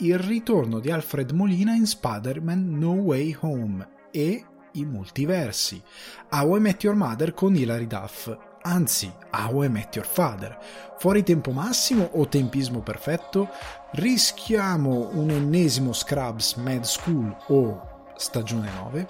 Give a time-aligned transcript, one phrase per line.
[0.00, 5.82] il ritorno di Alfred Molina in Spider-Man No Way Home e i multiversi.
[6.30, 8.32] How I Met Your Mother con Hilary Duff,
[8.62, 10.56] anzi How I Met Your Father.
[10.98, 13.48] Fuori tempo massimo o tempismo perfetto?
[13.92, 19.08] Rischiamo un ennesimo Scrubs Mad School o stagione 9?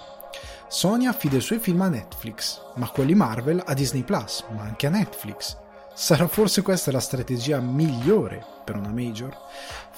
[0.67, 4.87] Sony affida i suoi film a Netflix, ma quelli Marvel a Disney Plus, ma anche
[4.87, 5.55] a Netflix.
[5.93, 9.35] Sarà forse questa la strategia migliore per una major?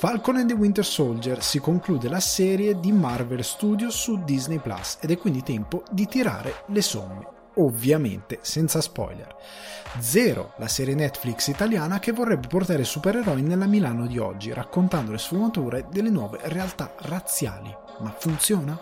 [0.01, 4.97] Falcon and the Winter Soldier si conclude la serie di Marvel Studios su Disney Plus
[4.99, 9.35] ed è quindi tempo di tirare le somme, ovviamente senza spoiler.
[9.99, 15.19] Zero, la serie Netflix italiana che vorrebbe portare supereroi nella Milano di oggi, raccontando le
[15.19, 17.71] sfumature delle nuove realtà razziali.
[17.99, 18.75] Ma funziona?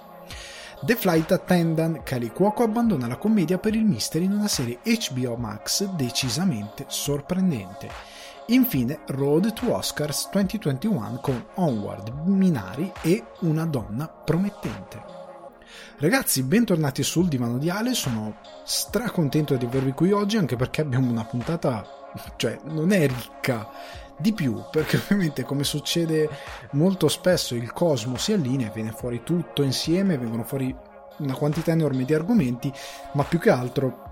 [0.81, 5.35] The Flight Attendant, Cali Cuoco abbandona la commedia per il mystery in una serie HBO
[5.35, 8.18] Max decisamente sorprendente.
[8.51, 15.03] Infine Road to Oscars 2021 con Onward, Minari e Una donna promettente.
[15.97, 21.11] Ragazzi, bentornati sul divano di Ale, sono stracontento di avervi qui oggi anche perché abbiamo
[21.11, 21.85] una puntata,
[22.37, 23.69] cioè non è ricca
[24.17, 26.27] di più, perché ovviamente come succede
[26.71, 30.75] molto spesso il cosmo si allinea, viene fuori tutto insieme, vengono fuori
[31.19, 32.73] una quantità enorme di argomenti,
[33.11, 34.07] ma più che altro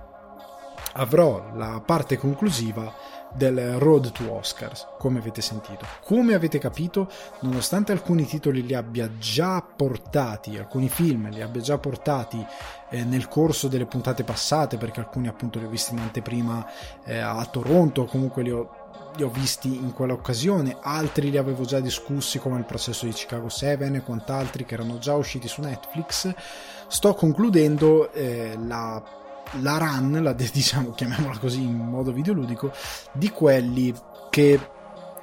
[0.93, 2.93] avrò la parte conclusiva
[3.37, 5.85] del Road to Oscars, come avete sentito.
[6.03, 7.07] Come avete capito,
[7.41, 12.43] nonostante alcuni titoli li abbia già portati, alcuni film li abbia già portati
[12.89, 16.65] eh, nel corso delle puntate passate, perché alcuni appunto li ho visti in anteprima
[17.05, 18.85] eh, a Toronto, comunque li ho
[19.17, 23.49] li ho visti in quell'occasione, altri li avevo già discussi come il processo di Chicago
[23.49, 26.31] 7 e quant'altri che erano già usciti su Netflix.
[26.87, 29.01] Sto concludendo eh, la,
[29.61, 32.71] la run, la, diciamo, chiamiamola così in modo videoludico,
[33.13, 33.93] di quelli
[34.29, 34.59] che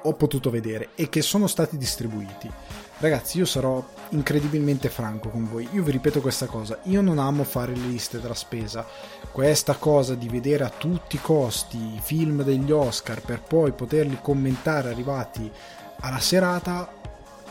[0.01, 2.51] ho potuto vedere e che sono stati distribuiti.
[2.97, 5.67] Ragazzi, io sarò incredibilmente franco con voi.
[5.73, 8.85] Io vi ripeto questa cosa, io non amo fare le liste della spesa.
[9.31, 14.19] Questa cosa di vedere a tutti i costi i film degli Oscar per poi poterli
[14.21, 15.51] commentare arrivati
[15.99, 16.89] alla serata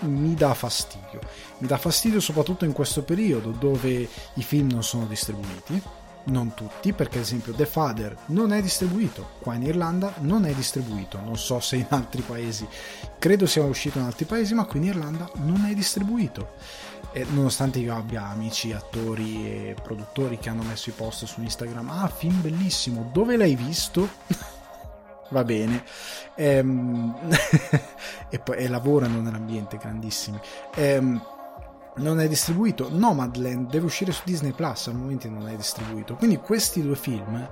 [0.01, 1.21] mi dà fastidio.
[1.59, 5.83] Mi dà fastidio soprattutto in questo periodo dove i film non sono distribuiti
[6.25, 10.53] non tutti, perché ad esempio The Father non è distribuito, qua in Irlanda non è
[10.53, 12.67] distribuito, non so se in altri paesi,
[13.19, 16.53] credo sia uscito in altri paesi, ma qui in Irlanda non è distribuito.
[17.13, 21.89] E nonostante io abbia amici, attori e produttori che hanno messo i post su Instagram,
[21.91, 24.09] ah, film bellissimo, dove l'hai visto?
[25.31, 25.85] Va bene,
[26.35, 27.15] ehm...
[28.29, 30.39] e poi e lavorano nell'ambiente, grandissimi.
[30.75, 31.33] Ehm
[31.97, 32.89] non è distribuito.
[32.91, 36.17] Nomadland deve uscire su Disney Plus, al momento non è distribuito.
[36.17, 37.49] Quindi questi due film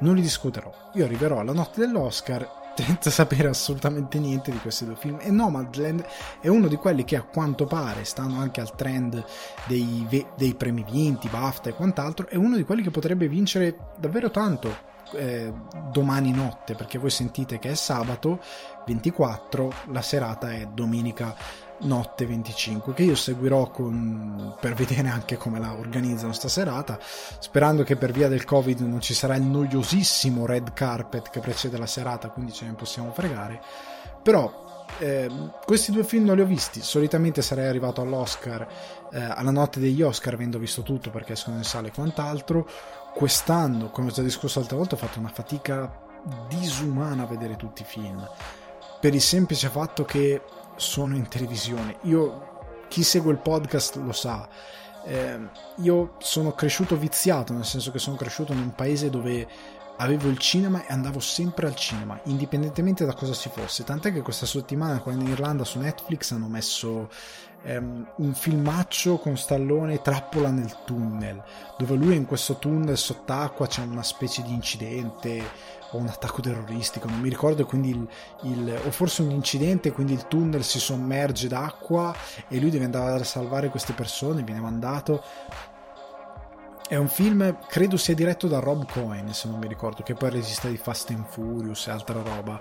[0.00, 0.72] non li discuterò.
[0.94, 5.18] Io arriverò alla notte dell'Oscar senza sapere assolutamente niente di questi due film.
[5.20, 6.04] E Nomadland
[6.40, 9.24] è uno di quelli che a quanto pare stanno anche al trend
[9.66, 12.28] dei, dei premi vinti, BAFTA e quant'altro.
[12.28, 14.90] È uno di quelli che potrebbe vincere davvero tanto.
[15.14, 15.52] Eh,
[15.90, 18.40] domani notte perché voi sentite che è sabato
[18.86, 21.36] 24 la serata è domenica
[21.82, 27.82] notte 25 che io seguirò con, per vedere anche come la organizzano sta serata sperando
[27.82, 31.86] che per via del covid non ci sarà il noiosissimo red carpet che precede la
[31.86, 33.60] serata quindi ce ne possiamo fregare.
[34.22, 35.30] Però eh,
[35.64, 36.80] questi due film non li ho visti.
[36.80, 38.66] Solitamente sarei arrivato all'Oscar
[39.12, 42.68] eh, alla notte degli Oscar avendo visto tutto perché escono in sale e quant'altro.
[43.14, 46.00] Quest'anno come ho già discusso l'altra volta ho fatto una fatica
[46.48, 48.26] disumana a vedere tutti i film.
[49.00, 50.40] Per il semplice fatto che
[50.82, 51.96] sono in televisione.
[52.02, 52.50] Io,
[52.88, 54.46] chi segue il podcast lo sa,
[55.04, 55.38] eh,
[55.76, 59.48] io sono cresciuto viziato, nel senso che sono cresciuto in un paese dove
[59.96, 63.84] avevo il cinema e andavo sempre al cinema, indipendentemente da cosa si fosse.
[63.84, 67.08] Tant'è che questa settimana qua in Irlanda su Netflix hanno messo
[67.64, 71.42] ehm, un filmaccio con Stallone trappola nel tunnel,
[71.78, 75.42] dove lui è in questo tunnel sott'acqua, c'è una specie di incidente
[75.92, 78.08] o un attacco terroristico, non mi ricordo, quindi il,
[78.42, 82.14] il, o forse un incidente, quindi il tunnel si sommerge d'acqua
[82.48, 85.22] e lui deve andare a salvare queste persone, viene mandato.
[86.88, 90.28] È un film, credo sia diretto da Rob Cohen, se non mi ricordo, che poi
[90.28, 92.60] è il regista di Fast and Furious e altra roba,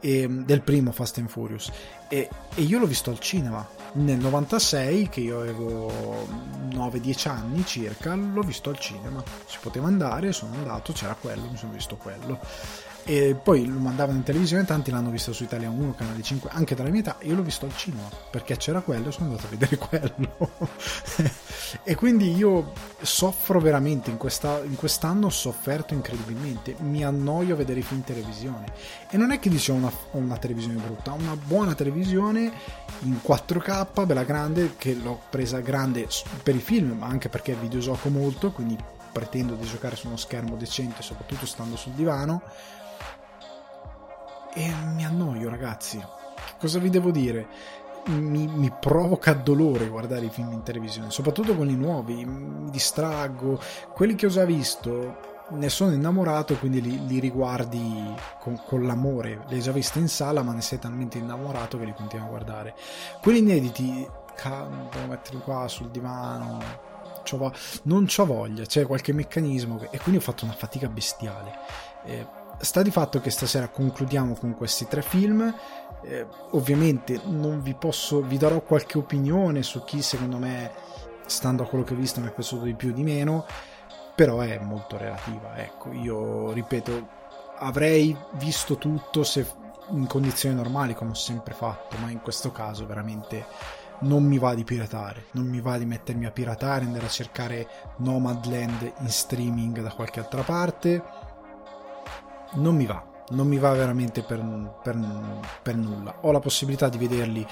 [0.00, 1.70] e, del primo Fast and Furious.
[2.08, 6.26] E, e io l'ho visto al cinema nel 96, che io avevo
[6.70, 9.22] 9-10 anni circa, l'ho visto al cinema.
[9.46, 12.40] Si poteva andare, sono andato, c'era quello, mi sono visto quello
[13.10, 16.74] e poi lo mandavano in televisione tanti l'hanno visto su Italia 1 canale 5 anche
[16.74, 19.48] dalla mia età io l'ho visto al cinema perché c'era quello e sono andato a
[19.48, 20.50] vedere quello.
[21.84, 27.56] E quindi io soffro veramente in, questa, in, quest'anno ho sofferto incredibilmente mi annoio a
[27.56, 28.66] vedere i film in televisione.
[29.10, 32.52] E non è che dice una, una televisione brutta una buona televisione
[33.00, 36.06] in 4K bella grande che l'ho presa grande
[36.42, 38.76] per i film ma anche perché videogioco molto quindi
[39.10, 42.42] pretendo di giocare su uno schermo decente soprattutto stando sul divano
[44.54, 45.98] e mi annoio ragazzi.
[45.98, 47.46] Che cosa vi devo dire?
[48.06, 53.60] Mi, mi, provoca dolore guardare i film in televisione, soprattutto quelli nuovi, mi distraggo.
[53.92, 59.44] Quelli che ho già visto ne sono innamorato quindi li, li riguardi con, con, l'amore.
[59.48, 62.28] Li hai già visti in sala, ma ne sei talmente innamorato che li continui a
[62.28, 62.74] guardare.
[63.20, 64.06] Quelli inediti,
[64.42, 66.86] devo metterli qua sul divano.
[67.24, 67.52] C'ho,
[67.82, 71.52] non ho voglia, c'è qualche meccanismo che, e quindi ho fatto una fatica bestiale.
[72.04, 72.26] Eh,
[72.60, 75.54] sta di fatto che stasera concludiamo con questi tre film.
[76.02, 80.70] Eh, ovviamente non vi posso, vi darò qualche opinione su chi secondo me,
[81.26, 83.44] stando a quello che ho visto, mi è piaciuto di più o di meno,
[84.14, 85.56] però è molto relativa.
[85.56, 87.08] Ecco, io ripeto,
[87.58, 89.46] avrei visto tutto se
[89.90, 93.46] in condizioni normali, come ho sempre fatto, ma in questo caso veramente
[94.00, 97.68] non mi va di piratare, non mi va di mettermi a piratare, andare a cercare
[97.96, 101.17] Nomadland in streaming da qualche altra parte
[102.54, 104.40] non mi va, non mi va veramente per,
[104.82, 104.98] per,
[105.62, 106.18] per nulla.
[106.22, 107.46] Ho la possibilità di vederli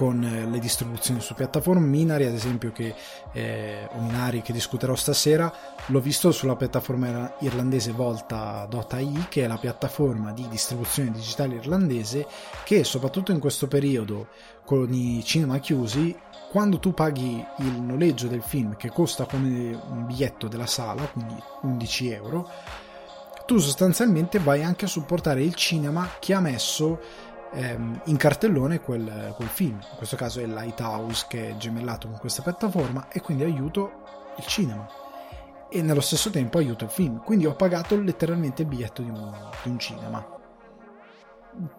[0.00, 2.94] con eh, le distribuzioni su piattaforme Minari ad esempio che
[3.32, 5.52] eh, o Minari che discuterò stasera
[5.86, 12.26] l'ho visto sulla piattaforma irlandese Volta.ai che è la piattaforma di distribuzione digitale irlandese
[12.64, 14.28] che soprattutto in questo periodo
[14.64, 16.16] con i cinema chiusi
[16.50, 21.34] quando tu paghi il noleggio del film che costa come un biglietto della sala quindi
[21.62, 22.48] 11 euro
[23.50, 27.00] tu sostanzialmente vai anche a supportare il cinema che ha messo
[27.52, 29.72] ehm, in cartellone quel, quel, film.
[29.72, 34.04] In questo caso è Lighthouse che è gemellato con questa piattaforma e quindi aiuto
[34.36, 34.86] il cinema.
[35.68, 37.24] E nello stesso tempo aiuto il film.
[37.24, 40.24] Quindi ho pagato letteralmente il biglietto di un, di un cinema.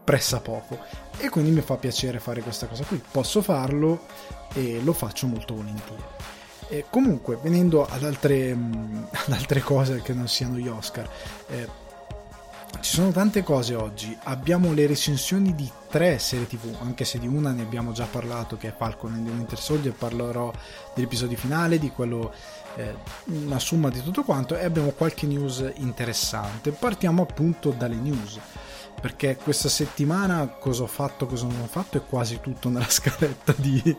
[0.04, 0.78] Pressa poco.
[1.20, 3.02] E quindi mi fa piacere fare questa cosa qui.
[3.10, 4.08] Posso farlo
[4.54, 6.04] e lo faccio molto volentieri.
[6.72, 11.06] E comunque, venendo ad altre, mm, ad altre, cose che non siano gli Oscar,
[11.50, 11.68] eh,
[12.80, 14.18] ci sono tante cose oggi.
[14.24, 18.56] Abbiamo le recensioni di tre serie TV, anche se di una ne abbiamo già parlato,
[18.56, 19.94] che è Falcon and the Winter Soldier.
[19.94, 20.50] Parlerò
[20.96, 22.34] dell'episodio finale, di quello,
[22.78, 22.96] eh,
[23.26, 26.72] una somma di tutto quanto, e abbiamo qualche news interessante.
[26.72, 28.40] Partiamo appunto dalle news
[29.02, 33.54] perché questa settimana cosa ho fatto, cosa non ho fatto è quasi tutto nella scaletta
[33.58, 33.98] di,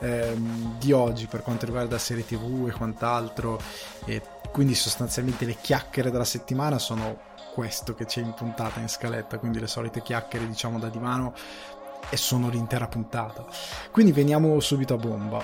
[0.00, 3.58] ehm, di oggi per quanto riguarda serie tv e quant'altro.
[4.04, 4.20] E
[4.52, 7.18] quindi sostanzialmente le chiacchiere della settimana sono
[7.54, 9.38] questo che c'è in puntata in scaletta.
[9.38, 11.34] Quindi le solite chiacchiere diciamo da divano
[12.10, 13.46] e sono l'intera puntata.
[13.90, 15.42] Quindi veniamo subito a bomba.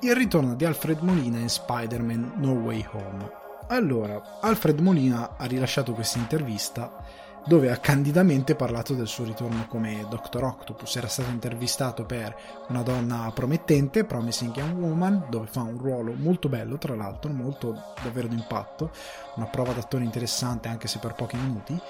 [0.00, 3.44] Il ritorno di Alfred Molina in Spider-Man No Way Home.
[3.68, 7.04] Allora Alfred Molina ha rilasciato questa intervista
[7.46, 10.42] dove ha candidamente parlato del suo ritorno come Dr.
[10.42, 10.96] Octopus.
[10.96, 12.36] Era stato intervistato per
[12.68, 17.94] una donna promettente, Promising Young Woman, dove fa un ruolo molto bello, tra l'altro, molto
[18.02, 18.90] davvero d'impatto,
[19.36, 21.80] una prova d'attore interessante anche se per pochi minuti,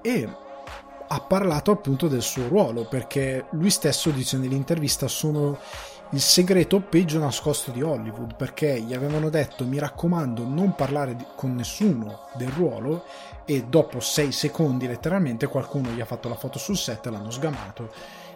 [0.00, 0.28] e
[1.12, 5.58] ha parlato appunto del suo ruolo, perché lui stesso dice nell'intervista sono
[6.12, 11.54] il segreto peggio nascosto di Hollywood perché gli avevano detto mi raccomando non parlare con
[11.54, 13.04] nessuno del ruolo
[13.44, 17.92] e dopo 6 secondi letteralmente qualcuno gli ha fatto la foto sul set l'hanno sgamato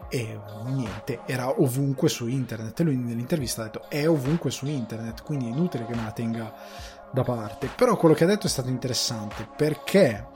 [0.09, 2.81] e niente, era ovunque su internet.
[2.81, 6.53] Lui nell'intervista ha detto è ovunque su internet quindi è inutile che me la tenga
[7.11, 7.69] da parte.
[7.75, 10.27] Però quello che ha detto è stato interessante perché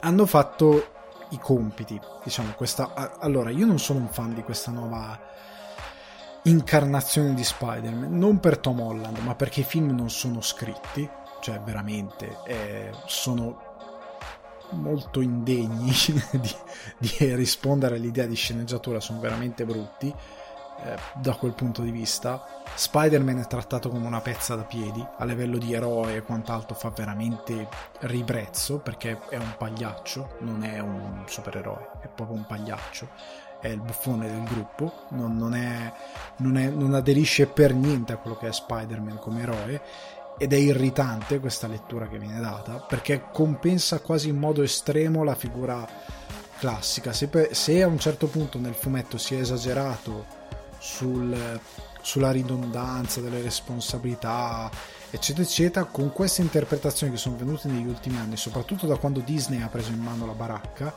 [0.00, 0.96] hanno fatto
[1.30, 5.20] i compiti diciamo questa allora io non sono un fan di questa nuova
[6.48, 11.08] incarnazione di Spider-Man, non per Tom Holland, ma perché i film non sono scritti,
[11.40, 13.66] cioè veramente eh, sono
[14.70, 15.92] molto indegni
[16.32, 16.54] di,
[16.98, 20.14] di, rispondere all'idea di sceneggiatura, sono veramente brutti
[20.80, 22.44] eh, da quel punto di vista.
[22.74, 26.90] Spider-Man è trattato come una pezza da piedi, a livello di eroe e quant'altro fa
[26.90, 27.68] veramente
[28.00, 33.80] ribrezzo perché è un pagliaccio, non è un supereroe, è proprio un pagliaccio è il
[33.80, 35.92] buffone del gruppo, non, non, è,
[36.36, 39.82] non, è, non, aderisce per niente a quello che è Spider-Man come eroe
[40.38, 45.34] ed è irritante questa lettura che viene data perché compensa quasi in modo estremo la
[45.34, 45.86] figura
[46.58, 47.12] classica.
[47.12, 50.24] Se, se a un certo punto nel fumetto si è esagerato
[50.78, 51.60] sul,
[52.00, 54.70] sulla ridondanza delle responsabilità,
[55.10, 59.60] eccetera, eccetera, con queste interpretazioni che sono venute negli ultimi anni, soprattutto da quando Disney
[59.62, 60.94] ha preso in mano la baracca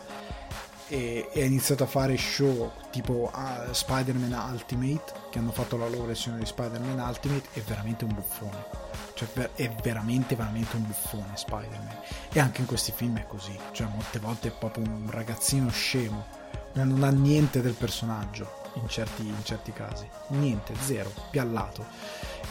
[0.91, 5.88] e, e ha iniziato a fare show tipo uh, Spider-Man Ultimate, che hanno fatto la
[5.88, 8.89] loro versione di Spider-Man Ultimate, è veramente un buffone.
[9.13, 11.98] Cioè è veramente veramente un buffone Spider-Man.
[12.33, 13.57] E anche in questi film è così.
[13.71, 16.25] Cioè molte volte è proprio un ragazzino scemo.
[16.74, 20.07] Non ha niente del personaggio in certi, in certi casi.
[20.29, 21.86] Niente, zero, piallato.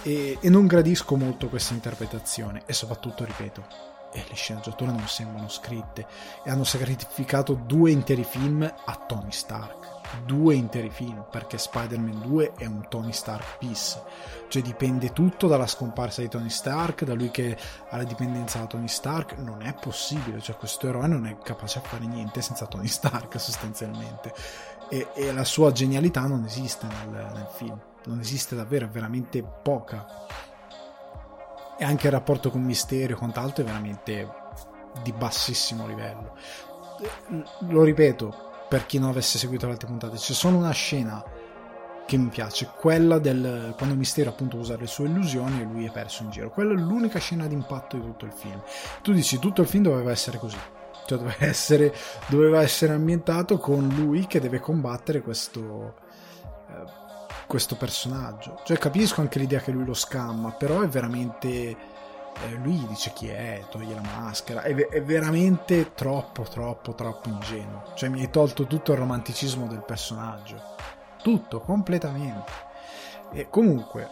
[0.02, 2.62] E, e non gradisco molto questa interpretazione.
[2.64, 6.06] E soprattutto ripeto e le sceneggiature non sembrano scritte
[6.42, 9.98] e hanno sacrificato due interi film a Tony Stark.
[10.24, 14.02] Due interi film perché Spider-Man 2 è un Tony Stark piece
[14.50, 17.56] cioè dipende tutto dalla scomparsa di Tony Stark da lui che
[17.88, 19.38] ha la dipendenza da Tony Stark.
[19.38, 23.38] Non è possibile cioè questo eroe non è capace a fare niente senza Tony Stark
[23.38, 24.34] sostanzialmente.
[24.88, 27.80] E, e la sua genialità non esiste nel, nel film.
[28.06, 30.04] Non esiste davvero è veramente poca
[31.80, 34.28] e anche il rapporto con Misterio e quant'altro è veramente
[35.02, 36.36] di bassissimo livello
[37.68, 40.16] lo ripeto per chi non avesse seguito le altre puntate.
[40.16, 41.22] C'è solo una scena
[42.06, 45.90] che mi piace, quella del quando Mistero appunto usa le sue illusioni e lui è
[45.90, 46.50] perso in giro.
[46.50, 48.60] Quella è l'unica scena d'impatto di tutto il film.
[49.02, 50.58] Tu dici tutto il film doveva essere così.
[51.06, 51.94] Cioè doveva essere,
[52.28, 55.94] doveva essere ambientato con lui che deve combattere questo,
[56.68, 56.84] eh,
[57.50, 58.60] questo personaggio.
[58.62, 61.76] Cioè capisco anche l'idea che lui lo scamma, però è veramente eh,
[62.62, 67.90] lui dice chi è, toglie la maschera, è, è, veramente troppo, troppo, troppo ingenuo.
[67.96, 70.62] Cioè mi hai tolto tutto il romanticismo del personaggio.
[71.20, 72.52] Tutto, completamente.
[73.32, 74.10] E comunque,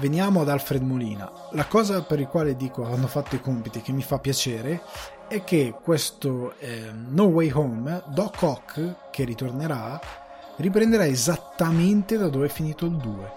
[0.00, 1.30] veniamo ad Alfred Molina.
[1.52, 4.82] La cosa per la quale dico hanno fatto i compiti che mi fa piacere
[5.28, 10.23] è che questo eh, No Way Home, Doc Ock, che ritornerà,
[10.56, 13.32] riprenderà esattamente da dove è finito il 2.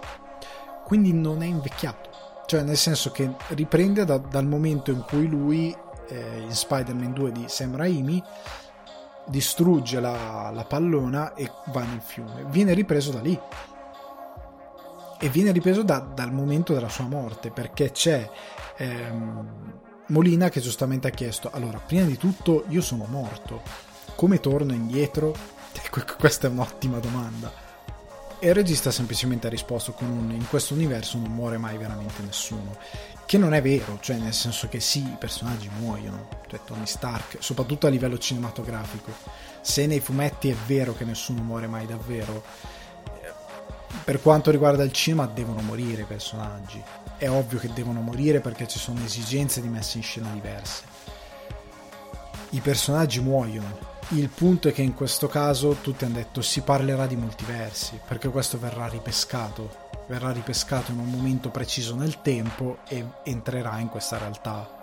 [0.83, 2.09] Quindi non è invecchiato.
[2.45, 5.75] Cioè nel senso che riprende da, dal momento in cui lui
[6.07, 8.23] eh, in Spider-Man 2 di Sam Raimi
[9.25, 12.45] distrugge la, la pallona e va nel fiume.
[12.47, 13.37] Viene ripreso da lì.
[15.19, 18.29] E viene ripreso da, dal momento della sua morte perché c'è
[18.77, 23.61] ehm, Molina che giustamente ha chiesto allora prima di tutto io sono morto.
[24.15, 25.35] Come torno indietro
[26.17, 27.65] questa è un'ottima domanda
[28.39, 32.21] e il regista semplicemente ha risposto con un in questo universo non muore mai veramente
[32.21, 32.77] nessuno.
[33.25, 37.37] Che non è vero, cioè nel senso che sì, i personaggi muoiono, cioè Tony Stark,
[37.39, 39.11] soprattutto a livello cinematografico.
[39.61, 42.43] Se nei fumetti è vero che nessuno muore mai davvero,
[43.21, 43.33] eh,
[44.03, 46.81] per quanto riguarda il cinema devono morire i personaggi.
[47.17, 50.83] È ovvio che devono morire perché ci sono esigenze di messa in scena diverse.
[52.51, 57.07] I personaggi muoiono, il punto è che in questo caso tutti hanno detto si parlerà
[57.07, 59.85] di multiversi, perché questo verrà ripescato.
[60.07, 64.75] Verrà ripescato in un momento preciso nel tempo e entrerà in questa realtà.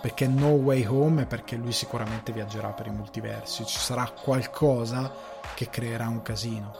[0.00, 3.66] Perché No Way Home è perché lui sicuramente viaggerà per i multiversi.
[3.66, 5.12] Ci sarà qualcosa
[5.54, 6.72] che creerà un casino.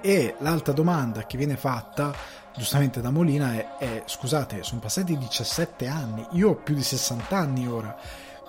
[0.00, 2.12] E l'altra domanda che viene fatta
[2.56, 7.36] giustamente da Molina è, è scusate, sono passati 17 anni, io ho più di 60
[7.36, 7.96] anni ora.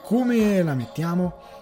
[0.02, 1.57] Come la mettiamo?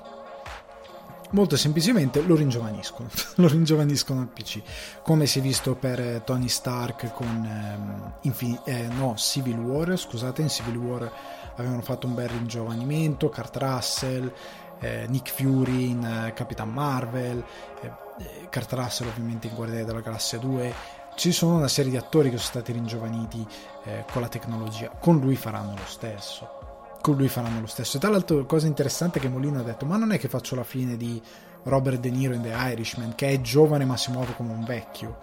[1.36, 4.62] Molto semplicemente lo ringiovaniscono, lo ringiovaniscono al PC,
[5.04, 9.98] come si è visto per eh, Tony Stark con ehm, Infin- eh, no, Civil War,
[9.98, 11.12] scusate, in Civil War
[11.58, 14.32] avevano fatto un bel ringiovanimento, Kurt Russell,
[14.80, 17.44] eh, Nick Fury in eh, Capitan Marvel,
[17.82, 20.74] eh, eh, Kurt Russell ovviamente in Guardiani della Galassia 2,
[21.16, 23.46] ci sono una serie di attori che sono stati ringiovaniti
[24.12, 26.65] con la tecnologia, con lui faranno lo stesso
[27.06, 28.00] con lui faranno lo stesso.
[28.00, 30.98] Tra l'altro, cosa interessante che Molino ha detto: Ma non è che faccio la fine
[30.98, 31.22] di
[31.62, 35.20] Robert De Niro in The Irishman, che è giovane ma si muove come un vecchio.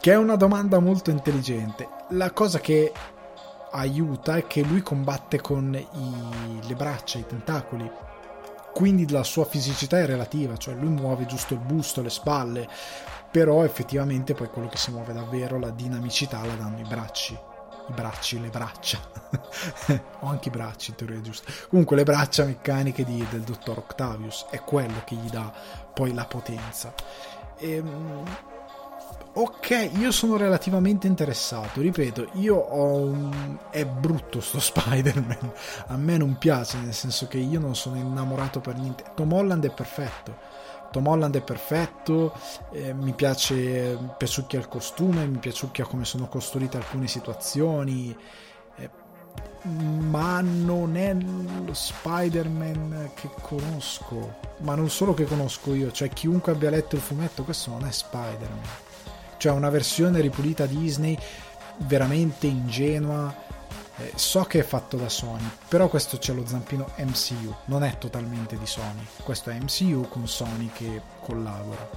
[0.00, 1.86] Che è una domanda molto intelligente.
[2.12, 2.90] La cosa che
[3.72, 7.90] aiuta è che lui combatte con i, le braccia, i tentacoli.
[8.72, 12.66] Quindi la sua fisicità è relativa, cioè lui muove giusto il busto, le spalle,
[13.30, 17.50] però effettivamente poi quello che si muove davvero, la dinamicità la danno i bracci
[17.92, 18.98] bracci, le braccia,
[20.20, 24.46] o anche i bracci in teoria giusta, comunque le braccia meccaniche di, del dottor Octavius,
[24.50, 25.52] è quello che gli dà
[25.92, 26.92] poi la potenza.
[27.58, 28.24] Ehm,
[29.34, 33.58] ok, io sono relativamente interessato, ripeto, io ho un...
[33.70, 35.52] è brutto sto Spider-Man,
[35.86, 39.64] a me non piace, nel senso che io non sono innamorato per niente, Tom Holland
[39.64, 40.36] è perfetto,
[40.92, 42.32] Tom Holland è perfetto,
[42.70, 48.16] eh, mi piace, piaciucchia il costume, mi piaciucchia come sono costruite alcune situazioni,
[48.76, 48.90] eh,
[49.62, 56.52] ma non è lo Spider-Man che conosco, ma non solo che conosco io, cioè chiunque
[56.52, 58.60] abbia letto il fumetto, questo non è Spider-Man,
[59.38, 61.18] cioè una versione ripulita Disney
[61.78, 63.34] veramente ingenua
[63.96, 67.98] eh, so che è fatto da Sony, però questo c'è lo zampino MCU, non è
[67.98, 69.06] totalmente di Sony.
[69.22, 71.88] Questo è MCU con Sony che collabora.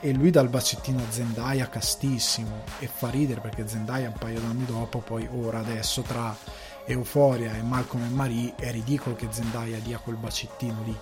[0.00, 4.40] E lui dà il bacettino a Zendaya castissimo e fa ridere perché Zendaya un paio
[4.40, 6.36] d'anni dopo, poi ora adesso tra
[6.84, 10.96] Euphoria e Malcolm e Marie è ridicolo che Zendaya dia quel bacettino lì.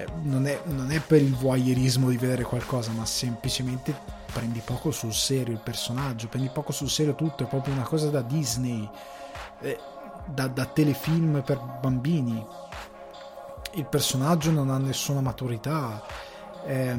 [0.00, 3.94] Eh, non, è, non è per il voyeurismo di vedere qualcosa, ma semplicemente
[4.32, 8.08] prendi poco sul serio il personaggio, prendi poco sul serio tutto, è proprio una cosa
[8.08, 8.88] da Disney,
[9.60, 9.78] eh,
[10.26, 12.44] da, da telefilm per bambini.
[13.74, 16.02] Il personaggio non ha nessuna maturità,
[16.64, 16.96] eh,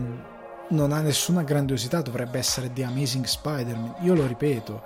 [0.69, 3.95] non ha nessuna grandiosità, dovrebbe essere The Amazing Spider-Man.
[4.01, 4.83] Io lo ripeto,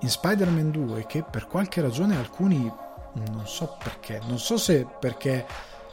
[0.00, 2.72] in Spider-Man 2, che per qualche ragione alcuni,
[3.12, 5.46] non so perché, non so se perché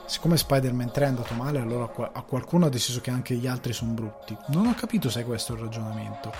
[0.07, 3.73] siccome Spider-Man 3 è andato male, allora a qualcuno ha deciso che anche gli altri
[3.73, 4.35] sono brutti.
[4.47, 6.31] Non ho capito se è questo il ragionamento.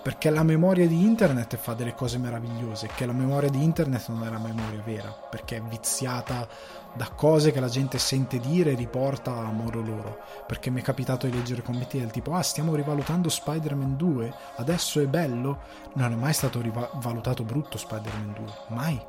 [0.00, 4.24] Perché la memoria di internet fa delle cose meravigliose, che la memoria di internet non
[4.24, 6.46] è la memoria vera, perché è viziata
[6.94, 10.18] da cose che la gente sente dire e riporta a modo loro.
[10.46, 15.00] Perché mi è capitato di leggere commenti del tipo: Ah, stiamo rivalutando Spider-Man 2, adesso
[15.00, 15.58] è bello.
[15.94, 19.04] Non è mai stato rivalutato brutto Spider-Man 2, mai,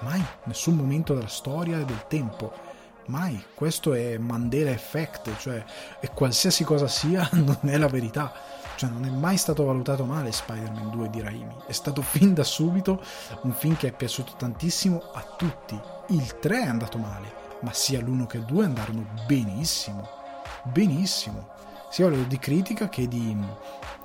[0.00, 2.69] mai, nessun momento della storia e del tempo
[3.10, 5.64] Mai, questo è Mandela Effect, cioè
[5.98, 8.32] e qualsiasi cosa sia non è la verità.
[8.76, 12.44] Cioè non è mai stato valutato male Spider-Man 2 di Raimi, è stato fin da
[12.44, 13.02] subito
[13.42, 15.78] un film che è piaciuto tantissimo a tutti.
[16.10, 20.08] Il 3 è andato male, ma sia l'1 che il 2 andarono benissimo,
[20.62, 21.48] benissimo,
[21.90, 23.36] sia a livello di critica che di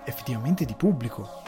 [0.03, 1.43] effettivamente di pubblico.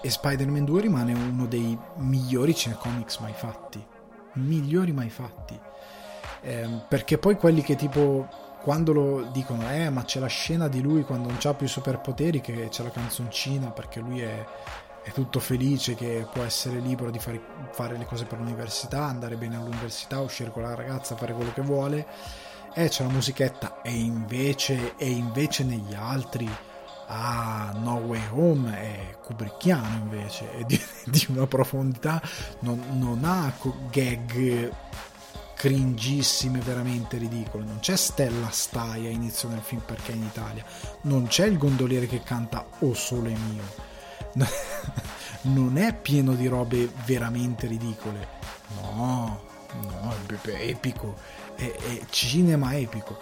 [0.00, 3.82] E Spider-Man 2 rimane uno dei migliori cinecomics mai fatti,
[4.34, 5.65] migliori mai fatti
[6.46, 8.28] eh, perché poi quelli che tipo
[8.62, 12.40] quando lo dicono eh ma c'è la scena di lui quando non ha più superpoteri
[12.40, 14.44] che c'è la canzoncina perché lui è,
[15.02, 17.40] è tutto felice che può essere libero di fare,
[17.72, 21.62] fare, le cose per l'università andare bene all'università uscire con la ragazza fare quello che
[21.62, 22.06] vuole
[22.74, 26.48] eh c'è la musichetta e invece, e invece negli altri
[27.08, 32.22] ah No Way Home è kubrickiano invece è di, di una profondità
[32.60, 33.52] non, non ha
[33.90, 34.72] gag
[35.66, 37.64] cringissime, veramente ridicole.
[37.64, 40.64] Non c'è Stella Stai a inizio del film perché è in Italia.
[41.02, 43.64] Non c'è il gondoliere che canta O sole mio.
[45.52, 48.28] non è pieno di robe veramente ridicole.
[48.80, 49.40] No,
[49.80, 51.16] no, è epico.
[51.56, 53.18] È, è cinema epico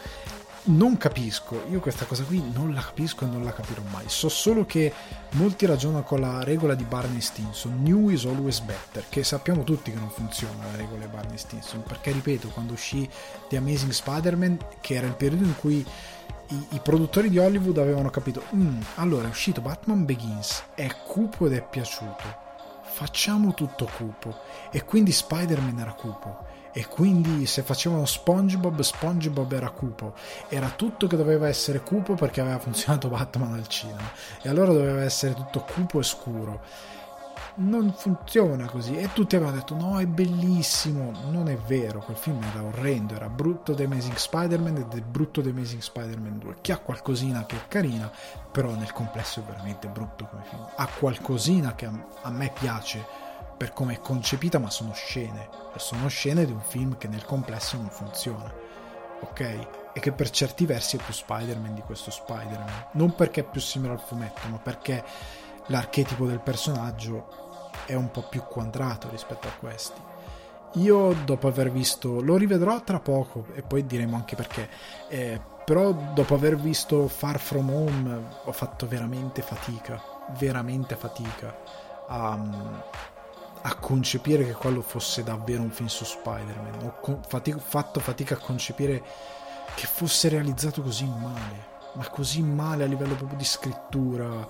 [0.67, 4.05] non capisco, io questa cosa qui non la capisco e non la capirò mai.
[4.07, 4.93] So solo che
[5.33, 9.91] molti ragionano con la regola di Barney Stinson, new is always better, che sappiamo tutti
[9.91, 13.09] che non funziona la regola di Barney Stinson, perché ripeto, quando uscì
[13.49, 15.85] The Amazing Spider-Man, che era il periodo in cui
[16.49, 21.47] i, i produttori di Hollywood avevano capito, mm, allora è uscito Batman Begins, è cupo
[21.47, 22.43] ed è piaciuto,
[22.85, 24.35] facciamo tutto cupo,
[24.71, 26.44] e quindi Spider-Man era cupo
[26.77, 30.15] e quindi se facevano SpongeBob, SpongeBob era cupo.
[30.49, 34.11] Era tutto che doveva essere cupo perché aveva funzionato Batman al cinema.
[34.43, 36.63] E allora doveva essere tutto cupo e scuro.
[37.57, 38.97] Non funziona così.
[38.97, 43.29] E tutti avevano detto no è bellissimo, non è vero, quel film era orrendo, era
[43.29, 47.55] brutto The Amazing Spider-Man ed è brutto The Amazing Spider-Man 2, che ha qualcosina che
[47.55, 48.11] è carina,
[48.51, 53.07] però nel complesso è veramente brutto come film, ha qualcosina che a, me piace,
[53.57, 55.49] per come è concepita, ma sono scene.
[55.77, 58.53] Sono scene di un film che nel complesso non funziona.
[59.21, 59.41] Ok?
[59.93, 62.89] E che per certi versi è più Spider-Man di questo Spider-Man.
[62.93, 65.05] Non perché è più simile al fumetto, ma perché
[65.67, 70.01] l'archetipo del personaggio è un po' più quadrato rispetto a questi.
[70.75, 74.69] Io dopo aver visto, lo rivedrò tra poco e poi diremo anche perché,
[75.09, 80.03] eh, però dopo aver visto Far From Home ho fatto veramente fatica,
[80.37, 81.57] veramente fatica
[82.09, 82.39] a,
[83.67, 86.85] a concepire che quello fosse davvero un film su Spider-Man.
[86.85, 89.03] Ho con- fatic- fatto fatica a concepire
[89.75, 91.73] che fosse realizzato così male.
[91.95, 94.47] Ma così male a livello proprio di scrittura,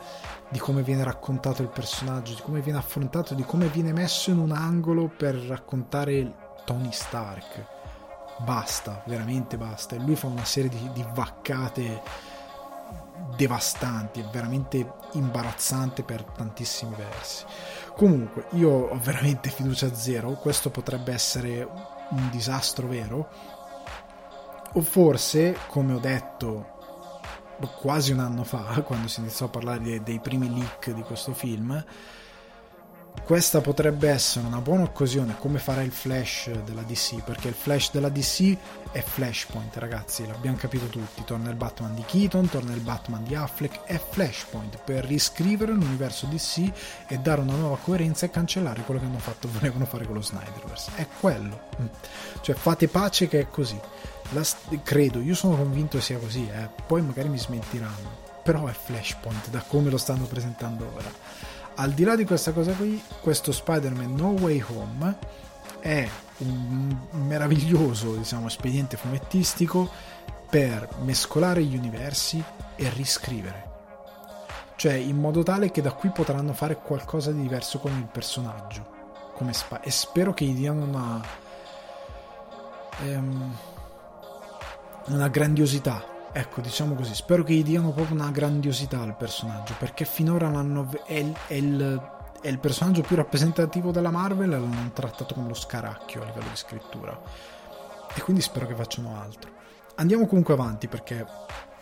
[0.49, 4.39] di come viene raccontato il personaggio, di come viene affrontato, di come viene messo in
[4.39, 7.67] un angolo per raccontare Tony Stark.
[8.39, 9.95] Basta, veramente basta.
[9.95, 12.03] E lui fa una serie di, di vaccate
[13.37, 17.45] devastanti, è veramente imbarazzante per tantissimi versi.
[17.95, 21.63] Comunque, io ho veramente fiducia zero, questo potrebbe essere
[22.11, 23.29] un disastro vero.
[24.73, 26.73] O forse, come ho detto
[27.81, 31.83] quasi un anno fa, quando si iniziò a parlare dei, primi leak di questo film,
[33.23, 37.91] questa potrebbe essere una buona occasione come farà il Flash della DC perché il Flash
[37.91, 38.57] della DC
[38.93, 41.25] è Flashpoint ragazzi l'abbiamo capito tutti.
[41.25, 46.27] Torna il Batman di Keaton torna il Batman di Affleck è Flashpoint per riscrivere l'universo
[46.27, 46.71] DC
[47.07, 50.23] e dare una nuova coerenza e cancellare quello che hanno fatto volevano fare con lo
[50.23, 50.91] Snyderverse.
[50.95, 51.69] È quello.
[52.43, 53.81] Cioè fate pace che è così.
[54.33, 54.43] La,
[54.83, 56.69] credo io sono convinto sia così eh.
[56.87, 61.13] poi magari mi smentiranno però è Flashpoint da come lo stanno presentando ora
[61.77, 65.19] al di là di questa cosa qui, questo Spider-Man No Way Home
[65.81, 66.09] è
[66.39, 69.91] un meraviglioso diciamo, espediente fumettistico
[70.49, 72.43] per mescolare gli universi
[72.77, 73.73] e riscrivere.
[74.77, 78.93] Cioè, in modo tale che da qui potranno fare qualcosa di diverso con il personaggio.
[79.51, 81.21] Sp- e spero che gli diano una.
[83.03, 83.57] Ehm,
[85.07, 90.05] una grandiosità Ecco, diciamo così, spero che gli diano proprio una grandiosità al personaggio, perché
[90.05, 95.33] finora l'hanno, è, è, il, è il personaggio più rappresentativo della Marvel e l'hanno trattato
[95.33, 97.17] come lo scaracchio a livello di scrittura.
[98.13, 99.49] E quindi spero che facciano altro.
[99.95, 101.25] Andiamo comunque avanti perché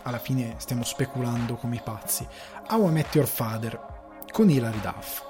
[0.03, 2.29] alla fine stiamo speculando come i pazzi.
[2.69, 3.81] How I Met Your Father
[4.33, 5.23] con Hilary Duff.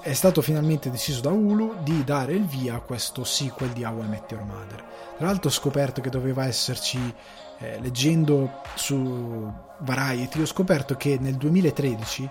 [0.00, 4.02] È stato finalmente deciso da Hulu di dare il via a questo sequel di How
[4.02, 4.82] I Met Your Mother.
[5.18, 7.14] Tra l'altro ho scoperto che doveva esserci
[7.62, 12.28] eh, leggendo su Variety ho scoperto che nel 2013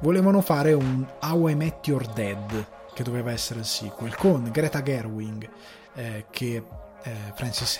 [0.00, 4.82] volevano fare un How I Met Your Dead che doveva essere il sequel con Greta
[4.82, 5.48] Gerwig
[5.94, 6.64] eh, che
[7.02, 7.78] eh, Francis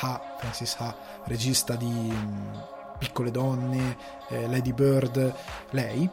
[0.00, 2.66] Ha, Francis ha, regista di um,
[2.98, 3.96] Piccole Donne,
[4.28, 5.34] eh, Lady Bird,
[5.70, 6.08] lei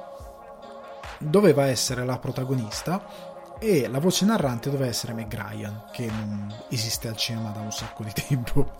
[1.18, 7.08] doveva essere la protagonista e la voce narrante doveva essere Meg Ryan che non esiste
[7.08, 8.74] al cinema da un sacco di tempo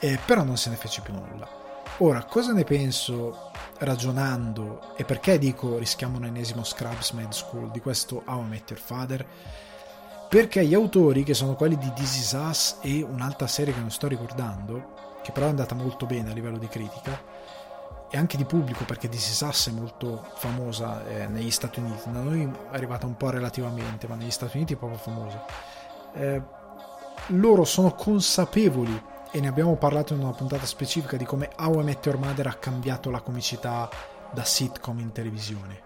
[0.00, 1.64] eh, però non se ne fece più nulla.
[1.98, 7.80] Ora cosa ne penso ragionando e perché dico rischiamo un ennesimo Scrubs Med School di
[7.80, 9.26] questo How I Met Your Father?
[10.28, 13.90] Perché gli autori che sono quelli di This Is Us e un'altra serie che non
[13.90, 17.18] sto ricordando che però è andata molto bene a livello di critica
[18.10, 22.10] e anche di pubblico perché This Is Us è molto famosa eh, negli Stati Uniti.
[22.10, 25.44] Da noi è arrivata un po' relativamente ma negli Stati Uniti è proprio famosa.
[26.12, 26.42] Eh,
[27.28, 31.84] loro sono consapevoli e ne abbiamo parlato in una puntata specifica di come How I
[31.84, 33.88] Met Your Mother ha cambiato la comicità
[34.32, 35.82] da sitcom in televisione.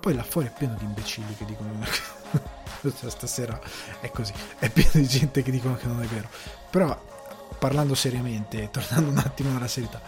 [0.00, 1.70] Poi là fuori è pieno di imbecilli che dicono
[2.82, 3.58] cioè, stasera
[4.00, 4.32] è così.
[4.58, 6.28] È pieno di gente che dicono che non è vero.
[6.70, 7.10] Però
[7.58, 10.00] parlando seriamente tornando un attimo alla serietà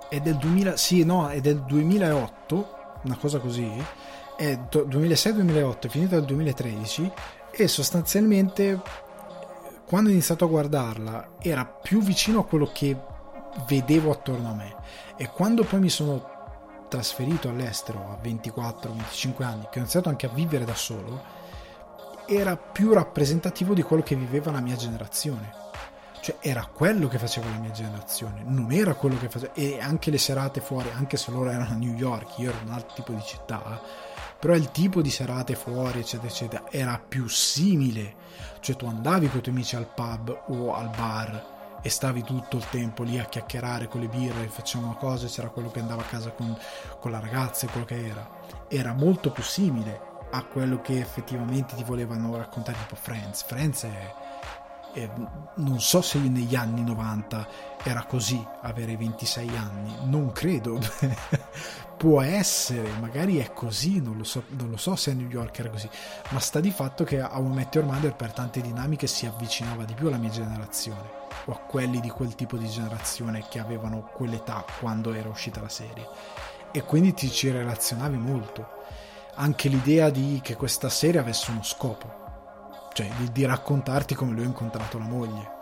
[0.10, 3.70] È del 2000, sì, no, è del 2008, una cosa così.
[4.36, 7.12] È 2006-2008, è finita nel 2013
[7.52, 8.82] e sostanzialmente
[9.86, 12.98] quando ho iniziato a guardarla era più vicino a quello che
[13.68, 14.76] vedevo attorno a me
[15.18, 16.40] e quando poi mi sono
[16.88, 21.22] trasferito all'estero a 24-25 anni, che ho iniziato anche a vivere da solo,
[22.32, 25.54] era più rappresentativo di quello che viveva la mia generazione.
[26.22, 29.52] Cioè era quello che faceva la mia generazione, non era quello che faceva...
[29.54, 32.68] E anche le serate fuori, anche se loro erano a New York, io ero in
[32.68, 33.82] un altro tipo di città,
[34.40, 38.16] però il tipo di serate fuori, eccetera, eccetera, era più simile.
[38.62, 42.56] Cioè tu andavi con i tuoi amici al pub o al bar e stavi tutto
[42.56, 46.06] il tempo lì a chiacchierare con le birre, facevamo cose, c'era quello che andava a
[46.06, 46.56] casa con,
[47.00, 48.30] con la ragazza e quello che era.
[48.70, 53.44] Era molto più simile a quello che effettivamente ti volevano raccontare tipo Friends.
[53.44, 54.14] Friends è,
[54.94, 55.10] è,
[55.56, 57.48] non so se negli anni 90
[57.84, 60.80] era così avere 26 anni, non credo.
[62.02, 65.60] Può essere, magari è così, non lo, so, non lo so se a New York
[65.60, 65.88] era così,
[66.30, 69.84] ma sta di fatto che a un Met Your Mother per tante dinamiche si avvicinava
[69.84, 74.10] di più alla mia generazione o a quelli di quel tipo di generazione che avevano
[74.14, 76.08] quell'età quando era uscita la serie
[76.72, 78.80] e quindi ti ci relazionavi molto
[79.36, 82.20] anche l'idea di che questa serie avesse uno scopo
[82.94, 85.60] cioè di, di raccontarti come lui ha incontrato la moglie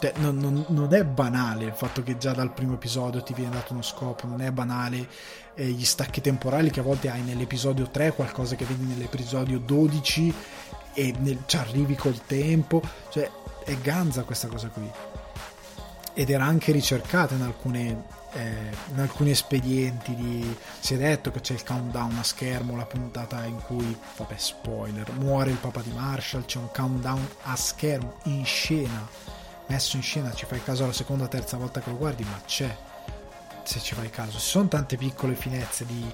[0.00, 3.54] Cioè, non, non, non, è banale il fatto che già dal primo episodio ti viene
[3.54, 5.08] dato uno scopo, non è banale
[5.54, 10.34] eh, gli stacchi temporali che a volte hai nell'episodio 3, qualcosa che vedi nell'episodio 12
[10.94, 13.30] e nel, ci arrivi col tempo, cioè
[13.64, 14.88] è ganza questa cosa qui.
[16.14, 21.40] Ed era anche ricercata in alcune eh, in alcuni espedienti di, si è detto che
[21.40, 25.92] c'è il countdown a schermo, la puntata in cui, vabbè spoiler, muore il papà di
[25.92, 29.06] Marshall, c'è un countdown a schermo in scena,
[29.66, 32.40] messo in scena, ci fai caso la seconda o terza volta che lo guardi, ma
[32.44, 32.76] c'è,
[33.62, 34.38] se ci fai caso.
[34.38, 36.12] Ci sono tante piccole finezze di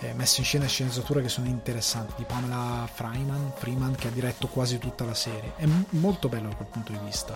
[0.00, 4.10] eh, messa in scena e sceneggiatura che sono interessanti, di Pamela Freeman, Freeman che ha
[4.10, 7.34] diretto quasi tutta la serie, è m- molto bello da quel punto di vista.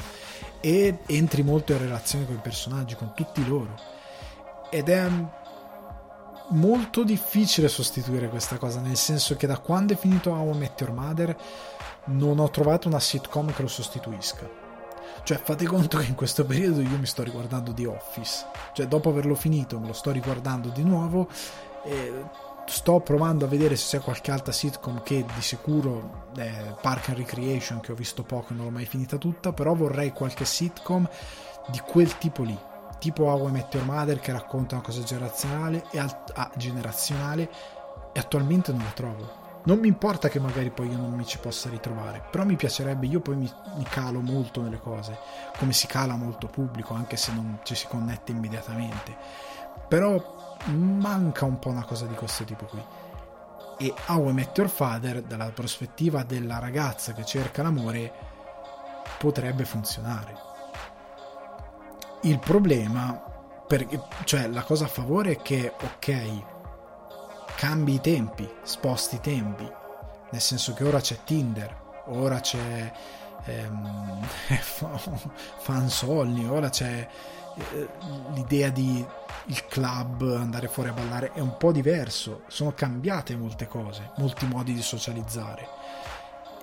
[0.60, 3.92] E entri molto in relazione con i personaggi, con tutti loro
[4.74, 5.08] ed è
[6.48, 10.80] molto difficile sostituire questa cosa, nel senso che da quando è finito How I Met
[10.80, 11.37] Your Mother
[12.06, 14.50] non ho trovato una sitcom che lo sostituisca.
[15.22, 18.46] Cioè, fate conto che in questo periodo io mi sto riguardando The Office.
[18.72, 21.28] Cioè, dopo averlo finito, me lo sto riguardando di nuovo.
[22.66, 27.18] Sto provando a vedere se c'è qualche altra sitcom che di sicuro è Park and
[27.18, 29.52] Recreation, che ho visto poco e non l'ho mai finita tutta.
[29.52, 31.08] Però vorrei qualche sitcom
[31.68, 32.72] di quel tipo lì
[33.04, 37.50] tipo How I Met Your Mother che racconta una cosa generazionale e, al- ah, generazionale
[38.14, 39.42] e attualmente non la trovo.
[39.64, 43.04] Non mi importa che magari poi io non mi ci possa ritrovare, però mi piacerebbe,
[43.06, 45.18] io poi mi, mi calo molto nelle cose,
[45.58, 49.14] come si cala molto pubblico, anche se non ci si connette immediatamente.
[49.86, 52.82] Però manca un po' una cosa di questo tipo qui.
[53.76, 58.12] E How I Met Your Father, dalla prospettiva della ragazza che cerca l'amore,
[59.18, 60.52] potrebbe funzionare
[62.24, 63.12] il problema,
[63.66, 66.42] perché, cioè la cosa a favore è che, ok,
[67.56, 69.70] cambi i tempi, sposti i tempi,
[70.30, 72.92] nel senso che ora c'è Tinder, ora c'è
[73.44, 74.26] ehm,
[75.58, 77.08] Fansolni, ora c'è
[77.56, 77.88] eh,
[78.32, 79.04] l'idea di
[79.46, 84.46] il club, andare fuori a ballare, è un po' diverso, sono cambiate molte cose, molti
[84.46, 85.68] modi di socializzare.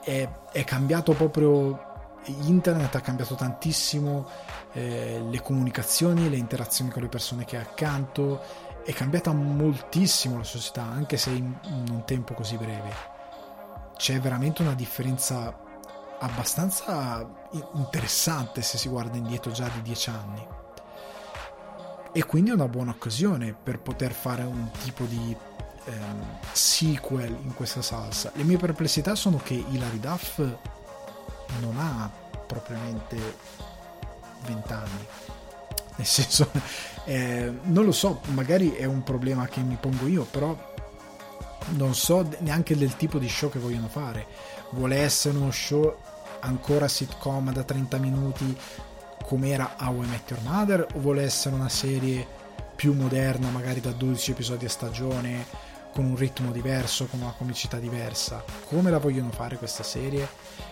[0.04, 1.90] È, è cambiato proprio
[2.26, 4.28] internet ha cambiato tantissimo
[4.74, 8.42] eh, le comunicazioni, le interazioni con le persone che hai accanto,
[8.84, 11.54] è cambiata moltissimo la società, anche se in,
[11.90, 13.10] un tempo così breve.
[13.96, 15.56] C'è veramente una differenza
[16.20, 17.28] abbastanza
[17.74, 20.48] interessante se si guarda indietro già di dieci anni.
[22.14, 25.36] E quindi è una buona occasione per poter fare un tipo di
[25.86, 28.32] ehm, sequel in questa salsa.
[28.36, 30.40] Le mie perplessità sono che Hilary Duff
[31.60, 32.10] non ha
[32.48, 33.18] propriamente
[34.46, 35.06] 20 anni.
[35.96, 36.50] Nel senso,
[37.06, 40.58] eh, non lo so, magari è un problema che mi pongo io, però
[41.70, 44.26] non so neanche del tipo di show che vogliono fare.
[44.72, 45.96] Vuole essere uno show
[46.42, 48.58] ancora sitcom da 30 minuti
[49.24, 52.26] come era How I Met Your Mother o vuole essere una serie
[52.76, 55.46] più moderna, magari da 12 episodi a stagione,
[55.92, 58.44] con un ritmo diverso, con una comicità diversa.
[58.66, 60.28] Come la vogliono fare questa serie?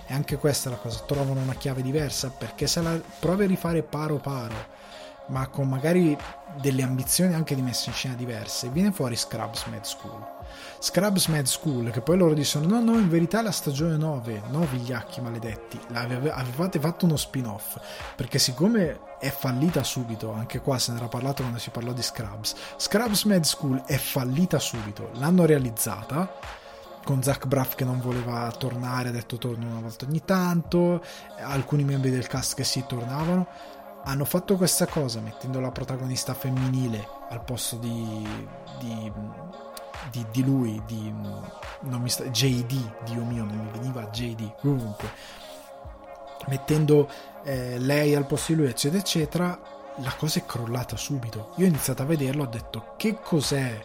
[0.08, 3.48] E anche questa è la cosa, trovano una chiave diversa perché se la provi a
[3.48, 4.56] rifare paro paro,
[5.30, 6.18] ma con magari
[6.60, 10.38] delle ambizioni anche di messa in scena diverse, viene fuori Scrubs Mad School.
[10.80, 14.66] Scrubs Mad School, che poi loro dicono: No, no, in verità la stagione 9, no,
[14.66, 17.78] vigliacchi maledetti, avevate fatto uno spin-off.
[18.16, 22.02] Perché siccome è fallita subito, anche qua se ne era parlato quando si parlò di
[22.02, 26.58] Scrubs, Scrubs Mad School è fallita subito, l'hanno realizzata
[27.04, 31.04] con Zach Braff che non voleva tornare, ha detto torno una volta ogni tanto,
[31.42, 33.48] alcuni membri del cast che sì tornavano.
[34.10, 38.28] Hanno fatto questa cosa mettendo la protagonista femminile al posto di,
[38.80, 39.12] di
[40.10, 41.14] di, di lui, di
[41.82, 45.12] non mi sta, JD, Dio mio, non mi veniva JD, comunque,
[46.48, 47.08] mettendo
[47.44, 49.62] eh, lei al posto di lui, eccetera, eccetera,
[49.98, 51.52] la cosa è crollata subito.
[51.58, 53.80] Io ho iniziato a vederlo, ho detto che cos'è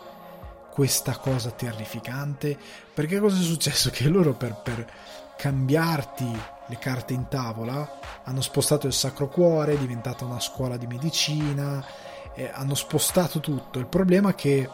[0.71, 2.57] questa cosa terrificante?
[2.95, 3.91] Perché cosa è successo?
[3.93, 4.91] Che loro per, per
[5.37, 10.87] cambiarti le carte in tavola hanno spostato il Sacro Cuore, è diventata una scuola di
[10.87, 11.85] medicina,
[12.35, 13.79] eh, hanno spostato tutto.
[13.79, 14.70] Il problema è che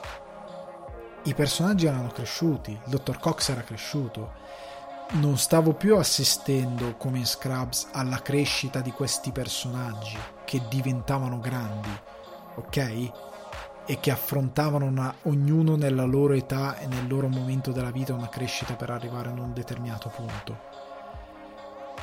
[1.24, 4.38] i personaggi erano cresciuti, il dottor Cox era cresciuto.
[5.12, 11.90] Non stavo più assistendo come in Scrubs alla crescita di questi personaggi che diventavano grandi,
[12.54, 13.29] ok?
[13.90, 18.28] E che affrontavano una, ognuno nella loro età e nel loro momento della vita una
[18.28, 20.58] crescita per arrivare a un determinato punto.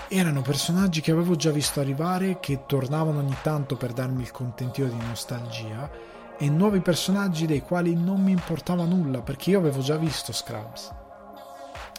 [0.10, 4.89] Erano personaggi che avevo già visto arrivare, che tornavano ogni tanto per darmi il contentio
[4.89, 5.89] di nostalgia
[6.38, 10.93] e nuovi personaggi dei quali non mi importava nulla perché io avevo già visto Scrubs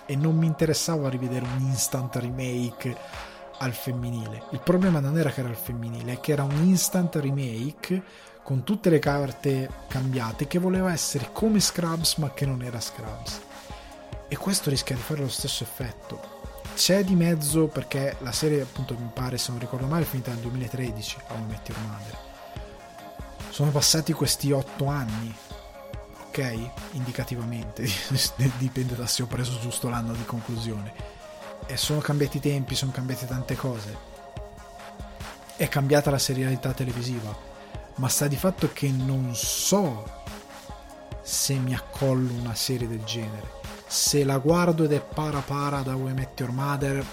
[0.04, 2.94] e non mi interessava rivedere un instant remake
[3.60, 4.42] al femminile.
[4.50, 8.02] Il problema non era che era al femminile, è che era un instant remake
[8.48, 13.42] con tutte le carte cambiate che voleva essere come Scrubs ma che non era Scrubs.
[14.26, 16.40] E questo rischia di fare lo stesso effetto.
[16.74, 20.30] C'è di mezzo perché la serie appunto mi pare se non ricordo male è finita
[20.30, 22.16] nel 2013 a un Met Your Mother.
[23.50, 25.36] Sono passati questi otto anni
[26.28, 26.70] ok?
[26.92, 27.86] Indicativamente,
[28.56, 30.94] dipende da se ho preso giusto l'anno di conclusione.
[31.66, 33.94] E sono cambiati i tempi, sono cambiate tante cose.
[35.54, 37.47] È cambiata la serialità televisiva,
[37.98, 40.04] ma sta di fatto che non so
[41.20, 43.56] se mi accollo una serie del genere.
[43.86, 47.04] Se la guardo ed è para para da We Met Your Mother,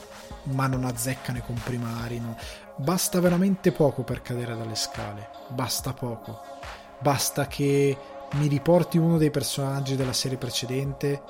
[0.43, 2.38] ma non azzecca nei comprimari, no.
[2.76, 6.39] basta veramente poco per cadere dalle scale, basta poco.
[7.00, 7.98] Basta che
[8.34, 11.21] mi riporti uno dei personaggi della serie precedente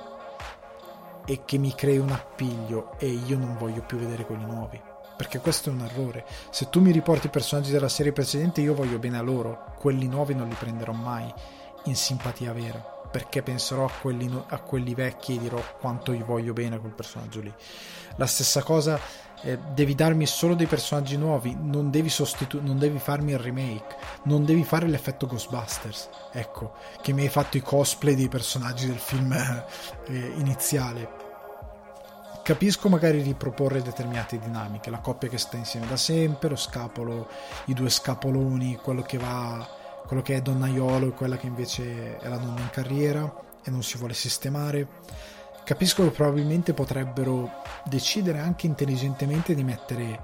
[1.24, 4.80] e che mi crei un appiglio e io non voglio più vedere quelli nuovi.
[5.16, 6.26] Perché questo è un errore.
[6.50, 9.72] Se tu mi riporti i personaggi della serie precedente, io voglio bene a loro.
[9.78, 11.32] Quelli nuovi non li prenderò mai
[11.84, 12.94] in simpatia vera.
[13.10, 16.92] Perché penserò a quelli, a quelli vecchi e dirò quanto gli voglio bene a quel
[16.92, 17.54] personaggio lì.
[18.16, 18.98] La stessa cosa
[19.42, 23.96] eh, devi darmi solo dei personaggi nuovi, non devi, sostitu- non devi farmi il remake,
[24.24, 28.98] non devi fare l'effetto Ghostbusters, ecco, che mi hai fatto i cosplay dei personaggi del
[28.98, 31.25] film eh, iniziale.
[32.46, 37.26] Capisco magari riproporre determinate dinamiche, la coppia che sta insieme da sempre, lo scapolo,
[37.64, 39.68] i due scapoloni, quello che va,
[40.06, 43.82] quello che è donnaiolo e quella che invece è la donna in carriera e non
[43.82, 44.86] si vuole sistemare.
[45.64, 47.50] Capisco che probabilmente potrebbero
[47.84, 50.20] decidere anche intelligentemente di mettere,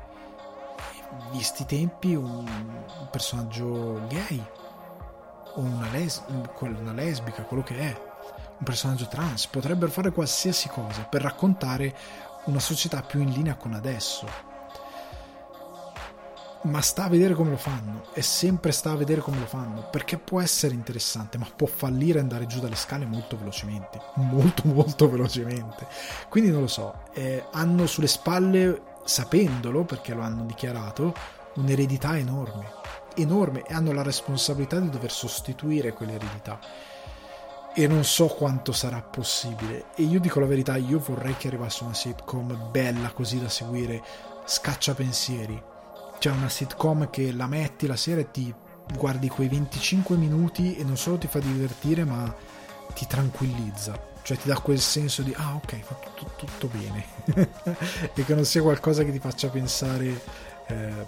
[1.33, 2.49] visti i tempi, un,
[3.11, 4.41] personaggio gay
[5.55, 6.23] o una, les-
[6.61, 8.12] una lesbica, quello che è,
[8.63, 9.49] un personaggio trans.
[9.49, 11.95] Potrebbero fare qualsiasi cosa per raccontare
[12.45, 14.51] una società più in linea con adesso.
[16.65, 19.89] Ma sta a vedere come lo fanno e sempre sta a vedere come lo fanno
[19.91, 24.69] perché può essere interessante ma può fallire e andare giù dalle scale molto velocemente molto
[24.69, 25.89] molto velocemente.
[26.29, 31.13] Quindi non lo so eh, hanno sulle spalle sapendolo perché lo hanno dichiarato
[31.57, 32.71] un'eredità enorme
[33.17, 36.61] enorme e hanno la responsabilità di dover sostituire quell'eredità
[37.75, 39.87] e non so quanto sarà possibile.
[39.95, 44.03] E io dico la verità io vorrei che arrivasse una sitcom bella così da seguire
[44.45, 45.61] scaccia pensieri.
[46.19, 48.55] C'è una sitcom che la metti la sera e ti
[48.97, 52.35] guardi quei 25 minuti e non solo ti fa divertire ma
[52.95, 54.11] ti tranquillizza.
[54.23, 57.07] Cioè ti dà quel senso di ah ok fa tutto, tutto bene.
[58.15, 60.23] E che non sia qualcosa che ti faccia pensare
[60.67, 61.07] eh,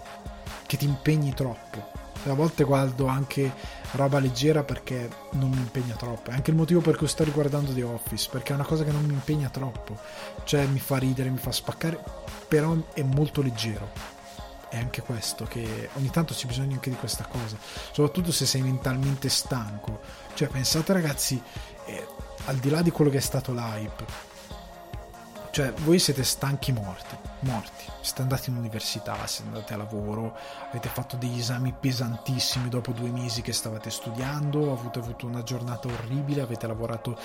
[0.65, 3.51] che ti impegni troppo a volte guardo anche
[3.91, 6.31] roba leggera perché non mi impegna troppo.
[6.31, 8.91] È anche il motivo per cui sto riguardando The Office perché è una cosa che
[8.91, 9.97] non mi impegna troppo.
[10.43, 11.99] Cioè mi fa ridere mi fa spaccare
[12.47, 14.13] però è molto leggero.
[14.69, 17.55] È anche questo, che ogni tanto c'è bisogno anche di questa cosa,
[17.91, 20.01] soprattutto se sei mentalmente stanco.
[20.33, 21.41] Cioè, pensate ragazzi,
[21.85, 22.07] eh,
[22.45, 24.05] al di là di quello che è stato l'hype,
[25.55, 27.85] cioè, voi siete stanchi morti, morti.
[28.01, 30.35] Siete andati in università, siete andati a lavoro,
[30.67, 35.87] avete fatto degli esami pesantissimi dopo due mesi che stavate studiando, avete avuto una giornata
[35.87, 37.17] orribile, avete lavorato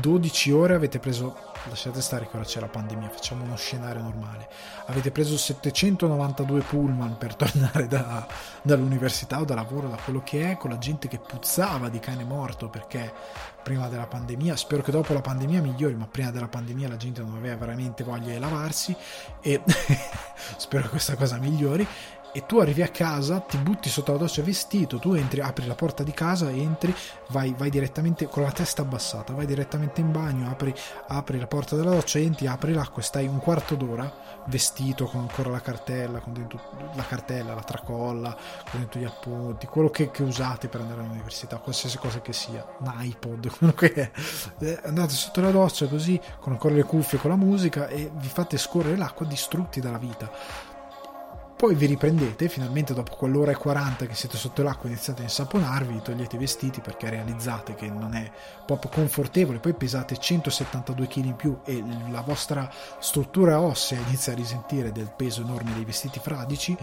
[0.00, 1.36] 12 ore, avete preso,
[1.68, 4.48] lasciate stare che ora c'è la pandemia, facciamo uno scenario normale,
[4.86, 8.26] avete preso 792 pullman per tornare da,
[8.62, 12.24] dall'università o da lavoro, da quello che è, con la gente che puzzava di cane
[12.24, 13.12] morto perché
[13.64, 14.54] prima della pandemia.
[14.54, 18.04] Spero che dopo la pandemia migliori, ma prima della pandemia la gente non aveva veramente
[18.04, 18.94] voglia di lavarsi
[19.40, 19.60] e
[20.56, 21.84] spero che questa cosa migliori
[22.36, 25.76] e tu arrivi a casa, ti butti sotto la doccia vestito, tu entri, apri la
[25.76, 26.92] porta di casa, entri,
[27.28, 30.74] vai, vai direttamente con la testa abbassata, vai direttamente in bagno, apri,
[31.06, 34.12] apri la porta della doccia, entri, apri l'acqua e stai un quarto d'ora
[34.46, 36.60] vestito con ancora la cartella, con dentro
[36.96, 38.36] la cartella, la tracolla,
[38.68, 42.66] con dentro gli appunti, quello che, che usate per andare all'università, qualsiasi cosa che sia,
[42.80, 44.10] un iPod, quello che è.
[44.58, 48.28] Eh, andate sotto la doccia così, con ancora le cuffie, con la musica e vi
[48.28, 50.63] fate scorrere l'acqua distrutti dalla vita
[51.56, 56.02] poi vi riprendete, finalmente dopo quell'ora e 40 che siete sotto l'acqua iniziate a insaponarvi,
[56.02, 58.30] togliete i vestiti perché realizzate che non è
[58.66, 64.36] proprio confortevole, poi pesate 172 kg in più e la vostra struttura ossea inizia a
[64.36, 66.76] risentire del peso enorme dei vestiti fradici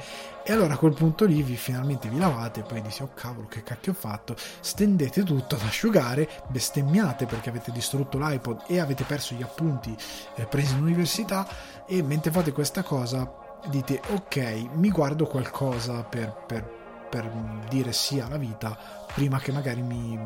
[0.43, 3.63] e allora a quel punto lì vi, finalmente vi lavate, poi dite oh cavolo che
[3.63, 9.35] cacchio ho fatto, stendete tutto ad asciugare, bestemmiate perché avete distrutto l'iPod e avete perso
[9.35, 9.95] gli appunti
[10.35, 11.45] eh, presi in università
[11.85, 16.63] e mentre fate questa cosa dite ok, mi guardo qualcosa per, per,
[17.09, 17.29] per
[17.69, 18.77] dire sì alla vita
[19.13, 20.17] prima che magari mi,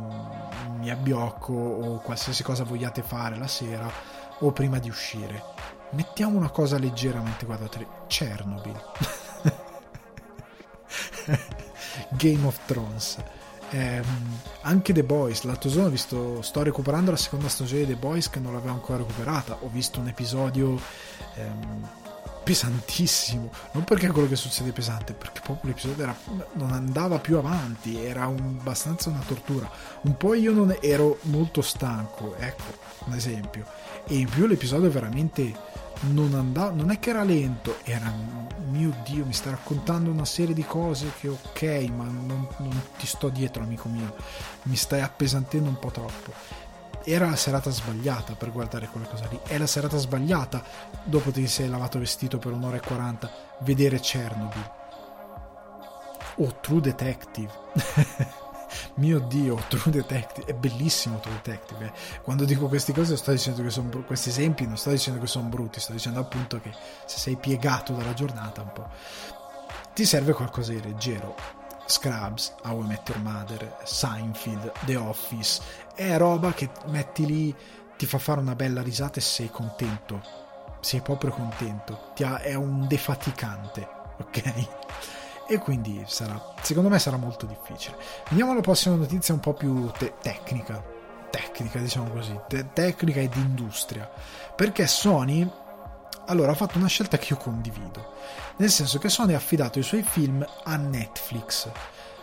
[0.78, 3.90] mi abbiocco o qualsiasi cosa vogliate fare la sera
[4.40, 5.42] o prima di uscire.
[5.92, 8.82] mettiamo una cosa leggermente guardate Chernobyl.
[12.10, 13.18] Game of Thrones.
[13.72, 14.02] Eh,
[14.62, 18.30] anche The Boys l'altro giorno ho visto sto recuperando la seconda stagione di The Boys
[18.30, 19.58] che non l'avevo ancora recuperata.
[19.62, 20.80] Ho visto un episodio
[21.36, 21.88] ehm,
[22.46, 23.50] pesantissimo.
[23.72, 26.16] Non perché quello che succede è pesante perché proprio l'episodio era,
[26.54, 29.70] non andava più avanti era un, abbastanza una tortura.
[30.02, 32.64] Un po' io non ero molto stanco ecco
[33.06, 33.66] un esempio.
[34.08, 35.54] E in più l'episodio veramente
[36.12, 38.14] non andava, non è che era lento, era
[38.70, 43.08] mio Dio, mi sta raccontando una serie di cose che ok, ma non, non ti
[43.08, 44.16] sto dietro, amico mio,
[44.64, 46.34] mi stai appesantendo un po' troppo.
[47.08, 50.64] Era la serata sbagliata per guardare quella cosa lì, è la serata sbagliata
[51.04, 54.72] dopo che ti sei lavato vestito per un'ora e quaranta, vedere Chernobyl.
[56.38, 57.52] O oh, True Detective.
[58.96, 61.86] mio dio, True Detective, è bellissimo True Detective.
[61.86, 62.22] Eh.
[62.22, 65.48] Quando dico queste cose sto dicendo che sono questi esempi, non sto dicendo che sono
[65.48, 66.72] brutti, sto dicendo appunto che
[67.06, 68.90] se sei piegato dalla giornata un po',
[69.94, 71.55] ti serve qualcosa di leggero.
[71.86, 75.62] Scrubs, How I Met Your Mother, Seinfeld, The Office,
[75.96, 77.56] è roba che metti lì,
[77.98, 80.22] ti fa fare una bella risata e sei contento,
[80.82, 83.88] sei proprio contento, ha, è un defaticante,
[84.22, 84.68] ok?
[85.48, 87.98] e quindi sarà, secondo me sarà molto difficile.
[88.30, 90.84] Andiamo alla prossima notizia un po' più te- tecnica,
[91.30, 94.10] tecnica diciamo così, te- tecnica ed industria,
[94.56, 95.50] perché Sony
[96.28, 98.14] allora ha fatto una scelta che io condivido,
[98.58, 101.70] nel senso che Sony ha affidato i suoi film a Netflix.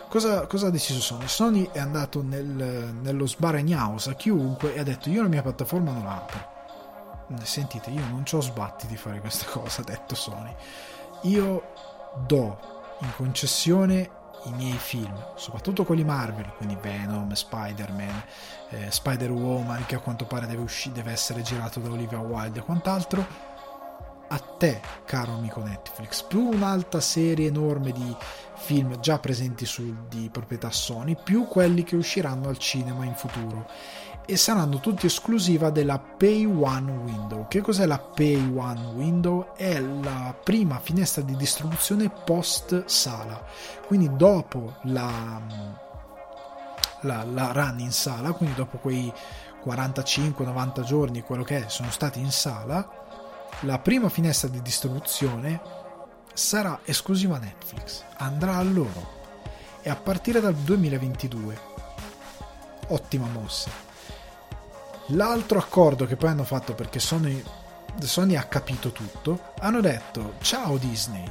[0.08, 1.26] Cosa, cosa ha deciso Sony?
[1.26, 5.92] Sony è andato nel, nello sbaragnhouse a chiunque e ha detto io la mia piattaforma
[5.92, 6.50] non la apro.
[7.44, 10.54] Sentite, io non ho sbatti di fare questa cosa, ha detto Sony.
[11.22, 11.72] Io
[12.26, 12.58] do
[13.00, 14.10] in concessione
[14.44, 18.22] i miei film, soprattutto quelli Marvel, quindi Venom, Spider-Man,
[18.70, 22.62] eh, Spider-Woman, che a quanto pare deve, usci- deve essere girato da Olivia Wilde e
[22.62, 23.26] quant'altro,
[24.32, 28.16] a te, caro amico Netflix, più un'alta serie enorme di
[28.54, 33.68] film già presenti su, di proprietà Sony, più quelli che usciranno al cinema in futuro
[34.24, 37.46] e saranno tutti esclusiva della Pay One Window.
[37.46, 39.52] Che cos'è la Pay One Window?
[39.54, 43.44] È la prima finestra di distribuzione post sala,
[43.86, 45.42] quindi dopo la,
[47.00, 49.12] la, la run in sala, quindi dopo quei
[49.62, 53.01] 45-90 giorni, quello che è, sono stati in sala,
[53.60, 55.60] la prima finestra di distribuzione
[56.32, 59.20] sarà esclusiva Netflix, andrà a loro
[59.82, 61.70] e a partire dal 2022.
[62.88, 63.90] Ottima mossa
[65.14, 67.42] L'altro accordo che poi hanno fatto perché Sony,
[68.00, 71.28] Sony ha capito tutto, hanno detto ciao Disney,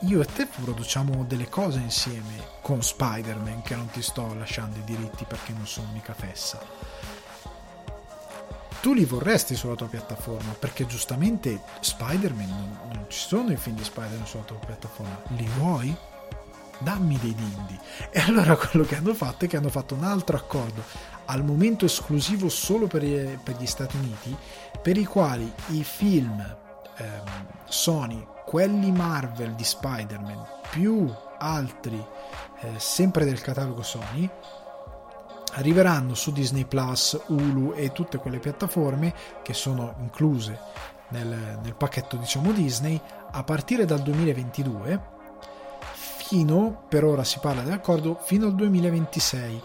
[0.00, 4.84] io e te produciamo delle cose insieme con Spider-Man che non ti sto lasciando i
[4.84, 6.58] diritti perché non sono mica fessa.
[8.80, 13.76] Tu li vorresti sulla tua piattaforma perché giustamente Spider-Man non, non ci sono i film
[13.76, 15.20] di Spider-Man sulla tua piattaforma.
[15.36, 15.94] Li vuoi?
[16.78, 17.78] Dammi dei dindi.
[18.10, 20.82] E allora quello che hanno fatto è che hanno fatto un altro accordo
[21.26, 23.02] al momento esclusivo solo per,
[23.42, 24.34] per gli Stati Uniti,
[24.80, 26.40] per i quali i film
[26.96, 32.02] ehm, Sony, quelli Marvel di Spider-Man, più altri
[32.60, 34.28] eh, sempre del catalogo Sony,
[35.52, 40.58] arriveranno su Disney Plus, Hulu e tutte quelle piattaforme che sono incluse
[41.08, 43.00] nel, nel pacchetto diciamo Disney
[43.32, 45.18] a partire dal 2022
[45.92, 49.62] fino, per ora si parla dell'accordo, fino al 2026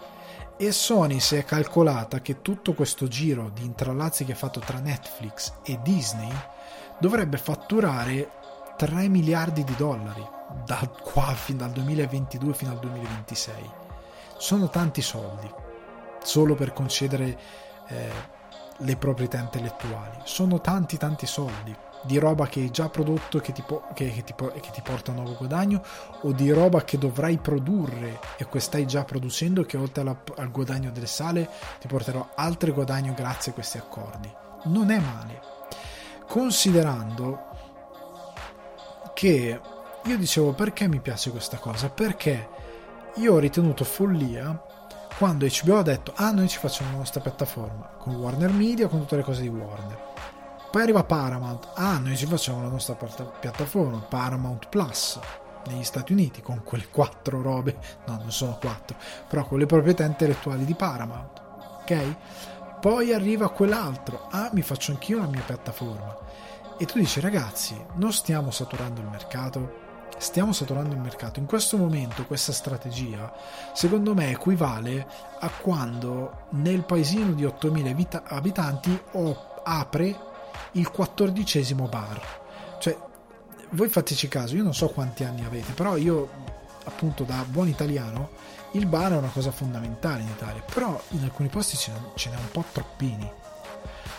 [0.57, 4.79] e Sony si è calcolata che tutto questo giro di intrallazzi che ha fatto tra
[4.79, 6.31] Netflix e Disney
[6.97, 8.31] dovrebbe fatturare
[8.77, 10.25] 3 miliardi di dollari
[10.65, 13.69] da qua fino dal 2022 fino al 2026.
[14.37, 15.63] Sono tanti soldi
[16.25, 17.37] solo per concedere
[17.87, 18.09] eh,
[18.77, 20.17] le proprietà intellettuali.
[20.23, 24.33] Sono tanti tanti soldi di roba che hai già prodotto che po- che, che, ti
[24.33, 25.81] po- che ti, porta un nuovo guadagno
[26.21, 30.51] o di roba che dovrai produrre e che stai già producendo che oltre alla, al
[30.51, 31.49] guadagno delle sale
[31.79, 34.31] ti porterà altri guadagni grazie a questi accordi.
[34.65, 35.41] Non è male.
[36.27, 37.53] Considerando
[39.13, 39.59] che
[40.03, 41.89] io dicevo perché mi piace questa cosa?
[41.89, 42.49] Perché
[43.15, 44.64] io ho ritenuto follia
[45.17, 48.99] quando HBO ha detto ah noi ci facciamo la nostra piattaforma con Warner Media con
[48.99, 50.13] tutte le cose di Warner
[50.75, 51.69] poi arriva Paramount.
[51.75, 55.17] Ah, noi ci facciamo la nostra piattaforma, Paramount Plus,
[55.67, 57.77] negli Stati Uniti, con quelle quattro robe.
[58.07, 58.97] No, non sono quattro,
[59.29, 61.41] però con le proprietà intellettuali di Paramount.
[61.79, 62.15] Ok?
[62.81, 64.27] Poi arriva quell'altro.
[64.31, 66.13] Ah, mi faccio anch'io la mia piattaforma.
[66.77, 69.84] E tu dici, ragazzi, non stiamo saturando il mercato?
[70.17, 71.39] Stiamo saturando il mercato.
[71.39, 73.33] In questo momento questa strategia,
[73.73, 75.07] secondo me, equivale
[75.39, 79.01] a quando nel paesino di 8.000 abitanti
[79.63, 80.19] apre
[80.71, 82.21] il quattordicesimo bar.
[82.79, 82.97] Cioè,
[83.71, 86.29] voi fateci caso, io non so quanti anni avete, però io,
[86.85, 88.29] appunto, da buon italiano,
[88.71, 91.91] il bar è una cosa fondamentale in Italia, però in alcuni posti ce
[92.29, 93.31] n'è un po' troppini.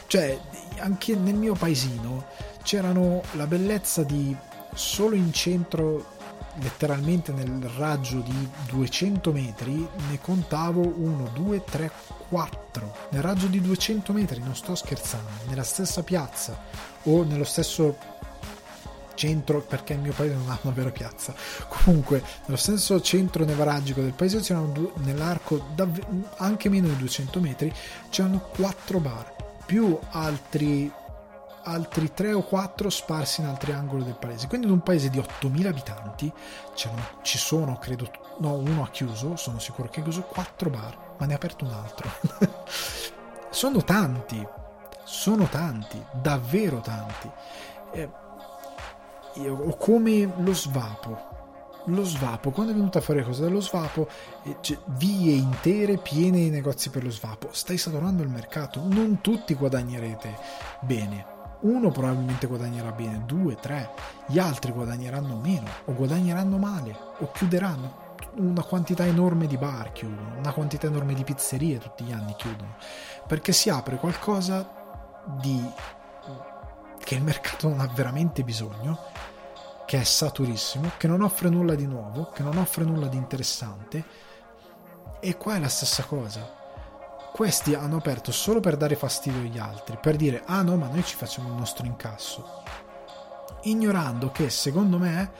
[0.06, 0.38] Cioè,
[0.78, 2.26] anche nel mio paesino
[2.62, 4.34] c'erano la bellezza di
[4.76, 6.14] solo in centro
[6.58, 9.74] letteralmente nel raggio di 200 metri
[10.08, 11.90] ne contavo 1, 2, 3,
[12.28, 16.58] 4 nel raggio di 200 metri non sto scherzando nella stessa piazza
[17.02, 18.14] o nello stesso
[19.16, 21.34] centro perché il mio paese non ha una vera piazza.
[21.68, 25.74] Comunque nello stesso centro nevralgico del paese c'erano nell'arco
[26.36, 27.72] anche meno di 200 metri
[28.10, 29.34] c'erano 4 bar.
[29.64, 30.92] Più altri
[31.66, 34.46] altri 3 o 4 sparsi in altri angoli del paese.
[34.46, 36.32] Quindi in un paese di 8.000 abitanti
[37.22, 41.26] ci sono, credo, no, uno ha chiuso, sono sicuro che ha chiuso 4 bar, ma
[41.26, 42.10] ne ha aperto un altro.
[43.50, 44.46] sono tanti,
[45.04, 47.30] sono tanti, davvero tanti.
[47.92, 48.08] Eh,
[49.48, 51.34] o come lo svapo.
[51.88, 54.08] Lo svapo, quando è venuta fuori la cosa dello svapo,
[54.42, 54.56] eh,
[54.86, 60.36] vie intere piene di negozi per lo svapo, stai saturando il mercato, non tutti guadagnerete
[60.80, 63.90] bene, uno probabilmente guadagnerà bene, due, tre,
[64.26, 68.04] gli altri guadagneranno meno o guadagneranno male o chiuderanno.
[68.36, 72.76] Una quantità enorme di bar chiudono, una quantità enorme di pizzerie tutti gli anni chiudono,
[73.26, 74.68] perché si apre qualcosa
[75.40, 75.72] di
[77.02, 78.98] che il mercato non ha veramente bisogno,
[79.86, 84.04] che è saturissimo, che non offre nulla di nuovo, che non offre nulla di interessante.
[85.20, 86.64] E qua è la stessa cosa
[87.36, 91.04] questi hanno aperto solo per dare fastidio agli altri, per dire ah no ma noi
[91.04, 92.62] ci facciamo il nostro incasso,
[93.64, 95.30] ignorando che secondo me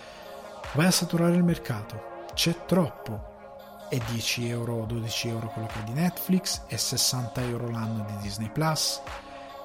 [0.74, 5.84] vai a saturare il mercato, c'è troppo, è 10 euro, 12 euro quello che è
[5.84, 9.00] di Netflix, è 60 euro l'anno di Disney Plus,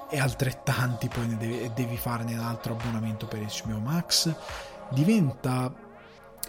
[0.08, 4.34] e altrettanti poi ne devi, devi farne un altro abbonamento per HBO Max,
[4.88, 5.70] diventa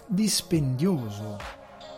[0.06, 1.36] dispendioso,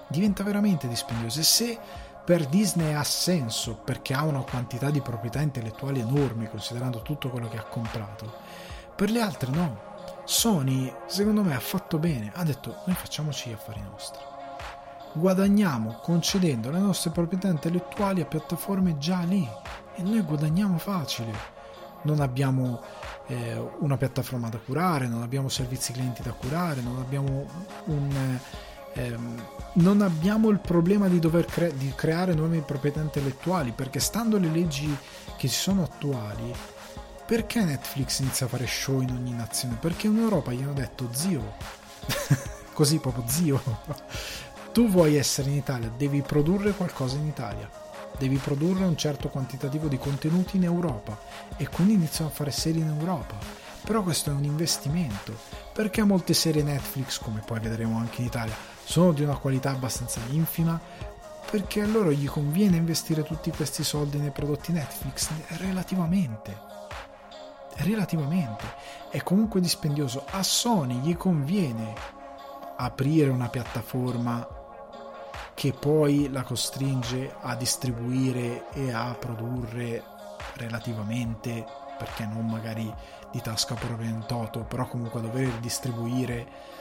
[0.08, 1.38] diventa veramente dispendioso.
[1.38, 1.78] E se
[2.26, 7.48] per Disney ha senso perché ha una quantità di proprietà intellettuali enormi considerando tutto quello
[7.48, 8.34] che ha comprato.
[8.96, 9.94] Per le altre no.
[10.24, 12.32] Sony, secondo me, ha fatto bene.
[12.34, 14.20] Ha detto noi facciamoci gli affari nostri.
[15.12, 19.48] Guadagniamo concedendo le nostre proprietà intellettuali a piattaforme già lì
[19.94, 21.32] e noi guadagniamo facile.
[22.02, 22.82] Non abbiamo
[23.28, 27.46] eh, una piattaforma da curare, non abbiamo servizi clienti da curare, non abbiamo
[27.84, 28.38] un
[28.96, 29.44] ehm,
[29.74, 34.48] non abbiamo il problema di dover cre- di creare nuove proprietà intellettuali perché stando alle
[34.48, 34.94] leggi
[35.36, 36.52] che ci sono attuali
[37.26, 39.76] perché Netflix inizia a fare show in ogni nazione?
[39.80, 41.54] Perché in Europa gli hanno detto zio.
[42.72, 43.60] Così proprio zio.
[44.72, 47.68] Tu vuoi essere in Italia devi produrre qualcosa in Italia.
[48.16, 51.18] Devi produrre un certo quantitativo di contenuti in Europa.
[51.56, 53.36] E quindi iniziano a fare serie in Europa.
[53.82, 55.36] Però questo è un investimento.
[55.72, 60.20] Perché molte serie Netflix come poi vedremo anche in Italia sono di una qualità abbastanza
[60.30, 60.80] infima
[61.50, 65.28] perché a loro gli conviene investire tutti questi soldi nei prodotti Netflix
[65.58, 66.56] relativamente.
[67.78, 68.64] Relativamente.
[69.10, 70.24] È comunque dispendioso.
[70.30, 71.94] A Sony gli conviene
[72.76, 74.46] aprire una piattaforma
[75.54, 80.02] che poi la costringe a distribuire e a produrre
[80.54, 81.64] relativamente
[81.98, 82.92] perché non magari
[83.32, 86.75] di tasca proprio in toto però comunque a dover distribuire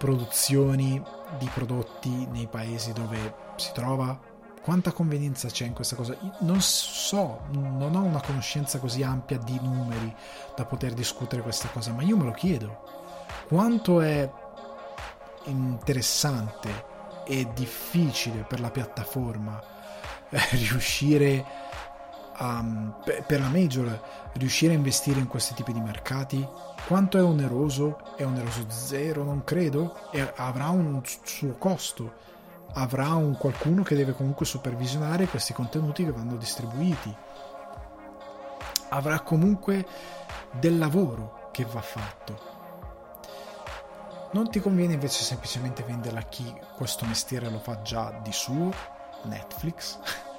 [0.00, 1.00] produzioni
[1.38, 4.18] di prodotti nei paesi dove si trova?
[4.62, 6.16] Quanta convenienza c'è in questa cosa?
[6.40, 10.14] Non so, non ho una conoscenza così ampia di numeri
[10.56, 12.82] da poter discutere questa cosa, ma io me lo chiedo.
[13.46, 14.30] Quanto è
[15.44, 16.88] interessante
[17.26, 19.62] e difficile per la piattaforma
[20.30, 21.44] eh, riuscire
[22.32, 22.64] a,
[23.26, 26.46] per la major riuscire a investire in questi tipi di mercati
[26.86, 27.98] quanto è oneroso?
[28.16, 29.22] È oneroso zero?
[29.24, 30.10] Non credo.
[30.10, 32.12] E avrà un suo costo.
[32.74, 37.14] Avrà un qualcuno che deve comunque supervisionare questi contenuti che vanno distribuiti.
[38.90, 39.86] Avrà comunque
[40.52, 42.58] del lavoro che va fatto.
[44.32, 48.72] Non ti conviene invece semplicemente venderla a chi questo mestiere lo fa già di suo?
[49.24, 49.98] Netflix?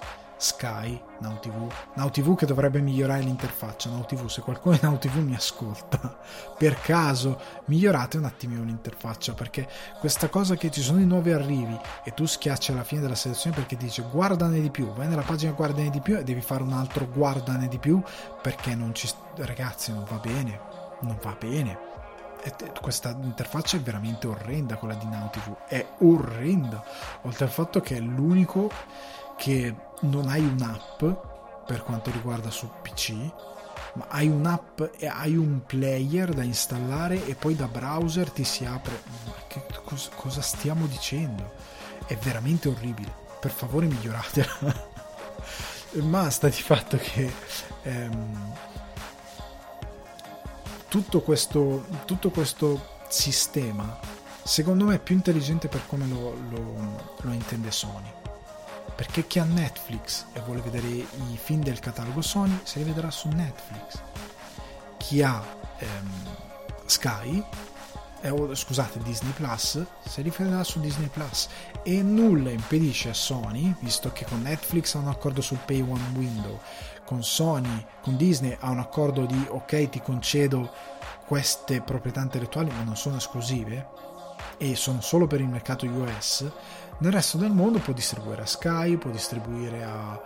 [0.41, 6.17] Sky, Now TV, che dovrebbe migliorare l'interfaccia, Now se qualcuno di Now mi ascolta,
[6.57, 9.69] per caso migliorate un attimino l'interfaccia perché
[9.99, 13.55] questa cosa che ci sono i nuovi arrivi e tu schiacci alla fine della selezione
[13.55, 16.73] perché dice guardane di più, vai nella pagina guardane di più e devi fare un
[16.73, 18.01] altro guardane di più
[18.41, 19.07] perché non ci...
[19.35, 20.59] ragazzi non va bene,
[21.01, 21.89] non va bene.
[22.81, 25.29] Questa interfaccia è veramente orrenda quella di Now
[25.67, 26.83] è orrenda,
[27.21, 28.71] oltre al fatto che è l'unico
[29.37, 31.03] che non hai un'app
[31.65, 33.13] per quanto riguarda su PC
[33.93, 38.63] ma hai un'app e hai un player da installare e poi da browser ti si
[38.65, 39.01] apre.
[39.25, 41.51] Ma che, cosa, cosa stiamo dicendo?
[42.05, 43.13] È veramente orribile.
[43.39, 44.89] Per favore miglioratela.
[46.03, 47.29] ma sta di fatto che
[47.83, 48.53] ehm,
[50.87, 53.99] tutto, questo, tutto questo sistema
[54.43, 58.20] secondo me è più intelligente per come lo, lo, lo intende Sony
[59.01, 63.09] perché chi ha Netflix e vuole vedere i film del catalogo Sony se li vedrà
[63.09, 63.99] su Netflix.
[64.97, 65.43] Chi ha
[65.79, 66.35] ehm,
[66.85, 67.43] Sky
[68.21, 71.47] eh, scusate Disney Plus se li vedrà su Disney Plus.
[71.81, 76.11] E nulla impedisce a Sony visto che con Netflix ha un accordo sul pay one
[76.13, 76.59] window
[77.03, 80.71] con Sony con Disney ha un accordo di ok ti concedo
[81.25, 84.09] queste proprietà intellettuali ma non sono esclusive
[84.57, 86.47] e sono solo per il mercato US
[87.01, 90.21] nel resto del mondo può distribuire a Sky, può distribuire a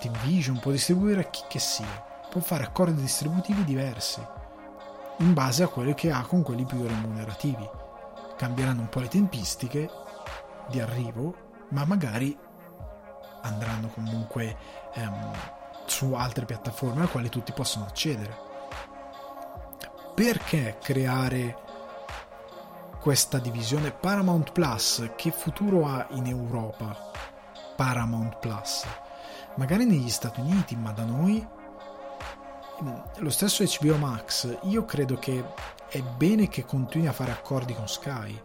[0.00, 2.10] Team Vision, può distribuire a chi che sia.
[2.28, 4.20] Può fare accordi distributivi diversi
[5.18, 7.68] in base a quelli che ha con quelli più remunerativi.
[8.36, 9.88] Cambieranno un po' le tempistiche
[10.68, 11.36] di arrivo,
[11.68, 12.36] ma magari
[13.42, 14.56] andranno comunque
[14.94, 15.30] ehm,
[15.86, 18.36] su altre piattaforme a quali tutti possono accedere.
[20.16, 21.61] Perché creare
[23.02, 26.96] questa divisione Paramount Plus che futuro ha in Europa?
[27.74, 28.86] Paramount Plus.
[29.56, 31.44] Magari negli Stati Uniti ma da noi?
[33.16, 34.56] Lo stesso HBO Max.
[34.62, 35.44] Io credo che
[35.88, 38.40] è bene che continui a fare accordi con Sky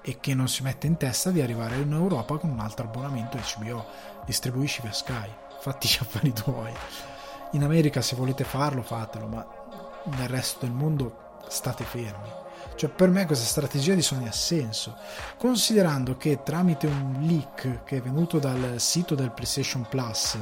[0.00, 3.40] e che non si metta in testa di arrivare in Europa con un altro abbonamento
[3.58, 3.84] HBO
[4.24, 5.28] distribuisci via Sky.
[5.58, 6.72] Fatti gli affari tuoi.
[7.52, 9.44] In America se volete farlo fatelo ma
[10.16, 12.44] nel resto del mondo state fermi
[12.74, 14.96] cioè, per me questa strategia di Sony ha senso,
[15.38, 20.38] considerando che tramite un leak che è venuto dal sito del PlayStation Plus,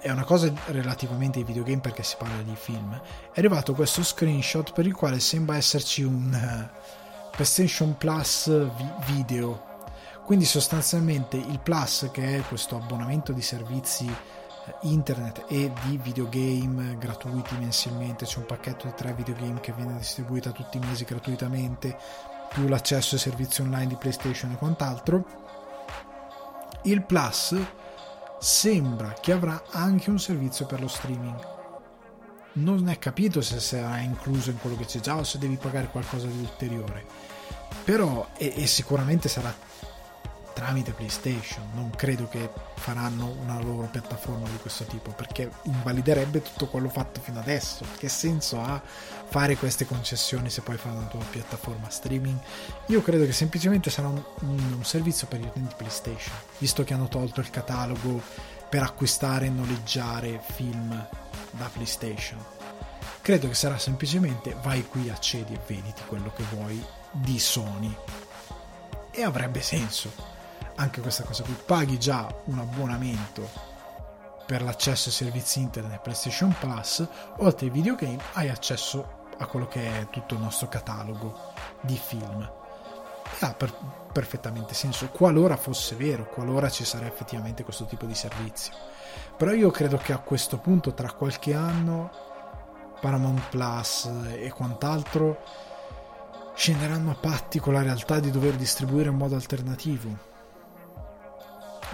[0.00, 2.94] è una cosa relativamente ai videogame perché si parla di film,
[3.32, 9.68] è arrivato questo screenshot per il quale sembra esserci un uh, PlayStation Plus vi- video.
[10.24, 14.08] Quindi sostanzialmente il Plus, che è questo abbonamento di servizi
[14.82, 20.52] internet e di videogame gratuiti mensilmente, c'è un pacchetto di tre videogame che viene distribuito
[20.52, 21.98] tutti i mesi gratuitamente,
[22.48, 25.24] più l'accesso ai servizi online di PlayStation e quant'altro.
[26.82, 27.56] Il Plus
[28.38, 31.58] sembra che avrà anche un servizio per lo streaming.
[32.52, 35.88] Non è capito se sarà incluso in quello che c'è già o se devi pagare
[35.88, 37.04] qualcosa di ulteriore.
[37.84, 39.54] Però, e, e sicuramente sarà
[40.52, 41.68] tramite PlayStation.
[41.74, 47.20] Non credo che faranno una loro piattaforma di questo tipo perché invaliderebbe tutto quello fatto
[47.20, 47.84] fino adesso.
[47.96, 48.80] Che senso ha
[49.28, 52.38] fare queste concessioni se poi fanno una tua piattaforma streaming?
[52.86, 57.08] Io credo che semplicemente sarà un, un servizio per gli utenti PlayStation, visto che hanno
[57.08, 58.20] tolto il catalogo
[58.68, 61.06] per acquistare e noleggiare film
[61.50, 62.38] da PlayStation.
[63.20, 67.94] Credo che sarà semplicemente vai qui, accedi e vediti quello che vuoi di Sony.
[69.10, 70.29] E avrebbe senso
[70.80, 73.48] anche questa cosa qui paghi già un abbonamento
[74.46, 77.06] per l'accesso ai servizi internet PlayStation Plus
[77.36, 81.52] oltre ai videogame hai accesso a quello che è tutto il nostro catalogo
[81.82, 82.40] di film.
[83.38, 83.72] E ha per,
[84.12, 88.72] perfettamente senso qualora fosse vero qualora ci sarà effettivamente questo tipo di servizio.
[89.36, 92.10] Però io credo che a questo punto tra qualche anno
[93.00, 95.42] Paramount Plus e quant'altro
[96.54, 100.28] scenderanno a patti con la realtà di dover distribuire in modo alternativo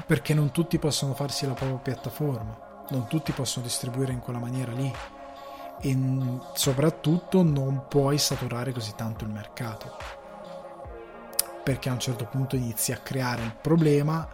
[0.05, 4.73] perché non tutti possono farsi la propria piattaforma, non tutti possono distribuire in quella maniera
[4.73, 4.93] lì.
[5.81, 5.99] E
[6.55, 9.97] soprattutto non puoi saturare così tanto il mercato.
[11.63, 14.27] Perché a un certo punto inizi a creare il problema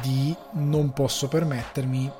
[0.00, 2.12] di non posso permettermi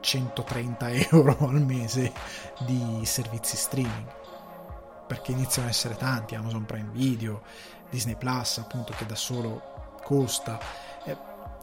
[0.00, 2.12] 130 euro al mese
[2.60, 4.18] di servizi streaming.
[5.06, 7.42] Perché iniziano a essere tanti Amazon Prime Video
[7.90, 10.58] Disney Plus appunto che da solo costa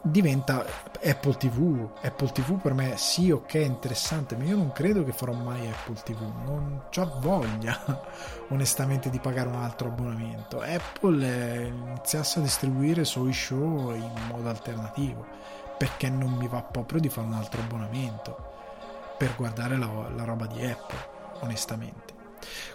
[0.02, 0.64] diventa
[1.02, 1.88] Apple TV.
[2.02, 6.00] Apple TV per me sì, ok, interessante, ma io non credo che farò mai Apple
[6.02, 6.20] TV.
[6.44, 7.78] Non ho voglia,
[8.50, 10.60] onestamente, di pagare un altro abbonamento.
[10.60, 15.26] Apple iniziasse a distribuire suoi show in modo alternativo,
[15.76, 18.56] perché non mi va proprio di fare un altro abbonamento
[19.16, 21.08] per guardare la, la roba di Apple,
[21.40, 22.14] onestamente.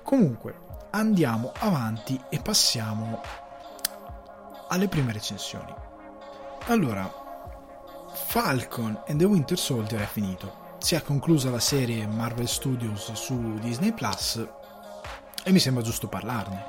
[0.03, 0.55] Comunque,
[0.91, 3.21] andiamo avanti e passiamo
[4.67, 5.82] alle prime recensioni.
[6.67, 7.11] Allora,
[8.27, 10.77] Falcon and the Winter Soldier è finito.
[10.77, 14.47] Si è conclusa la serie Marvel Studios su Disney Plus
[15.43, 16.67] e mi sembra giusto parlarne.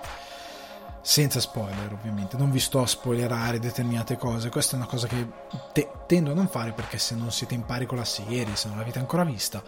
[1.01, 4.49] Senza spoiler, ovviamente, non vi sto a spoilerare determinate cose.
[4.49, 5.29] Questa è una cosa che
[5.73, 8.67] te- tendo a non fare perché se non siete in pari con la serie, se
[8.67, 9.63] non l'avete ancora vista,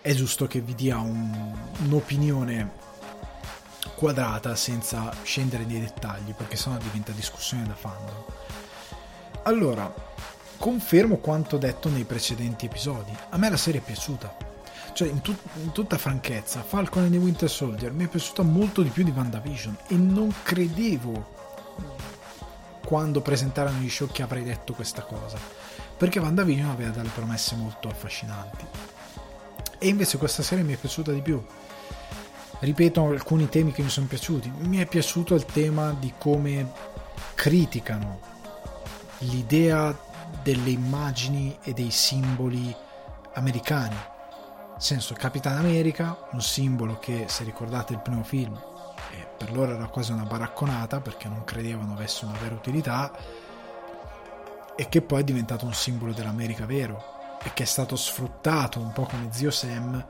[0.00, 1.56] è giusto che vi dia un,
[1.86, 2.70] un'opinione
[3.96, 8.24] quadrata senza scendere nei dettagli perché sennò diventa discussione da fandom.
[9.44, 9.92] Allora,
[10.56, 13.12] confermo quanto detto nei precedenti episodi.
[13.30, 14.36] A me la serie è piaciuta.
[14.92, 18.82] Cioè, in, tut- in tutta franchezza, Falcon e the Winter Soldier mi è piaciuta molto
[18.82, 21.40] di più di WandaVision e non credevo
[22.84, 25.38] quando presentarono gli show che avrei detto questa cosa.
[25.96, 28.64] Perché WandaVision aveva delle promesse molto affascinanti.
[29.78, 31.44] E invece questa serie mi è piaciuta di più
[32.60, 34.52] ripeto alcuni temi che mi sono piaciuti.
[34.58, 36.70] Mi è piaciuto il tema di come
[37.34, 38.20] criticano
[39.22, 39.96] l'idea
[40.42, 42.74] delle immagini e dei simboli
[43.34, 43.94] americani.
[43.94, 48.54] Nel senso, Capitan America, un simbolo che, se ricordate il primo film,
[49.12, 53.12] eh, per loro era quasi una baracconata perché non credevano avesse una vera utilità,
[54.74, 58.92] e che poi è diventato un simbolo dell'America vero e che è stato sfruttato un
[58.92, 60.04] po' come zio Sam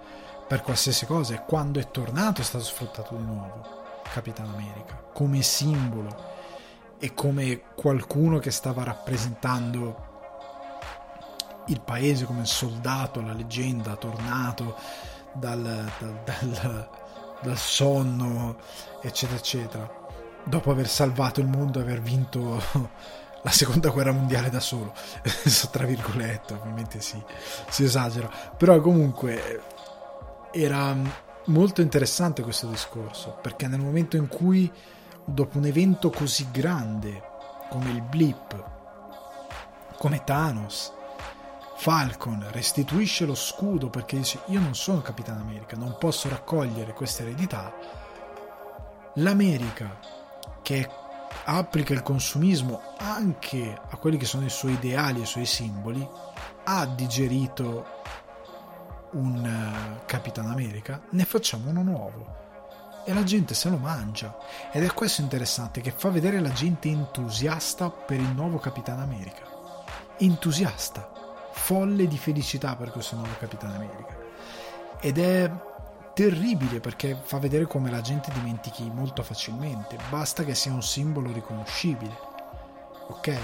[0.46, 5.42] per qualsiasi cosa e quando è tornato è stato sfruttato di nuovo Capitan America come
[5.42, 6.40] simbolo
[7.04, 10.10] e come qualcuno che stava rappresentando
[11.66, 14.76] il paese come soldato, la leggenda, tornato
[15.32, 16.88] dal, dal, dal,
[17.42, 18.56] dal sonno,
[19.00, 19.90] eccetera, eccetera,
[20.44, 22.62] dopo aver salvato il mondo e aver vinto
[23.42, 24.94] la seconda guerra mondiale da solo,
[25.72, 27.20] tra virgolette, ovviamente sì,
[27.68, 29.60] si esagera, però comunque
[30.52, 30.96] era
[31.46, 34.70] molto interessante questo discorso, perché nel momento in cui
[35.24, 37.30] dopo un evento così grande
[37.68, 38.70] come il blip,
[39.96, 40.92] come Thanos,
[41.76, 47.22] Falcon restituisce lo scudo perché dice io non sono Capitano America, non posso raccogliere questa
[47.22, 47.72] eredità,
[49.14, 49.98] l'America
[50.62, 50.88] che
[51.44, 56.06] applica il consumismo anche a quelli che sono i suoi ideali e i suoi simboli,
[56.64, 58.00] ha digerito
[59.12, 62.41] un uh, Capitan America, ne facciamo uno nuovo.
[63.04, 64.36] E la gente se lo mangia.
[64.70, 69.42] Ed è questo interessante, che fa vedere la gente entusiasta per il nuovo Capitan America.
[70.18, 71.10] Entusiasta.
[71.52, 74.16] Folle di felicità per questo nuovo Capitan America.
[75.00, 75.50] Ed è
[76.14, 79.96] terribile perché fa vedere come la gente dimentichi molto facilmente.
[80.08, 82.16] Basta che sia un simbolo riconoscibile.
[83.08, 83.38] Ok?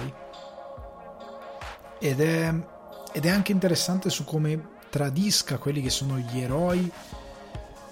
[1.99, 2.55] Ed è,
[3.13, 6.91] ed è anche interessante su come tradisca quelli che sono gli eroi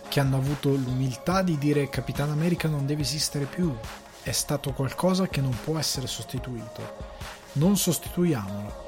[0.08, 3.74] che hanno avuto l'umiltà di dire Capitano America non deve esistere più,
[4.22, 7.14] è stato qualcosa che non può essere sostituito.
[7.52, 8.84] Non sostituiamolo.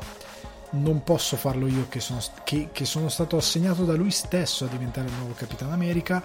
[0.70, 4.68] Non posso farlo io che sono, che, che sono stato assegnato da lui stesso a
[4.68, 6.22] diventare il nuovo Capitano America.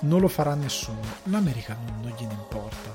[0.00, 1.00] Non lo farà nessuno.
[1.24, 2.94] L'America non, non gliene importa.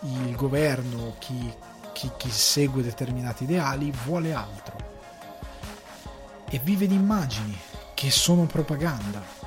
[0.00, 1.52] Il governo, chi,
[1.92, 4.90] chi, chi segue determinati ideali, vuole altro
[6.50, 7.58] e vive di immagini
[7.94, 9.41] che sono propaganda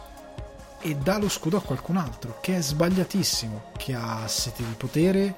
[0.86, 5.36] e dà lo scudo a qualcun altro che è sbagliatissimo, che ha sete di potere,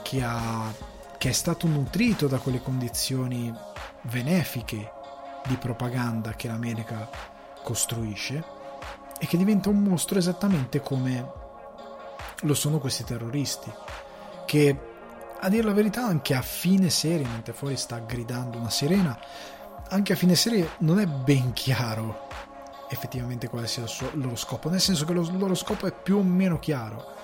[0.00, 0.72] che, ha,
[1.18, 3.54] che è stato nutrito da quelle condizioni
[4.00, 4.90] benefiche
[5.46, 7.10] di propaganda che l'America
[7.62, 8.42] costruisce
[9.18, 11.30] e che diventa un mostro esattamente come
[12.40, 13.70] lo sono questi terroristi
[14.46, 14.78] che
[15.38, 19.18] a dire la verità anche a fine serie mentre fuori sta gridando una sirena
[19.88, 22.25] anche a fine serie non è ben chiaro
[22.88, 25.86] effettivamente quale sia il, suo, il loro scopo, nel senso che lo, il loro scopo
[25.86, 27.14] è più o meno chiaro,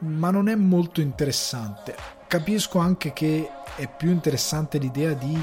[0.00, 1.94] ma non è molto interessante.
[2.26, 5.42] Capisco anche che è più interessante l'idea di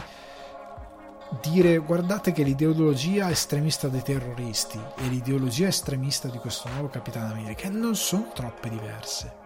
[1.42, 7.68] dire guardate che l'ideologia estremista dei terroristi e l'ideologia estremista di questo nuovo Capitano America
[7.70, 9.44] non sono troppe diverse.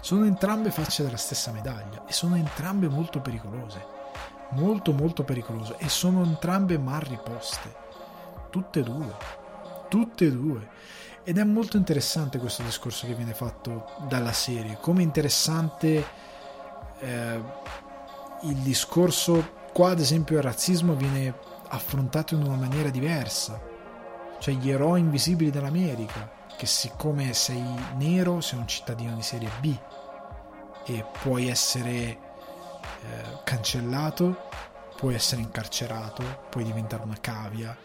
[0.00, 3.99] Sono entrambe facce della stessa medaglia e sono entrambe molto pericolose
[4.50, 7.74] molto molto pericolose e sono entrambe mal riposte.
[8.50, 9.14] Tutte e due.
[9.88, 10.68] Tutte e due.
[11.22, 14.78] Ed è molto interessante questo discorso che viene fatto dalla serie.
[14.80, 16.04] Come interessante
[16.98, 17.42] eh,
[18.42, 21.32] il discorso qua ad esempio il razzismo viene
[21.68, 23.60] affrontato in una maniera diversa.
[24.38, 27.62] Cioè gli eroi invisibili dell'America che siccome sei
[27.96, 29.74] nero sei un cittadino di serie B
[30.86, 32.29] e puoi essere
[33.02, 34.48] eh, cancellato,
[34.96, 37.76] puoi essere incarcerato, puoi diventare una cavia,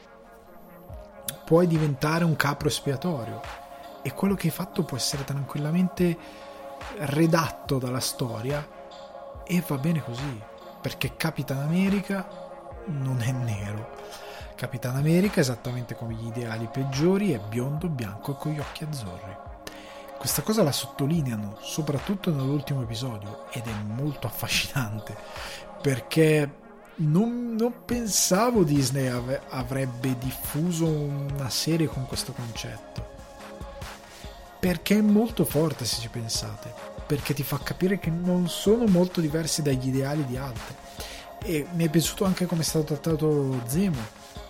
[1.46, 3.42] puoi diventare un capro espiatorio
[4.02, 6.18] e quello che hai fatto può essere tranquillamente
[6.98, 8.68] redatto dalla storia
[9.46, 10.42] e va bene così,
[10.82, 12.28] perché Capitan America
[12.86, 13.94] non è nero.
[14.56, 19.55] Capitan America, esattamente come gli ideali peggiori, è biondo, bianco e con gli occhi azzurri.
[20.26, 25.16] Questa cosa la sottolineano soprattutto nell'ultimo episodio ed è molto affascinante
[25.80, 26.52] perché
[26.96, 33.08] non, non pensavo Disney av- avrebbe diffuso una serie con questo concetto.
[34.60, 36.74] Perché è molto forte se ci pensate.
[37.06, 40.76] Perché ti fa capire che non sono molto diversi dagli ideali di altri.
[41.44, 44.02] E mi è piaciuto anche come è stato trattato Zemo.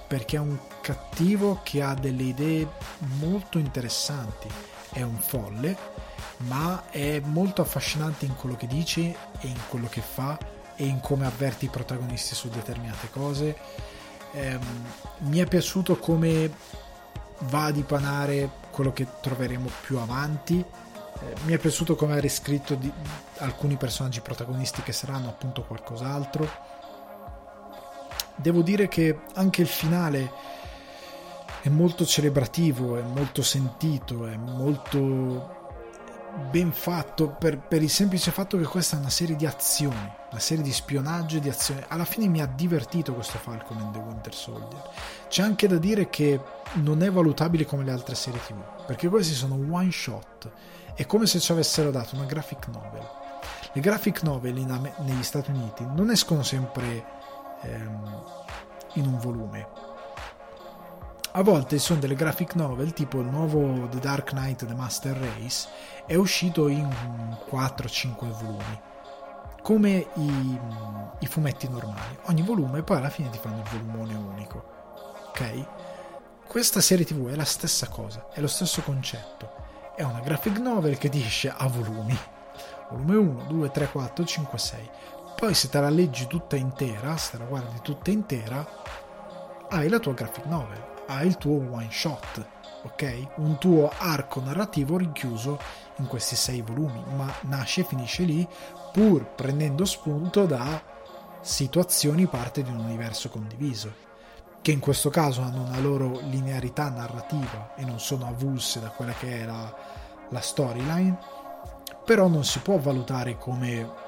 [0.07, 2.65] Perché è un cattivo che ha delle idee
[3.19, 4.74] molto interessanti.
[4.95, 5.77] È un folle,
[6.47, 10.37] ma è molto affascinante in quello che dice e in quello che fa
[10.77, 13.57] e in come avverti i protagonisti su determinate cose.
[14.31, 14.57] Eh,
[15.19, 16.49] mi è piaciuto come
[17.49, 20.59] va a dipanare quello che troveremo più avanti.
[20.59, 22.89] Eh, mi è piaciuto come ha riscritto di,
[23.39, 26.49] alcuni personaggi protagonisti che saranno appunto qualcos'altro.
[28.37, 30.31] Devo dire che anche il finale
[31.66, 35.74] è molto celebrativo, è molto sentito, è molto
[36.51, 40.39] ben fatto per, per, il semplice fatto che questa è una serie di azioni, una
[40.39, 41.84] serie di spionaggio e di azioni.
[41.88, 44.80] Alla fine mi ha divertito questo Falcon and the Winter Soldier.
[45.28, 46.39] C'è anche da dire che
[46.74, 50.51] non è valutabile come le altre serie TV, perché questi sono one shot.
[50.93, 53.09] È come se ci avessero dato una graphic novel.
[53.74, 57.05] Le graphic novel in, negli Stati Uniti non escono sempre
[57.61, 58.24] ehm,
[58.93, 59.84] in un volume,
[61.38, 65.67] a volte sono delle graphic novel tipo il nuovo The Dark Knight The Master Race
[66.05, 66.88] è uscito in
[67.51, 68.81] 4-5 volumi
[69.61, 70.59] come i,
[71.19, 72.17] i, fumetti normali.
[72.27, 74.63] Ogni volume poi alla fine ti fanno il volumone unico
[75.27, 75.65] ok?
[76.47, 79.63] Questa serie tv è la stessa cosa è lo stesso concetto.
[79.93, 82.17] È una graphic novel che ti esce a volumi.
[82.91, 84.89] Volume 1 2 3 4 5 6
[85.36, 88.65] poi se te la leggi tutta intera se te la guardi tutta intera
[89.67, 92.45] hai la tua graphic novel hai il tuo one shot,
[92.84, 93.28] ok?
[93.38, 95.60] Un tuo arco narrativo rinchiuso
[95.97, 98.47] in questi sei volumi, ma nasce e finisce lì
[98.91, 100.82] pur prendendo spunto da
[101.41, 103.93] situazioni parte di un universo condiviso,
[104.62, 109.14] che in questo caso hanno una loro linearità narrativa e non sono avulse da quella
[109.14, 109.76] che è la,
[110.30, 111.18] la storyline,
[112.03, 114.03] però non si può valutare come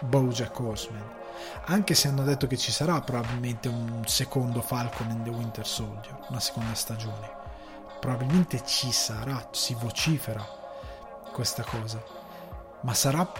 [0.00, 1.15] Bojack Horseman
[1.68, 6.16] anche se hanno detto che ci sarà probabilmente un secondo Falcon and the Winter Soldier,
[6.28, 7.28] una seconda stagione.
[7.98, 10.46] Probabilmente ci sarà, si vocifera
[11.32, 12.02] questa cosa,
[12.82, 13.30] ma sarà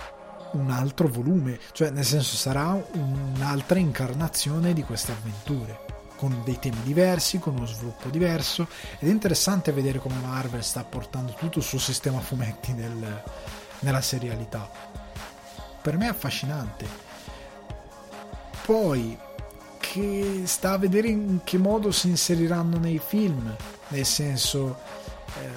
[0.52, 5.84] un altro volume, cioè nel senso sarà un'altra incarnazione di queste avventure
[6.16, 8.66] con dei temi diversi, con uno sviluppo diverso
[8.98, 13.22] ed è interessante vedere come Marvel sta portando tutto il suo sistema fumetti nel,
[13.80, 14.68] nella serialità.
[15.80, 17.05] Per me è affascinante
[18.66, 19.16] poi
[19.78, 23.54] che sta a vedere in che modo si inseriranno nei film,
[23.88, 24.76] nel senso
[25.40, 25.50] eh,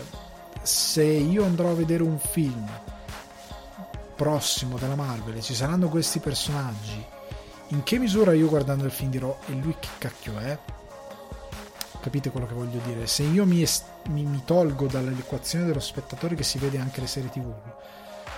[0.62, 2.70] se io andrò a vedere un film
[4.16, 7.04] prossimo della Marvel e ci saranno questi personaggi,
[7.70, 10.56] in che misura io guardando il film dirò e lui che cacchio è?
[12.02, 13.08] Capite quello che voglio dire?
[13.08, 17.08] Se io mi, est- mi, mi tolgo dall'equazione dello spettatore che si vede anche le
[17.08, 17.52] serie tv,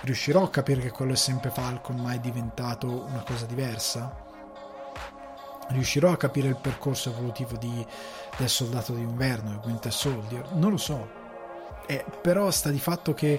[0.00, 4.30] riuscirò a capire che quello è sempre Falcon ma è diventato una cosa diversa?
[5.72, 7.86] Riuscirò a capire il percorso evolutivo di,
[8.36, 10.52] del soldato d'inverno e Winter Soldier?
[10.52, 11.20] Non lo so.
[11.86, 13.38] Eh, però sta di fatto che,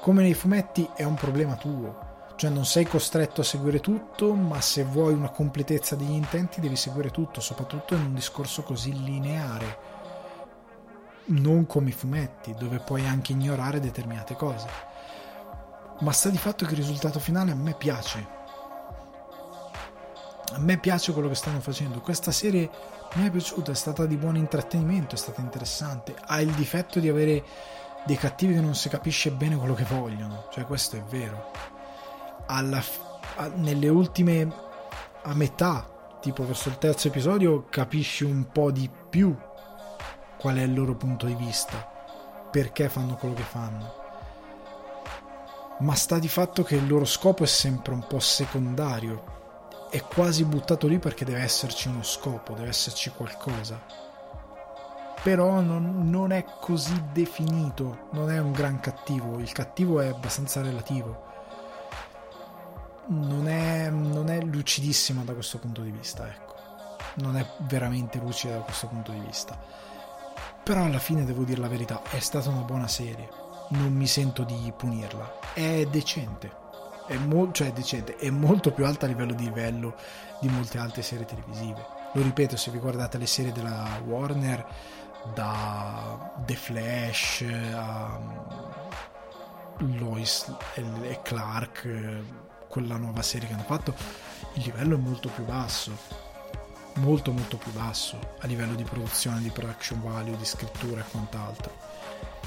[0.00, 2.10] come nei fumetti, è un problema tuo.
[2.36, 6.76] Cioè non sei costretto a seguire tutto, ma se vuoi una completezza degli intenti devi
[6.76, 9.90] seguire tutto, soprattutto in un discorso così lineare.
[11.26, 14.66] Non come i fumetti, dove puoi anche ignorare determinate cose.
[16.00, 18.40] Ma sta di fatto che il risultato finale a me piace
[20.52, 22.00] a me piace quello che stanno facendo.
[22.00, 22.70] Questa serie
[23.14, 26.14] mi è piaciuta, è stata di buon intrattenimento, è stata interessante.
[26.26, 27.44] Ha il difetto di avere
[28.04, 31.50] dei cattivi che non si capisce bene quello che vogliono, cioè questo è vero.
[32.46, 32.82] Alla,
[33.36, 34.52] a, nelle ultime
[35.22, 39.34] a metà, tipo verso il terzo episodio, capisci un po' di più
[40.38, 41.76] qual è il loro punto di vista,
[42.50, 44.00] perché fanno quello che fanno.
[45.78, 49.40] Ma sta di fatto che il loro scopo è sempre un po' secondario
[49.92, 53.78] è quasi buttato lì perché deve esserci uno scopo, deve esserci qualcosa.
[55.22, 60.62] Però non, non, è così definito, non è un gran cattivo, il cattivo è abbastanza
[60.62, 61.24] relativo.
[63.08, 66.54] Non è, non è lucidissima da questo punto di vista, ecco.
[67.16, 69.62] Non è veramente lucida da questo punto di vista.
[70.64, 73.28] Però alla fine devo dire la verità, è stata una buona serie.
[73.72, 75.52] Non mi sento di punirla.
[75.52, 76.61] È decente
[77.06, 79.96] è, mo- cioè, decente, è molto più alta a livello di livello
[80.40, 81.84] di molte altre serie televisive.
[82.14, 84.66] Lo ripeto, se vi guardate le serie della Warner,
[85.34, 87.44] da The Flash
[87.74, 88.18] a
[89.82, 91.88] mm, Lois e Clark,
[92.68, 93.94] quella nuova serie che hanno fatto,
[94.54, 96.30] il livello è molto più basso.
[96.96, 101.91] Molto molto più basso a livello di produzione, di production value, di scrittura e quant'altro.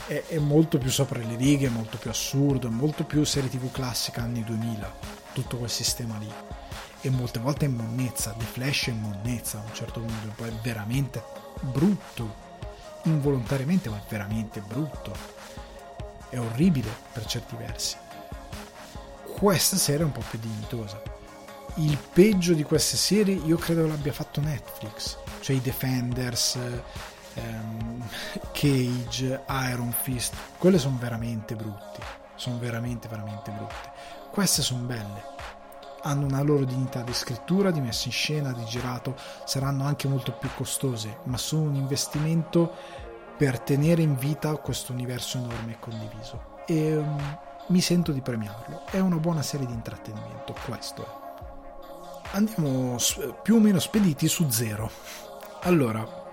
[0.08, 3.72] È, è molto più sopra le righe, molto più assurdo, è molto più serie tv
[3.72, 4.94] classica anni 2000,
[5.34, 6.32] tutto quel sistema lì.
[7.02, 10.54] E molte volte è monnezza, The Flash è monnezza a un certo punto, poi è
[10.62, 11.24] veramente
[11.62, 12.44] brutto,
[13.04, 15.14] involontariamente, ma è veramente brutto.
[16.30, 17.96] È orribile per certi versi.
[19.36, 21.02] Questa serie è un po' più dignitosa.
[21.76, 26.58] Il peggio di queste serie io credo l'abbia fatto Netflix, cioè i Defenders,
[27.36, 28.04] ehm,
[28.52, 32.02] Cage, Iron Fist, quelle sono veramente brutti,
[32.36, 33.92] sono veramente veramente brutte.
[34.32, 35.24] Queste sono belle,
[36.02, 39.16] hanno una loro dignità di scrittura, di messa in scena, di girato,
[39.46, 42.74] saranno anche molto più costose, ma sono un investimento
[43.38, 46.64] per tenere in vita questo universo enorme e condiviso.
[46.66, 48.86] E um, mi sento di premiarlo.
[48.90, 51.24] È una buona serie di intrattenimento, questo è.
[52.32, 52.98] Andiamo
[53.42, 54.90] più o meno spediti su zero.
[55.62, 56.25] Allora,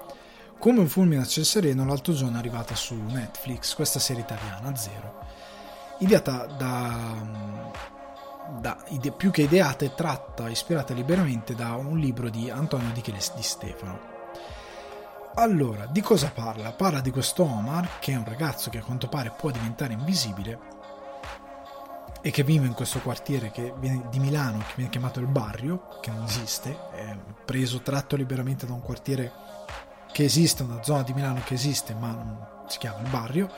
[0.63, 4.77] come un fulmine a ciel sereno, l'altro giorno è arrivata su Netflix questa serie italiana,
[4.77, 5.19] Zero,
[5.99, 7.17] ideata da,
[8.61, 8.85] da
[9.17, 14.11] più che ideata è tratta, ispirata liberamente da un libro di Antonio Di, di Stefano
[15.35, 16.71] allora, di cosa parla?
[16.71, 20.61] Parla di questo Omar, che è un ragazzo che a quanto pare può diventare invisibile
[22.21, 23.51] e che vive in questo quartiere
[23.81, 28.65] viene, di Milano che viene chiamato il barrio, che non esiste, è preso, tratto liberamente
[28.65, 29.41] da un quartiere
[30.13, 33.51] che esiste, una zona di Milano che esiste, ma non si chiama il barrio,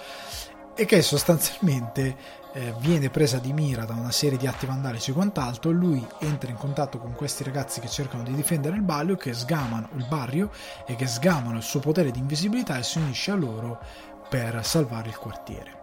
[0.74, 5.14] e che sostanzialmente eh, viene presa di mira da una serie di atti vandalici e
[5.14, 9.32] quant'altro, lui entra in contatto con questi ragazzi che cercano di difendere il barrio, che
[9.32, 10.50] sgamano il barrio
[10.86, 13.80] e che sgamano il suo potere di invisibilità e si unisce a loro
[14.28, 15.82] per salvare il quartiere.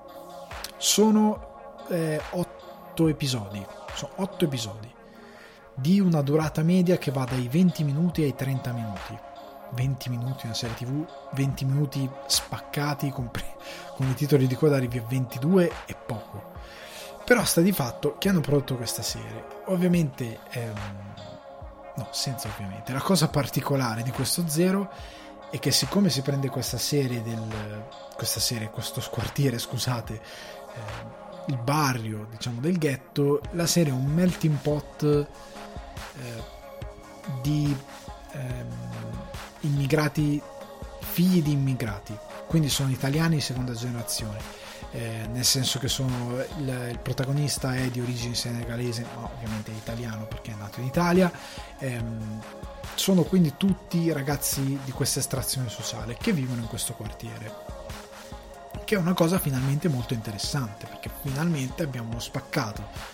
[0.77, 3.63] Sono eh, otto episodi,
[3.93, 4.89] sono otto episodi
[5.73, 9.19] di una durata media che va dai 20 minuti ai 30 minuti
[9.71, 13.29] 20 minuti una serie tv 20 minuti spaccati con,
[13.95, 16.51] con i titoli di coda arrivi a 22 e poco.
[17.25, 19.45] Però sta di fatto che hanno prodotto questa serie.
[19.65, 20.73] Ovviamente ehm,
[21.95, 22.91] no senza ovviamente.
[22.91, 24.91] La cosa particolare di questo Zero
[25.49, 31.57] è che siccome si prende questa serie del questa serie questo quartiere scusate eh, il
[31.57, 35.27] barrio diciamo del ghetto la serie è un melting pot eh,
[37.41, 37.75] di
[38.31, 38.90] ehm,
[39.61, 40.41] immigrati,
[40.99, 44.59] figli di immigrati, quindi sono italiani di seconda generazione.
[44.93, 49.75] Eh, nel senso che sono, il, il, protagonista è di origine senegalese, ma ovviamente è
[49.75, 51.31] italiano perché è nato in Italia.
[51.79, 52.41] Ehm,
[52.95, 57.79] sono quindi tutti ragazzi di questa estrazione sociale che vivono in questo quartiere.
[58.83, 63.10] Che è una cosa finalmente molto interessante perché finalmente abbiamo spaccato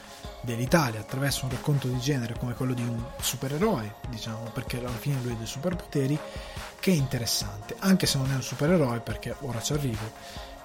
[0.48, 5.20] dell'Italia attraverso un racconto di genere come quello di un supereroe, diciamo, perché alla fine
[5.22, 6.18] lui ha dei superpoteri,
[6.80, 10.06] che è interessante, anche se non è un supereroe, perché ora ci arrivo,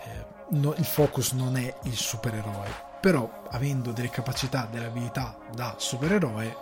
[0.04, 2.70] eh, no, il focus non è il supereroe,
[3.00, 6.56] però avendo delle capacità, delle abilità da supereroe,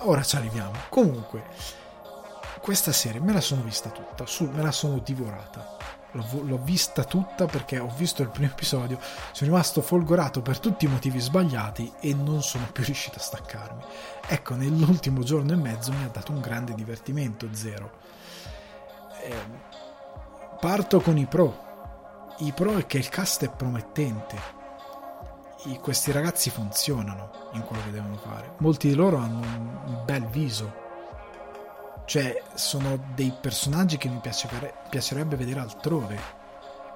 [0.00, 0.78] ora ci arriviamo.
[0.90, 1.44] Comunque,
[2.60, 5.75] questa serie me la sono vista tutta, su, me la sono divorata
[6.16, 8.98] l'ho, l'ho vista tutta perché ho visto il primo episodio,
[9.32, 13.82] sono rimasto folgorato per tutti i motivi sbagliati e non sono più riuscito a staccarmi.
[14.26, 17.90] Ecco, nell'ultimo giorno e mezzo mi ha dato un grande divertimento, zero.
[19.22, 19.34] Eh,
[20.58, 21.64] parto con i pro.
[22.38, 24.54] I pro è che il cast è promettente.
[25.64, 28.54] I, questi ragazzi funzionano in quello che devono fare.
[28.58, 30.84] Molti di loro hanno un bel viso
[32.06, 36.18] cioè, sono dei personaggi che mi piacerebbe vedere altrove.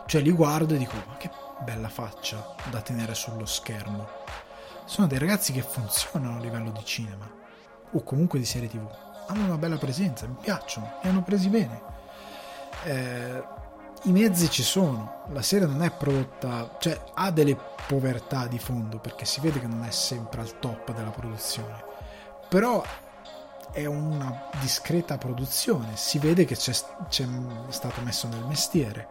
[0.07, 1.31] Cioè, li guardo e dico, ma che
[1.61, 4.09] bella faccia da tenere sullo schermo.
[4.87, 7.31] Sono dei ragazzi che funzionano a livello di cinema,
[7.91, 8.89] o comunque di serie tv.
[9.27, 11.83] Hanno una bella presenza, mi piacciono, mi hanno presi bene.
[12.85, 13.45] Eh,
[14.05, 17.57] I mezzi ci sono, la serie non è prodotta, cioè ha delle
[17.87, 21.85] povertà di fondo perché si vede che non è sempre al top della produzione.
[22.49, 22.83] Però
[23.73, 26.73] è una discreta produzione, si vede che c'è,
[27.09, 27.27] c'è
[27.69, 29.09] stato messo nel mestiere.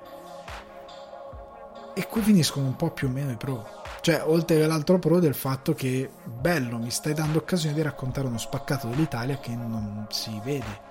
[1.94, 3.78] E qui finiscono un po' più o meno i pro.
[4.02, 8.38] Cioè, oltre all'altro pro del fatto che, bello, mi stai dando occasione di raccontare uno
[8.38, 10.88] spaccato dell'Italia che non si vede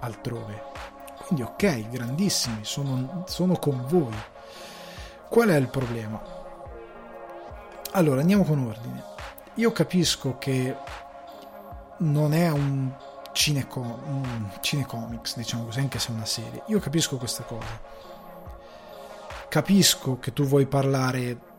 [0.00, 0.62] altrove.
[1.26, 4.14] Quindi ok, grandissimi, sono, sono con voi.
[5.28, 6.22] Qual è il problema?
[7.92, 9.02] Allora, andiamo con ordine.
[9.54, 10.76] Io capisco che
[11.98, 12.92] non è un,
[13.32, 16.62] cineco, un cinecomics, diciamo così, anche se è una serie.
[16.68, 17.80] Io capisco questa cosa.
[19.48, 21.52] Capisco che tu vuoi parlare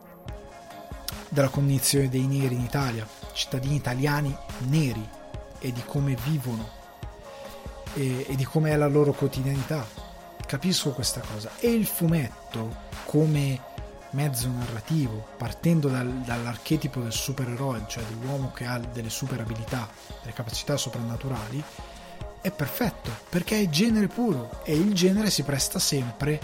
[1.28, 4.36] della condizione dei neri in Italia, cittadini italiani
[4.68, 5.08] neri
[5.58, 6.68] e di come vivono
[7.94, 9.86] e, e di come è la loro quotidianità.
[10.46, 11.50] Capisco questa cosa.
[11.58, 13.60] E il fumetto come
[14.16, 19.86] mezzo narrativo, partendo dal, dall'archetipo del supereroe, cioè dell'uomo che ha delle super abilità,
[20.22, 21.62] delle capacità soprannaturali,
[22.40, 26.40] è perfetto perché è genere puro e il genere si presta sempre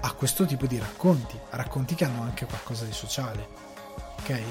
[0.00, 3.48] a questo tipo di racconti, racconti che hanno anche qualcosa di sociale.
[4.20, 4.42] Ok?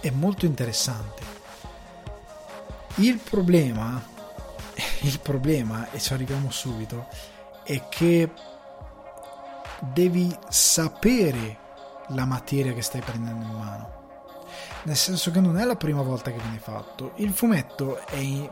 [0.00, 1.22] È molto interessante.
[2.96, 4.04] Il problema,
[5.00, 7.06] il problema, e ci arriviamo subito,
[7.64, 8.28] è che
[9.92, 11.58] devi sapere
[12.08, 14.00] la materia che stai prendendo in mano.
[14.84, 17.12] Nel senso che non è la prima volta che viene fatto.
[17.16, 18.48] Il fumetto è in,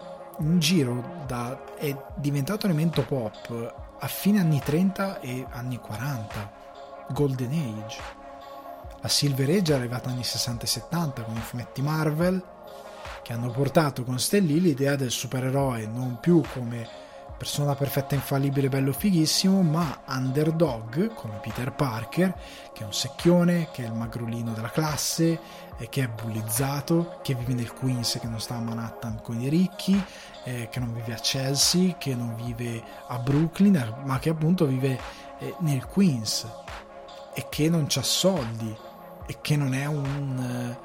[0.59, 6.53] giro da, è diventato elemento pop a fine anni 30 e anni 40,
[7.11, 8.01] Golden Age.
[9.01, 12.43] La Silver Age è arrivata negli anni 60 e 70 con i fumetti Marvel
[13.23, 16.89] che hanno portato con Lee l'idea del supereroe non più come
[17.41, 22.35] persona perfetta, infallibile, bello, fighissimo, ma underdog come Peter Parker,
[22.75, 25.41] che è un secchione, che è il magrolino della classe,
[25.89, 29.99] che è bullizzato, che vive nel Queens, che non sta a Manhattan con i ricchi,
[30.45, 35.01] eh, che non vive a Chelsea, che non vive a Brooklyn, ma che appunto vive
[35.39, 36.47] eh, nel Queens
[37.33, 38.77] e che non ha soldi
[39.25, 40.77] e che non è un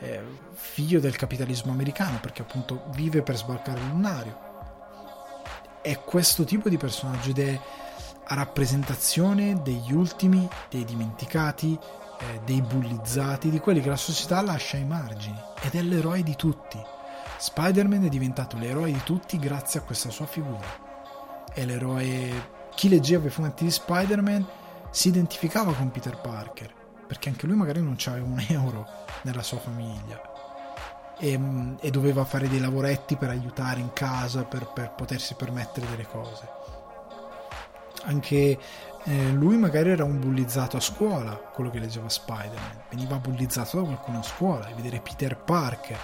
[0.00, 4.43] eh, figlio del capitalismo americano perché appunto vive per sbarcare il lunario
[5.84, 7.60] è questo tipo di personaggio ed è
[8.26, 11.78] a rappresentazione degli ultimi, dei dimenticati,
[12.20, 16.34] eh, dei bullizzati, di quelli che la società lascia ai margini ed è l'eroe di
[16.36, 16.82] tutti.
[17.36, 21.44] Spider-Man è diventato l'eroe di tutti grazie a questa sua figura.
[21.52, 22.52] È l'eroe.
[22.74, 24.46] Chi leggeva i fumetti di Spider-Man
[24.90, 26.72] si identificava con Peter Parker,
[27.06, 28.88] perché anche lui magari non aveva un euro
[29.20, 30.32] nella sua famiglia
[31.24, 31.40] e,
[31.80, 36.46] e, doveva fare dei lavoretti per aiutare in casa, per, per potersi permettere delle cose.
[38.02, 38.58] Anche
[39.04, 43.84] eh, lui magari era un bullizzato a scuola, quello che leggeva Spider-Man, veniva bullizzato da
[43.84, 44.68] qualcuno a scuola.
[44.68, 45.98] E vedere Peter Parker,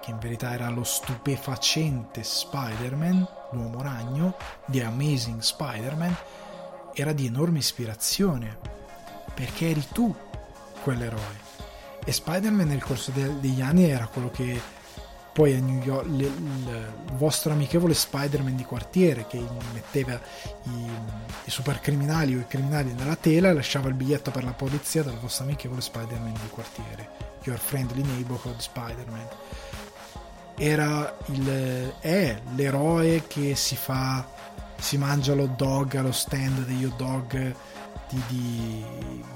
[0.00, 4.34] che in verità era lo stupefacente Spider-Man, l'uomo ragno,
[4.64, 6.16] di Amazing Spider-Man,
[6.94, 8.56] era di enorme ispirazione,
[9.34, 10.14] perché eri tu
[10.80, 11.43] quell'eroe
[12.04, 14.60] e Spider-Man nel corso de- degli anni era quello che
[15.34, 19.42] poi a New York le, il vostro amichevole Spider-Man di quartiere che
[19.72, 20.12] metteva
[20.64, 20.88] i,
[21.44, 25.02] i super criminali o i criminali nella tela e lasciava il biglietto per la polizia
[25.02, 27.08] dal vostro amichevole Spider-Man di quartiere.
[27.42, 29.28] Your Friendly Neighborhood Spider-Man.
[30.56, 34.24] Era il, è l'eroe che si fa
[34.76, 37.54] si mangia l'hot dog allo stand degli hot dog
[38.14, 38.84] di, di,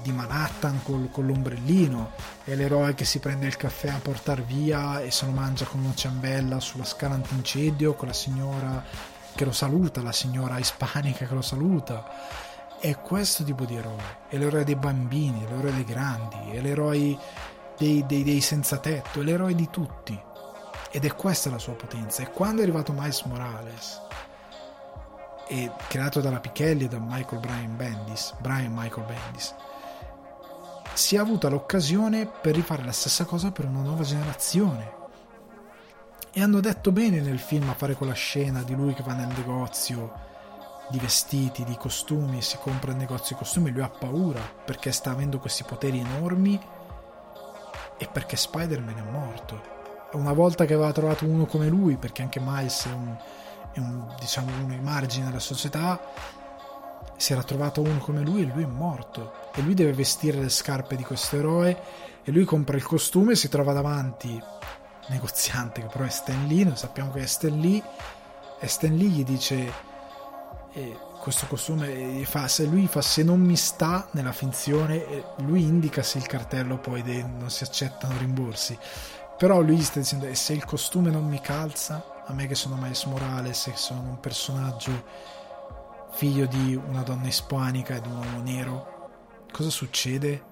[0.01, 2.11] di Manhattan col, con l'ombrellino
[2.43, 5.81] è l'eroe che si prende il caffè a portare via e se lo mangia con
[5.81, 8.83] una ciambella sulla scala antincendio con la signora
[9.35, 12.05] che lo saluta, la signora ispanica che lo saluta.
[12.79, 14.17] È questo tipo di eroe.
[14.29, 17.17] È l'eroe dei bambini, è l'eroe dei grandi è l'eroe
[17.77, 20.19] dei, dei, dei senza tetto è l'eroe di tutti.
[20.91, 22.23] Ed è questa la sua potenza.
[22.23, 24.07] E quando è arrivato Miles Morales
[25.51, 29.55] e creato dalla Pichelli e da Michael Brian Bendis, Brian Michael Bendis,
[30.93, 34.97] si è avuta l'occasione per rifare la stessa cosa per una nuova generazione.
[36.31, 39.33] E hanno detto bene nel film a fare quella scena di lui che va nel
[39.35, 40.27] negozio
[40.89, 45.11] di vestiti, di costumi, si compra il negozio di costumi, lui ha paura perché sta
[45.11, 46.59] avendo questi poteri enormi
[47.97, 49.77] e perché Spider-Man è morto.
[50.11, 53.17] Una volta che aveva trovato uno come lui, perché anche Miles è un,
[53.75, 55.99] un, diciamo uno ai margini della società.
[57.15, 59.51] Si era trovato uno come lui e lui è morto.
[59.53, 61.77] E lui deve vestire le scarpe di questo eroe.
[62.23, 64.41] E lui compra il costume e si trova davanti
[65.09, 67.81] negoziante che però è Stan Lee noi sappiamo che è Stan Lee.
[68.59, 69.73] E Stan Lee gli dice
[70.73, 75.63] eh, questo costume gli fa, se lui fa se non mi sta nella finzione lui
[75.63, 78.77] indica se il cartello poi de, non si accettano rimborsi.
[79.37, 82.75] Però lui sta dicendo e se il costume non mi calza a me che sono
[82.75, 85.03] Miles Morales, che sono un personaggio
[86.11, 89.09] figlio di una donna ispanica e di un uomo nero,
[89.51, 90.45] cosa succede?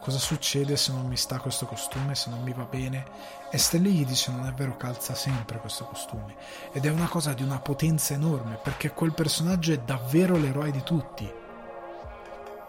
[0.00, 3.06] Cosa succede se non mi sta questo costume, se non mi va bene?
[3.50, 6.34] E Stelly gli dice non è vero, calza sempre questo costume.
[6.72, 10.82] Ed è una cosa di una potenza enorme, perché quel personaggio è davvero l'eroe di
[10.82, 11.32] tutti.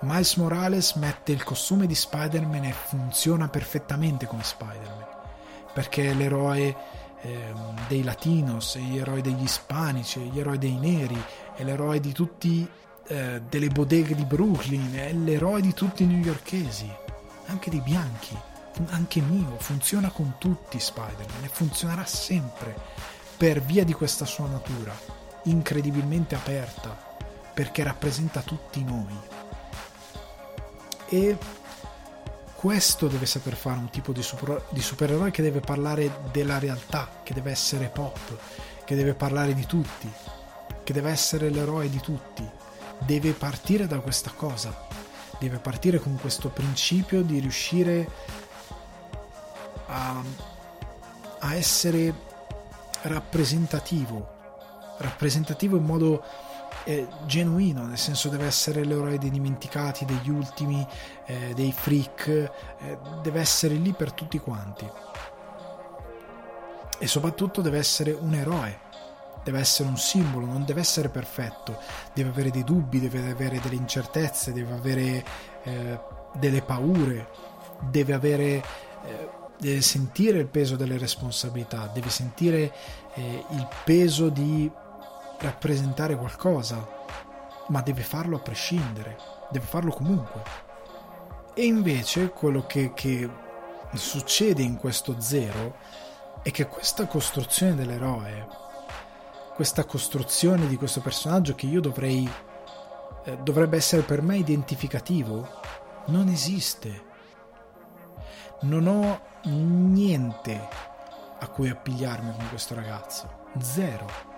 [0.01, 5.07] Miles Morales mette il costume di Spider-Man e funziona perfettamente come Spider-Man,
[5.73, 7.53] perché l'eroe eh,
[7.87, 11.21] dei latinos, gli eroi degli ispanici, gli eroi dei neri,
[11.55, 12.67] è l'eroe di tutti
[13.07, 16.89] eh, delle bodeghe di Brooklyn, è l'eroe di tutti i newyorkesi.
[17.47, 18.37] anche dei bianchi,
[18.89, 22.75] anche mio, funziona con tutti Spider-Man e funzionerà sempre
[23.35, 24.93] per via di questa sua natura
[25.43, 26.95] incredibilmente aperta,
[27.53, 29.17] perché rappresenta tutti noi.
[31.07, 31.37] E
[32.61, 37.09] questo deve saper fare un tipo di, super, di supereroe che deve parlare della realtà,
[37.23, 38.37] che deve essere pop,
[38.85, 40.07] che deve parlare di tutti,
[40.83, 42.47] che deve essere l'eroe di tutti.
[42.99, 44.77] Deve partire da questa cosa,
[45.39, 48.07] deve partire con questo principio di riuscire
[49.87, 50.21] a,
[51.39, 52.13] a essere
[53.01, 54.33] rappresentativo,
[54.99, 56.23] rappresentativo in modo
[56.83, 60.85] eh, genuino, nel senso deve essere l'eroe dei dimenticati, degli ultimi,
[61.25, 64.89] eh, dei freak, eh, deve essere lì per tutti quanti.
[66.97, 68.79] E soprattutto deve essere un eroe,
[69.43, 71.79] deve essere un simbolo, non deve essere perfetto,
[72.13, 75.25] deve avere dei dubbi, deve avere delle incertezze, deve avere
[75.63, 75.99] eh,
[76.33, 77.27] delle paure,
[77.89, 78.63] deve avere
[79.03, 82.73] eh, deve sentire il peso delle responsabilità, deve sentire
[83.13, 84.69] eh, il peso di
[85.41, 86.87] rappresentare qualcosa,
[87.67, 89.17] ma deve farlo a prescindere,
[89.49, 90.41] deve farlo comunque.
[91.53, 93.29] E invece quello che, che
[93.93, 95.75] succede in questo zero
[96.41, 98.47] è che questa costruzione dell'eroe,
[99.55, 102.29] questa costruzione di questo personaggio che io dovrei
[103.23, 105.47] eh, dovrebbe essere per me identificativo,
[106.07, 107.09] non esiste.
[108.61, 110.67] Non ho niente
[111.39, 113.49] a cui appigliarmi con questo ragazzo.
[113.59, 114.30] Zero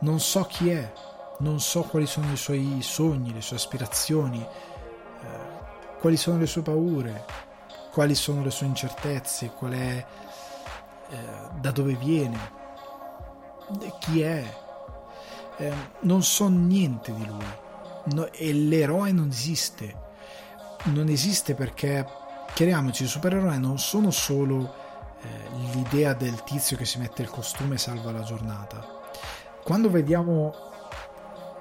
[0.00, 0.92] non so chi è,
[1.38, 6.62] non so quali sono i suoi sogni, le sue aspirazioni, eh, quali sono le sue
[6.62, 7.24] paure,
[7.92, 10.06] quali sono le sue incertezze, qual è,
[11.10, 11.16] eh,
[11.60, 12.38] da dove viene,
[14.00, 14.66] chi è.
[15.60, 17.46] Eh, non so niente di lui
[18.14, 20.06] no, e l'eroe non esiste.
[20.84, 22.06] Non esiste perché,
[22.54, 24.72] chiariamoci, i supereroi non sono solo
[25.20, 25.26] eh,
[25.72, 28.97] l'idea del tizio che si mette il costume e salva la giornata
[29.68, 30.54] quando vediamo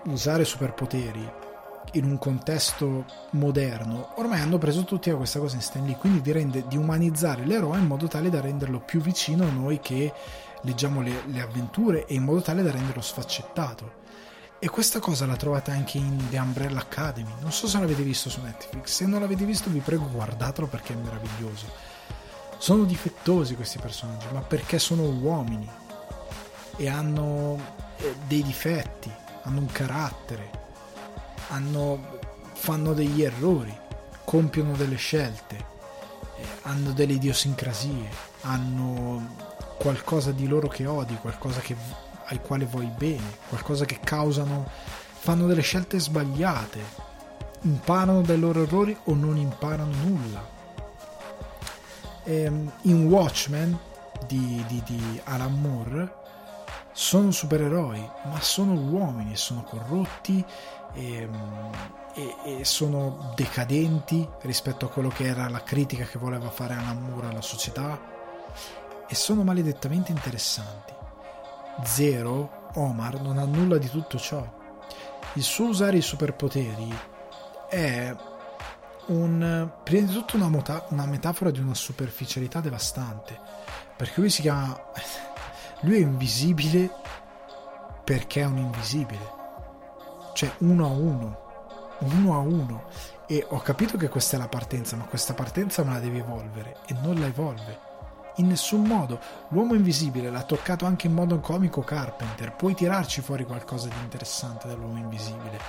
[0.06, 1.30] usare superpoteri
[1.92, 6.22] in un contesto moderno, ormai hanno preso tutti a questa cosa in Stan Lee, quindi
[6.22, 10.14] di, rende, di umanizzare l'eroe in modo tale da renderlo più vicino a noi che
[10.62, 13.92] leggiamo le, le, avventure e in modo tale da renderlo sfaccettato.
[14.58, 17.34] E questa cosa la trovate anche in The Umbrella Academy.
[17.42, 18.88] Non so se l'avete visto su Netflix.
[18.88, 21.66] Se non l'avete visto, vi prego, guardatelo perché è meraviglioso.
[22.58, 25.70] Sono difettosi questi personaggi, ma perché sono uomini
[26.78, 27.86] e hanno
[28.28, 29.12] dei difetti,
[29.44, 30.50] hanno un carattere,
[31.50, 32.20] hanno,
[32.54, 33.76] fanno degli errori,
[34.24, 35.56] compiono delle scelte,
[36.36, 38.10] eh, hanno delle idiosincrasie,
[38.42, 39.36] hanno
[39.78, 41.76] qualcosa di loro che odi, qualcosa che,
[42.26, 44.68] al quale vuoi bene, qualcosa che causano,
[45.20, 47.06] fanno delle scelte sbagliate,
[47.62, 50.56] imparano dai loro errori o non imparano nulla.
[52.24, 53.78] Ehm, in Watchmen
[54.28, 56.17] di, di, di Alan Moore
[57.00, 60.44] sono supereroi, ma sono uomini, sono corrotti
[60.94, 61.30] e,
[62.16, 67.04] e, e, sono decadenti rispetto a quello che era la critica che voleva fare Alan
[67.04, 68.02] Moore alla società
[69.08, 70.92] e sono maledettamente interessanti.
[71.84, 74.44] Zero, Omar, non ha nulla di tutto ciò.
[75.34, 76.92] Il suo usare i superpoteri
[77.70, 78.16] è
[79.10, 83.40] un, prima di tutto una, mota, una metafora di una superficialità devastante,
[83.96, 84.76] perché lui si chiama
[85.82, 86.90] lui è invisibile
[88.04, 89.36] perché è un invisibile.
[90.34, 91.38] Cioè uno a uno.
[92.00, 92.84] Uno a uno.
[93.28, 96.78] E ho capito che questa è la partenza, ma questa partenza me la devi evolvere.
[96.88, 97.80] E non la evolve.
[98.38, 99.20] In nessun modo.
[99.50, 102.56] L'uomo invisibile l'ha toccato anche in modo comico Carpenter.
[102.56, 105.60] Puoi tirarci fuori qualcosa di interessante dall'uomo invisibile.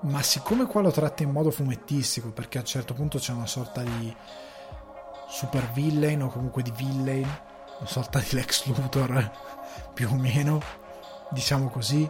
[0.00, 3.46] Ma siccome qua lo tratta in modo fumettistico, perché a un certo punto c'è una
[3.46, 4.14] sorta di
[5.28, 7.28] super villain o comunque di villain
[7.78, 9.30] una sorta di Lex Luthor
[9.92, 10.60] più o meno,
[11.30, 12.08] diciamo così,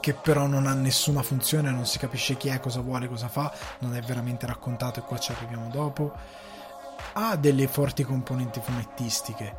[0.00, 3.52] che però non ha nessuna funzione, non si capisce chi è, cosa vuole, cosa fa,
[3.78, 6.12] non è veramente raccontato e qua ci arriviamo dopo.
[7.14, 9.56] Ha delle forti componenti fumettistiche,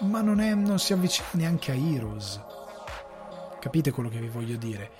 [0.00, 2.40] ma non, è, non si avvicina neanche a Heroes.
[3.60, 4.90] Capite quello che vi voglio dire?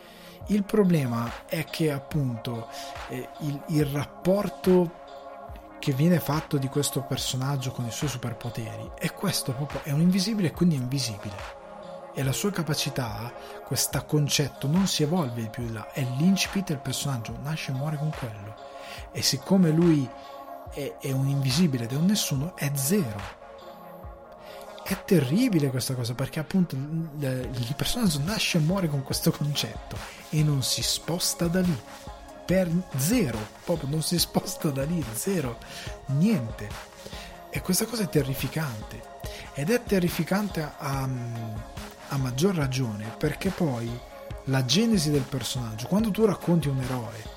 [0.46, 2.68] Il problema è che appunto
[3.08, 5.04] eh, il, il rapporto
[5.86, 10.00] che viene fatto di questo personaggio con i suoi superpoteri è questo proprio, è un
[10.00, 11.36] invisibile e quindi invisibile.
[12.12, 13.32] E la sua capacità,
[13.64, 17.98] questo concetto, non si evolve più in là, è l'incipit del personaggio, nasce e muore
[17.98, 18.56] con quello.
[19.12, 20.10] E siccome lui
[20.72, 23.20] è, è un invisibile ed è un nessuno, è zero.
[24.82, 29.96] È terribile questa cosa perché appunto il personaggio nasce e muore con questo concetto
[30.30, 31.80] e non si sposta da lì
[32.46, 35.58] per zero, proprio non si sposta da lì, zero,
[36.06, 36.68] niente.
[37.50, 39.02] E questa cosa è terrificante.
[39.54, 41.08] Ed è terrificante a,
[42.08, 43.90] a maggior ragione perché poi
[44.44, 47.34] la genesi del personaggio, quando tu racconti un eroe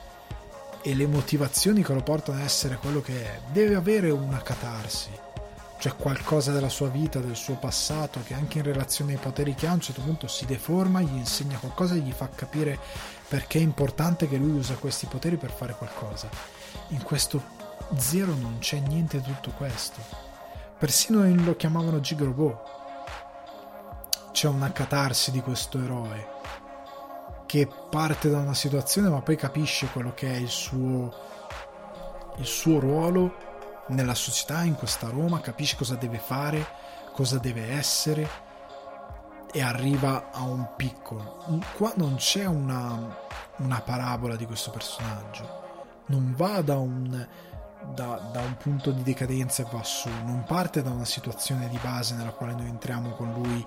[0.81, 5.10] e le motivazioni che lo portano a essere quello che è, deve avere una catarsi,
[5.80, 9.68] cioè qualcosa della sua vita, del suo passato, che anche in relazione ai poteri che
[9.68, 12.77] ha a un certo punto si deforma, gli insegna qualcosa gli fa capire
[13.30, 16.27] perché è importante che lui usa questi poteri per fare qualcosa.
[16.89, 17.41] In questo
[17.95, 20.01] zero non c'è niente di tutto questo.
[20.77, 22.64] Persino lo chiamavano Gigrobo.
[24.31, 26.38] C'è una catarsi di questo eroe
[27.45, 31.14] che parte da una situazione ma poi capisce quello che è il suo,
[32.38, 33.47] il suo ruolo
[33.88, 36.65] nella società, in questa Roma, capisce cosa deve fare,
[37.11, 38.48] cosa deve essere
[39.51, 41.43] e arriva a un piccolo.
[41.76, 43.17] Qua non c'è una,
[43.57, 47.27] una parabola di questo personaggio, non va da un,
[47.93, 51.80] da, da, un punto di decadenza e va su, non parte da una situazione di
[51.81, 53.65] base nella quale noi entriamo con lui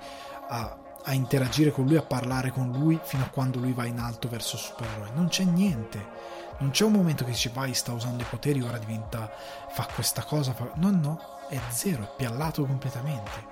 [0.49, 3.99] a a interagire con lui, a parlare con lui fino a quando lui va in
[3.99, 5.11] alto verso il supereroe.
[5.15, 6.41] Non c'è niente.
[6.59, 9.31] Non c'è un momento che dici vai, sta usando i poteri, ora diventa.
[9.71, 10.53] fa questa cosa.
[10.53, 10.71] Fa...
[10.77, 13.52] No, no, è zero, è piallato completamente.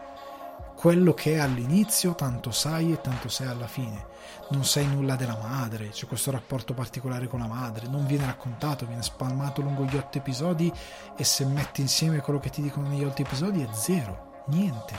[0.80, 4.06] Quello che è all'inizio, tanto sai e tanto sei alla fine.
[4.48, 8.86] Non sai nulla della madre, c'è questo rapporto particolare con la madre, non viene raccontato,
[8.86, 10.72] viene spalmato lungo gli otto episodi
[11.14, 14.94] e se metti insieme quello che ti dicono negli otto episodi è zero, niente.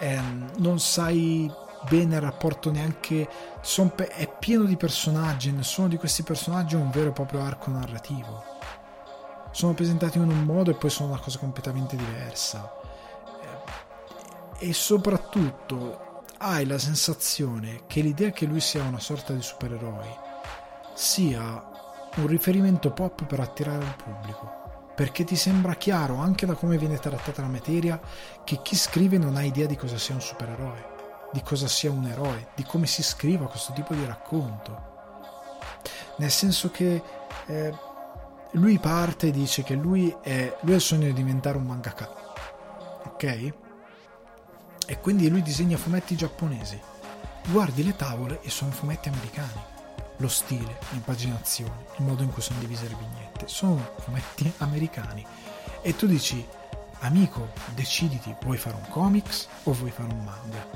[0.00, 0.20] Eh,
[0.58, 1.50] non sai
[1.88, 3.26] bene il rapporto neanche
[3.94, 7.70] pe- è pieno di personaggi nessuno di questi personaggi ha un vero e proprio arco
[7.70, 8.44] narrativo.
[9.50, 12.75] Sono presentati in un modo e poi sono una cosa completamente diversa
[14.58, 20.24] e soprattutto hai la sensazione che l'idea che lui sia una sorta di supereroe
[20.94, 21.64] sia
[22.16, 24.64] un riferimento pop per attirare il pubblico
[24.96, 28.00] perché ti sembra chiaro anche da come viene trattata la materia
[28.44, 30.94] che chi scrive non ha idea di cosa sia un supereroe,
[31.32, 34.94] di cosa sia un eroe, di come si scriva questo tipo di racconto.
[36.16, 37.02] Nel senso che
[37.44, 37.74] eh,
[38.52, 42.10] lui parte e dice che lui, è, lui ha il sogno di diventare un mangaka,
[43.04, 43.52] ok?
[44.86, 46.80] E quindi lui disegna fumetti giapponesi.
[47.48, 49.74] Guardi le tavole e sono fumetti americani
[50.18, 55.26] lo stile, l'impaginazione, il modo in cui sono divise le vignette, sono fumetti americani.
[55.82, 56.46] E tu dici,
[57.00, 60.66] amico, deciditi, vuoi fare un comics o vuoi fare un manga?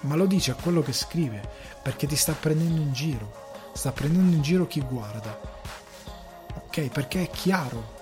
[0.00, 1.40] Ma lo dice a quello che scrive,
[1.80, 5.38] perché ti sta prendendo in giro, sta prendendo in giro chi guarda.
[6.54, 8.00] Ok, perché è chiaro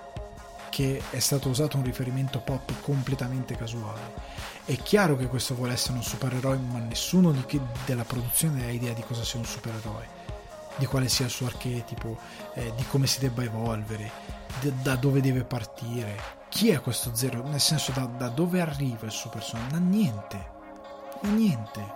[0.71, 4.49] che è stato usato un riferimento pop completamente casuale.
[4.71, 8.93] È chiaro che questo vuole essere un supereroe, ma nessuno di della produzione ha idea
[8.93, 10.07] di cosa sia un supereroe,
[10.77, 12.17] di quale sia il suo archetipo,
[12.55, 14.09] eh, di come si debba evolvere,
[14.61, 16.17] d- da dove deve partire.
[16.49, 17.43] Chi è questo zero?
[17.49, 19.73] Nel senso, da, da dove arriva il suo personaggio?
[19.73, 20.51] Da niente.
[21.21, 21.95] Da niente.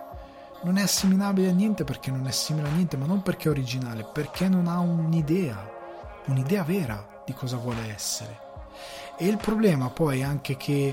[0.65, 3.53] Non è assimilabile a niente perché non è simile a niente, ma non perché è
[3.53, 5.65] originale, perché non ha un'idea,
[6.25, 8.41] un'idea vera di cosa vuole essere.
[9.17, 10.93] E il problema poi è anche che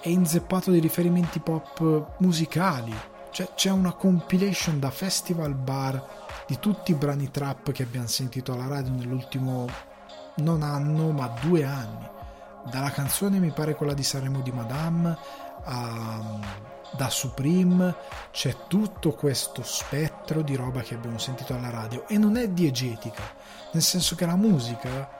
[0.00, 2.94] è inzeppato di riferimenti pop musicali.
[3.30, 8.52] Cioè, c'è una compilation da festival bar di tutti i brani trap che abbiamo sentito
[8.52, 9.68] alla radio nell'ultimo
[10.36, 12.08] non anno ma due anni.
[12.70, 15.16] Dalla canzone mi pare quella di Sanremo di Madame
[15.64, 16.38] a,
[16.96, 17.94] da Supreme
[18.32, 23.22] c'è tutto questo spettro di roba che abbiamo sentito alla radio e non è diegetica,
[23.72, 25.19] nel senso che la musica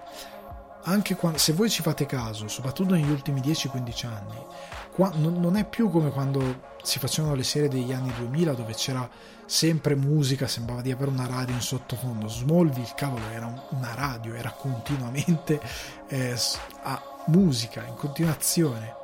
[0.85, 4.45] anche quando, se voi ci fate caso, soprattutto negli ultimi 10-15 anni,
[4.93, 8.73] qua, non, non, è più come quando si facevano le serie degli anni 2000 dove
[8.73, 9.09] c'era
[9.45, 12.29] sempre musica, sembrava di avere una radio in sottofondo.
[12.29, 15.61] Smallville, cavolo, era un, una radio, era continuamente
[16.09, 16.37] eh,
[16.83, 18.95] a musica, in continuazione.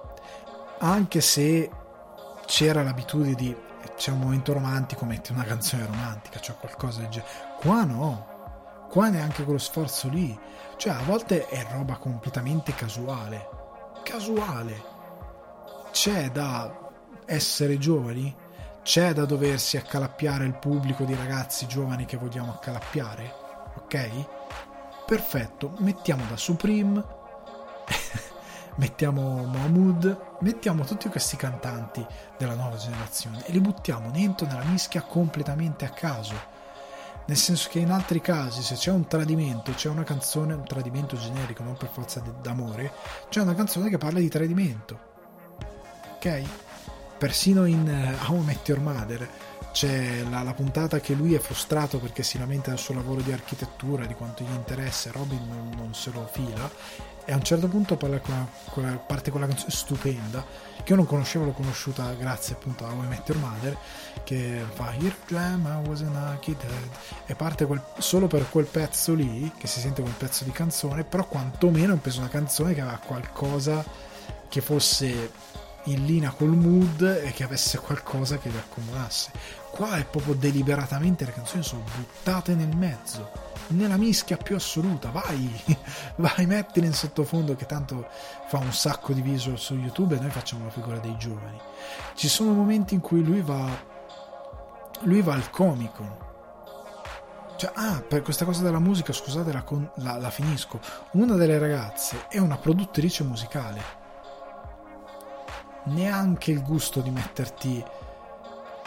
[0.78, 1.70] Anche se
[2.47, 3.57] c'era l'abitudine di
[3.97, 7.31] c'è un momento romantico, metti una canzone romantica, cioè qualcosa del genere.
[7.59, 10.39] Qua no, qua neanche quello sforzo lì
[10.77, 13.48] cioè, a volte è roba completamente casuale.
[14.03, 14.94] Casuale.
[15.90, 16.90] C'è da
[17.24, 18.35] essere giovani?
[18.82, 23.35] C'è da doversi accalappiare il pubblico di ragazzi giovani che vogliamo accalappiare?
[23.77, 24.27] Ok?
[25.07, 27.03] Perfetto, mettiamo da Supreme,
[28.77, 32.05] mettiamo Mahmood, mettiamo tutti questi cantanti
[32.36, 36.56] della nuova generazione e li buttiamo dentro nella mischia completamente a caso
[37.27, 41.16] nel senso che in altri casi se c'è un tradimento c'è una canzone un tradimento
[41.16, 42.93] generico non per forza d'amore
[43.28, 44.98] c'è una canzone che parla di tradimento
[46.16, 46.43] ok
[47.19, 49.28] persino in uh, How I Met Your Mother
[49.73, 53.31] c'è la, la, puntata che lui è frustrato perché si lamenta del suo lavoro di
[53.31, 56.70] architettura, di quanto gli interessa, Robin non, non se lo fila.
[57.27, 60.43] E a un certo punto parla con quella, parte quella canzone stupenda
[60.87, 63.77] che io non conoscevo, l'ho conosciuta grazie appunto a How I Met Your Mother
[64.23, 69.13] che fa Here Jam I was an architect e parte quel, solo per quel pezzo
[69.13, 72.83] lì che si sente quel pezzo di canzone però quantomeno è preso una canzone che
[72.83, 73.85] aveva qualcosa
[74.49, 75.33] che fosse
[75.87, 79.31] in linea col mood e che avesse qualcosa che vi accomunasse.
[79.77, 83.31] Qua è proprio deliberatamente le canzoni sono buttate nel mezzo,
[83.69, 85.11] nella mischia più assoluta.
[85.11, 85.55] Vai,
[86.16, 88.09] vai, mettile in sottofondo che tanto
[88.48, 91.59] fa un sacco di visual su YouTube e noi facciamo la figura dei giovani.
[92.15, 93.94] Ci sono momenti in cui lui va
[95.03, 96.01] lui va al Comic
[97.57, 99.65] cioè, ah, per questa cosa della musica, scusate, la,
[99.97, 100.78] la, la finisco.
[101.12, 104.05] Una delle ragazze è una produttrice musicale
[105.85, 107.82] neanche il gusto di metterti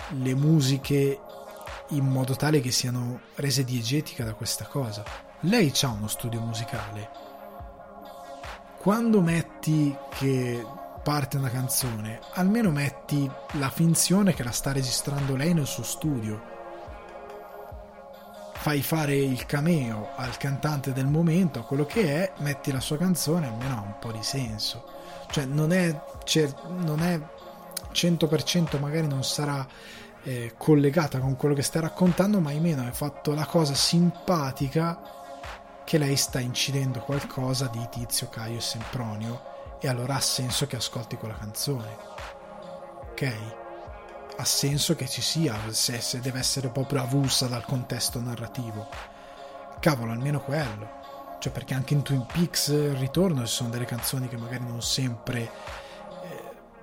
[0.10, 1.20] le musiche
[1.90, 5.04] in modo tale che siano rese diegetica da questa cosa.
[5.42, 7.10] Lei ha uno studio musicale.
[8.78, 10.66] Quando metti che
[11.04, 16.58] parte una canzone, almeno metti la finzione che la sta registrando lei nel suo studio.
[18.54, 22.98] Fai fare il cameo al cantante del momento, a quello che è, metti la sua
[22.98, 24.98] canzone, almeno ha un po' di senso
[25.32, 25.96] cioè non è,
[26.80, 27.20] non è
[27.92, 29.66] 100% magari non sarà
[30.30, 35.02] eh, collegata con quello che stai raccontando ma almeno hai fatto la cosa simpatica
[35.84, 39.42] che lei sta incidendo qualcosa di Tizio, Caio e Sempronio
[39.82, 41.98] e allora ha senso che ascolti quella canzone.
[43.10, 43.34] Ok?
[44.40, 48.88] ha senso che ci sia se, se deve essere proprio avulsa dal contesto narrativo.
[49.82, 50.98] Cavolo almeno quello.
[51.40, 54.82] Cioè perché anche in Twin Peaks il ritorno ci sono delle canzoni che magari non
[54.82, 55.50] sempre eh,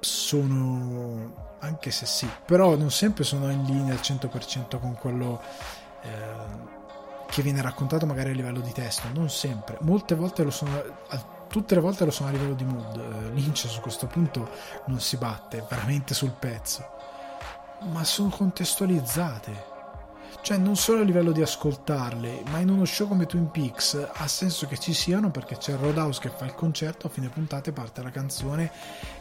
[0.01, 5.41] sono anche se sì però non sempre sono in linea al 100% con quello
[6.03, 6.75] eh,
[7.29, 9.77] che viene raccontato magari a livello di testo non sempre.
[9.81, 10.83] Molte volte lo sono
[11.49, 12.97] tutte le volte lo sono a livello di mood.
[12.97, 14.49] Eh, Lynch su questo punto
[14.87, 16.85] non si batte veramente sul pezzo
[17.93, 19.75] ma sono contestualizzate
[20.47, 24.29] cioè non solo a livello di ascoltarle, ma in uno show come Twin Peaks ha
[24.29, 28.01] senso che ci siano perché c'è Roadhouse che fa il concerto, a fine puntate parte
[28.01, 28.71] la canzone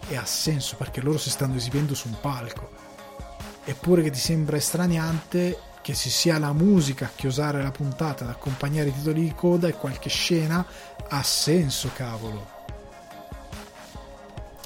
[0.07, 2.69] e ha senso perché loro si stanno esibendo su un palco.
[3.63, 8.29] Eppure che ti sembra estraniante che ci sia la musica a chiosare la puntata ad
[8.29, 10.63] accompagnare i titoli di coda e qualche scena
[11.09, 12.47] ha senso, cavolo.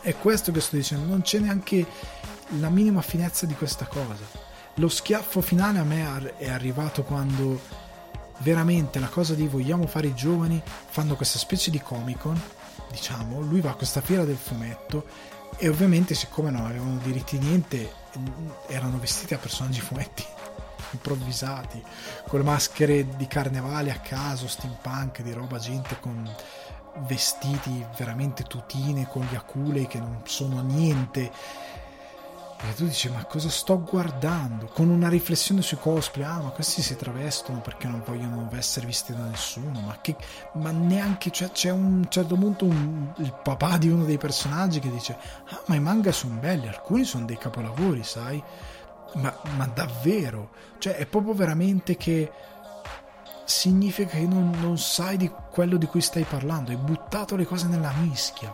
[0.02, 1.86] È questo che sto dicendo, non c'è neanche
[2.60, 7.59] la minima finezza di questa cosa lo schiaffo finale a me è arrivato quando
[8.39, 12.41] veramente la cosa di vogliamo fare i giovani fanno questa specie di comic con
[12.91, 15.05] diciamo lui va a questa fiera del fumetto
[15.57, 17.91] e ovviamente siccome non avevano diritti niente
[18.67, 20.25] erano vestiti a personaggi fumetti
[20.91, 21.83] improvvisati
[22.27, 26.29] con le maschere di carnevale a caso steampunk di roba gente con
[27.07, 31.31] vestiti veramente tutine con gli aculei che non sono niente
[32.61, 34.65] e tu dici, ma cosa sto guardando?
[34.65, 39.15] Con una riflessione sui cosplay, ah, ma questi si travestono perché non vogliono essere visti
[39.15, 40.18] da nessuno, ma, che,
[40.53, 44.91] ma neanche, cioè, c'è un certo punto un, il papà di uno dei personaggi che
[44.91, 45.18] dice,
[45.48, 48.44] ah, ma i manga sono belli, alcuni sono dei capolavori, sai?
[49.14, 50.49] Ma, ma davvero?
[50.80, 52.30] Cioè, è proprio veramente che
[53.45, 57.68] significa che non, non sai di quello di cui stai parlando, hai buttato le cose
[57.68, 58.53] nella mischia,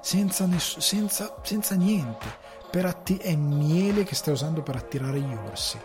[0.00, 2.41] senza, ness- senza, senza niente
[2.72, 5.78] per atti- è miele che stai usando per attirare gli orsi.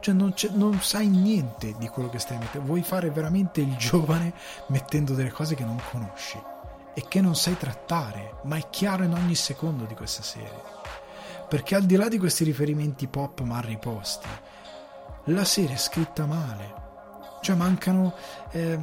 [0.00, 2.66] Cioè non, non, sai niente di quello che stai mettendo.
[2.66, 4.34] Vuoi fare veramente il giovane
[4.66, 6.42] mettendo delle cose che non conosci
[6.92, 10.60] e che non sai trattare, ma è chiaro in ogni secondo di questa serie.
[11.48, 14.28] Perché al di là di questi riferimenti pop mal riposti,
[15.26, 16.74] la serie è scritta male.
[17.42, 18.12] Cioè mancano
[18.50, 18.78] eh,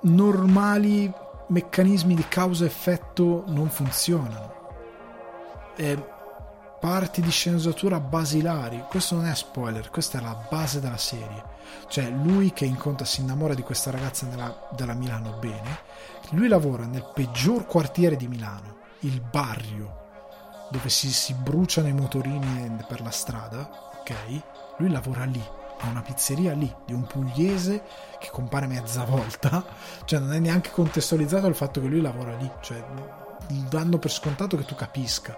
[0.00, 1.12] normali
[1.48, 4.57] meccanismi di causa-effetto non funzionano
[5.78, 5.96] eh,
[6.80, 8.84] parti di sceneggiatura basilari.
[8.88, 11.56] Questo non è spoiler, questa è la base della serie.
[11.88, 15.78] Cioè, lui che incontra, si innamora di questa ragazza della, della Milano bene.
[16.30, 20.06] Lui lavora nel peggior quartiere di Milano, il barrio,
[20.70, 23.70] dove si, si bruciano i motorini per la strada.
[24.00, 24.14] Ok?
[24.78, 25.42] Lui lavora lì
[25.80, 27.82] a una pizzeria lì di un pugliese
[28.18, 29.64] che compare mezza volta,
[30.04, 32.84] cioè non è neanche contestualizzato il fatto che lui lavora lì, cioè
[33.68, 35.36] danno per scontato che tu capisca.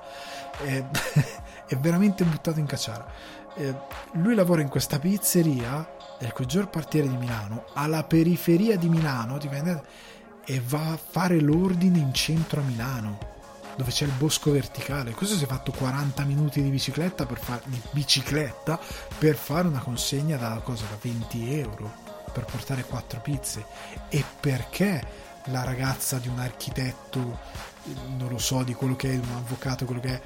[0.57, 0.85] È,
[1.67, 3.07] è veramente buttato in cacciara.
[3.55, 3.75] Eh,
[4.13, 9.39] lui lavora in questa pizzeria del peggior quartiere di Milano, alla periferia di Milano,
[10.45, 13.29] e va a fare l'ordine in centro a Milano.
[13.77, 15.13] dove c'è il bosco verticale.
[15.13, 18.79] Questo si è fatto 40 minuti di bicicletta per, far, di bicicletta
[19.17, 21.91] per fare una consegna da, cosa, da 20 euro
[22.33, 23.65] per portare 4 pizze.
[24.11, 27.39] E perché la ragazza di un architetto,
[28.17, 30.21] non lo so, di quello che è un avvocato, quello che è,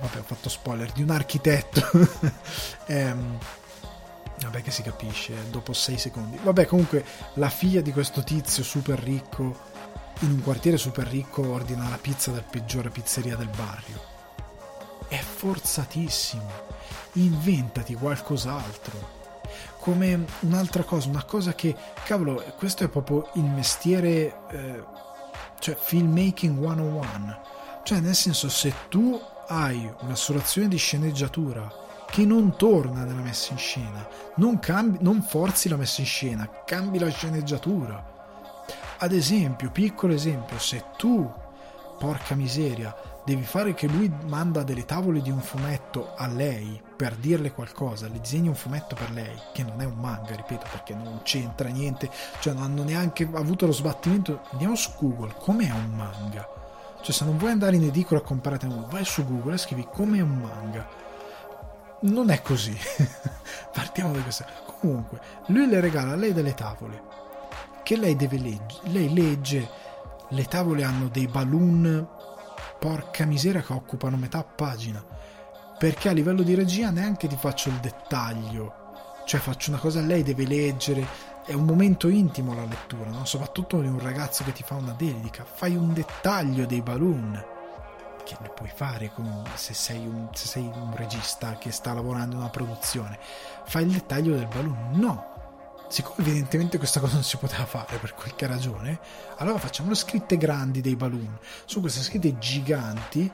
[0.00, 1.80] vabbè, ho fatto spoiler, di un architetto.
[2.86, 3.38] ehm,
[4.42, 6.36] Vabbè che si capisce, dopo 6 secondi.
[6.42, 7.04] Vabbè comunque
[7.34, 9.70] la figlia di questo tizio super ricco
[10.22, 14.00] in un quartiere super ricco ordina la pizza dal peggiore pizzeria del barrio.
[15.08, 16.70] È forzatissimo.
[17.14, 19.20] Inventati qualcos'altro.
[19.78, 21.74] Come un'altra cosa, una cosa che,
[22.04, 24.84] cavolo, questo è proprio il mestiere, eh,
[25.62, 27.38] cioè filmmaking 101.
[27.84, 31.70] Cioè, nel senso, se tu hai una soluzione di sceneggiatura
[32.10, 36.50] che non torna nella messa in scena, non, cambi, non forzi la messa in scena,
[36.64, 38.10] cambi la sceneggiatura.
[38.98, 41.30] Ad esempio, piccolo esempio, se tu,
[41.96, 42.92] porca miseria,
[43.24, 48.08] devi fare che lui manda delle tavole di un fumetto a lei per dirle qualcosa,
[48.08, 51.68] le disegni un fumetto per lei, che non è un manga, ripeto, perché non c'entra
[51.68, 54.40] niente, cioè non hanno neanche avuto lo sbattimento.
[54.50, 56.48] Andiamo su Google, com'è un manga?
[57.00, 58.58] Cioè se non vuoi andare in edicola a comprare
[58.88, 61.02] vai su Google e scrivi com'è un manga
[62.02, 62.76] non è così.
[63.72, 64.44] Partiamo da questo.
[64.80, 67.02] Comunque, lui le regala a lei delle tavole
[67.82, 68.80] che lei deve leggere.
[68.84, 69.68] Lei legge,
[70.28, 72.08] le tavole hanno dei balloon,
[72.82, 75.00] porca miseria, che occupano metà pagina.
[75.78, 79.20] Perché a livello di regia neanche ti faccio il dettaglio.
[79.24, 81.06] Cioè faccio una cosa, lei deve leggere,
[81.46, 83.24] è un momento intimo la lettura, no?
[83.24, 87.44] soprattutto di un ragazzo che ti fa una dedica, fai un dettaglio dei balloon
[88.24, 92.34] che lo puoi fare con, se, sei un, se sei un regista che sta lavorando
[92.34, 93.16] in una produzione,
[93.64, 94.90] fai il dettaglio del balloon.
[94.94, 95.31] No,
[95.92, 98.98] siccome evidentemente questa cosa non si poteva fare per qualche ragione,
[99.36, 101.38] allora facciamo le scritte grandi dei balloon.
[101.66, 103.30] Su queste scritte giganti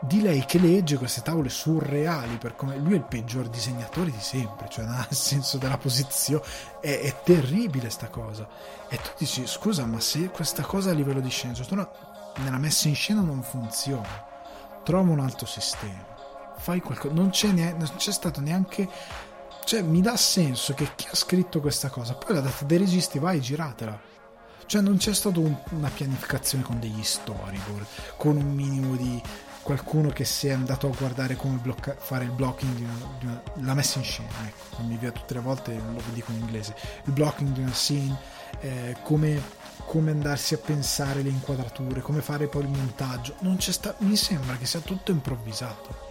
[0.00, 4.20] di lei che legge queste tavole surreali per come lui è il peggior disegnatore di
[4.20, 6.42] sempre, cioè nel senso della posizione
[6.80, 8.48] è, è terribile sta cosa.
[8.88, 11.90] E tu dici scusa, ma se questa cosa a livello di sceneggiatura
[12.38, 14.24] nella messa in scena non funziona.
[14.84, 16.06] Trova un altro sistema.
[16.56, 17.12] Fai qualcosa.
[17.12, 18.88] Non c'è, ne- non c'è stato neanche.
[19.64, 23.18] Cioè, mi dà senso che chi ha scritto questa cosa, poi la data dei registi,
[23.18, 23.98] vai, giratela.
[24.66, 27.86] Cioè, non c'è stata un, una pianificazione con degli storyboard,
[28.16, 29.20] con un minimo di
[29.62, 33.26] qualcuno che si è andato a guardare come blocca- fare il blocking di una, di
[33.26, 34.28] una, la messa in scena.
[34.44, 36.74] Ecco, non mi via tutte le volte, lo dico in inglese.
[37.04, 38.18] Il blocking di una scene,
[38.60, 43.34] eh, come come andarsi a pensare le inquadrature, come fare poi il montaggio.
[43.40, 46.08] Non c'è sta- mi sembra che sia tutto improvvisato.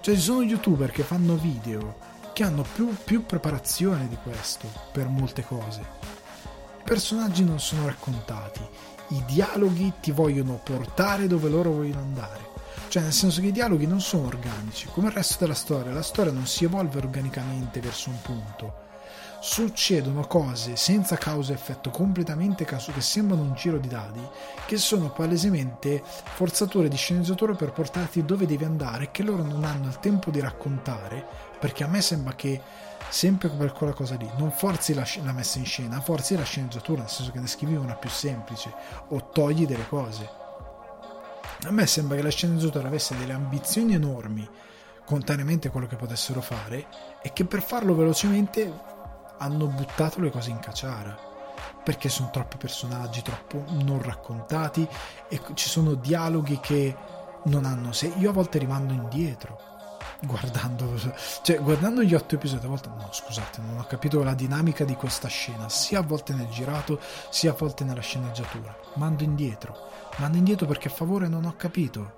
[0.00, 1.96] Cioè ci sono youtuber che fanno video
[2.38, 5.80] che hanno più, più preparazione di questo per molte cose.
[5.80, 8.60] I personaggi non sono raccontati,
[9.08, 12.46] i dialoghi ti vogliono portare dove loro vogliono andare.
[12.86, 16.00] Cioè, nel senso che i dialoghi non sono organici, come il resto della storia, la
[16.00, 18.86] storia non si evolve organicamente verso un punto
[19.40, 24.20] succedono cose senza causa e effetto completamente caso che sembrano un giro di dadi
[24.66, 26.02] che sono palesemente
[26.34, 30.40] forzature di sceneggiatura per portarti dove devi andare che loro non hanno il tempo di
[30.40, 32.60] raccontare perché a me sembra che
[33.08, 37.00] sempre per quella cosa lì non forzi la, la messa in scena forzi la sceneggiatura
[37.00, 38.72] nel senso che ne scrivi una più semplice
[39.08, 40.46] o togli delle cose.
[41.64, 44.48] A me sembra che la sceneggiatura avesse delle ambizioni enormi
[45.04, 46.86] contrariamente a quello che potessero fare
[47.22, 48.72] e che per farlo velocemente
[49.38, 51.26] hanno buttato le cose in caciara.
[51.82, 54.86] Perché sono troppi personaggi, troppo non raccontati
[55.28, 56.94] e ci sono dialoghi che
[57.44, 59.67] non hanno se io a volte rimando indietro
[60.20, 60.98] guardando
[61.42, 64.94] cioè guardando gli otto episodi a volte no scusate non ho capito la dinamica di
[64.94, 66.98] questa scena sia a volte nel girato
[67.30, 68.76] sia a volte nella sceneggiatura.
[68.94, 69.88] Mando indietro
[70.18, 72.16] mando indietro perché a favore non ho capito.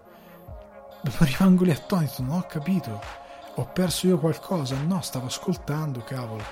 [1.18, 3.00] Rimango lì attonito non ho capito.
[3.56, 4.76] Ho perso io qualcosa?
[4.76, 6.42] No stavo ascoltando cavolo.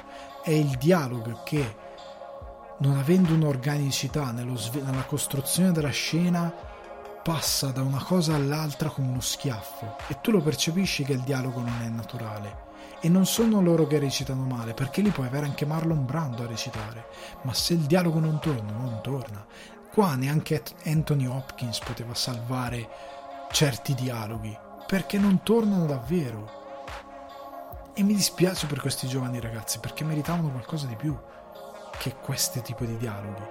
[0.43, 1.77] È il dialogo che,
[2.79, 6.53] non avendo un'organicità nella costruzione della scena,
[7.29, 11.61] passa da una cosa all'altra come uno schiaffo e tu lo percepisci che il dialogo
[11.61, 12.67] non è naturale.
[13.01, 16.47] E non sono loro che recitano male, perché lì puoi avere anche Marlon Brando a
[16.47, 17.05] recitare,
[17.43, 19.45] ma se il dialogo non torna, non torna.
[19.93, 22.89] Qua neanche Anthony Hopkins poteva salvare
[23.53, 24.57] certi dialoghi,
[24.87, 26.51] perché non tornano davvero.
[27.93, 31.15] E mi dispiace per questi giovani ragazzi perché meritavano qualcosa di più
[31.99, 33.43] che questo tipo di dialoghi.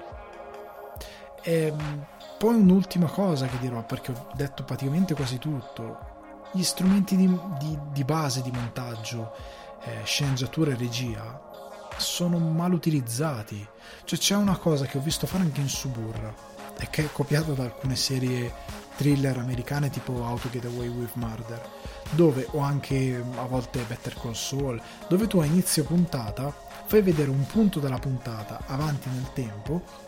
[1.44, 2.06] Ehm,
[2.38, 6.16] poi un'ultima cosa che dirò perché ho detto praticamente quasi tutto.
[6.54, 7.28] Gli strumenti di,
[7.60, 9.34] di, di base di montaggio,
[9.84, 11.42] eh, sceneggiatura e regia
[11.98, 13.68] sono mal utilizzati.
[14.04, 16.34] Cioè c'è una cosa che ho visto fare anche in Suburra
[16.78, 18.54] e che è copiata da alcune serie
[18.98, 21.62] thriller americane tipo How to Get Away with Murder,
[22.12, 26.54] dove, o anche a volte Better Call Saul, dove tu a inizio puntata
[26.86, 30.07] fai vedere un punto della puntata avanti nel tempo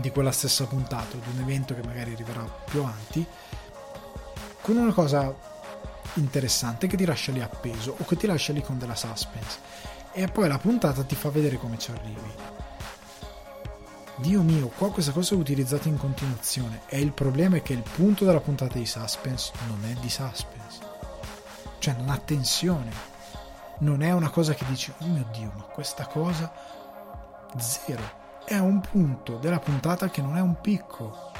[0.00, 3.26] di quella stessa puntata, di un evento che magari arriverà più avanti,
[4.60, 5.34] con una cosa
[6.14, 9.58] interessante che ti lascia lì appeso o che ti lascia lì con della suspense
[10.12, 12.32] e poi la puntata ti fa vedere come ci arrivi.
[14.16, 17.82] Dio mio, qua questa cosa è utilizzata in continuazione e il problema è che il
[17.82, 20.80] punto della puntata di suspense non è di suspense.
[21.78, 22.90] Cioè non ha tensione.
[23.78, 26.52] Non è una cosa che dici, oh mio Dio, ma questa cosa...
[27.56, 28.27] Zero.
[28.48, 31.32] È un punto della puntata che non è un picco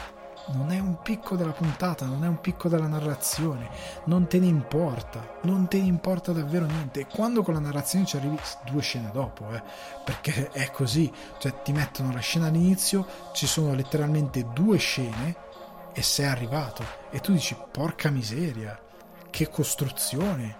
[0.48, 3.70] non è un picco della puntata, non è un picco della narrazione,
[4.04, 7.00] non te ne importa, non te ne importa davvero niente.
[7.00, 8.38] E quando con la narrazione ci arrivi
[8.70, 9.62] due scene dopo, eh,
[10.04, 15.36] perché è così, cioè ti mettono la scena all'inizio, ci sono letteralmente due scene
[15.94, 18.78] e sei arrivato e tu dici porca miseria,
[19.30, 20.56] che costruzione.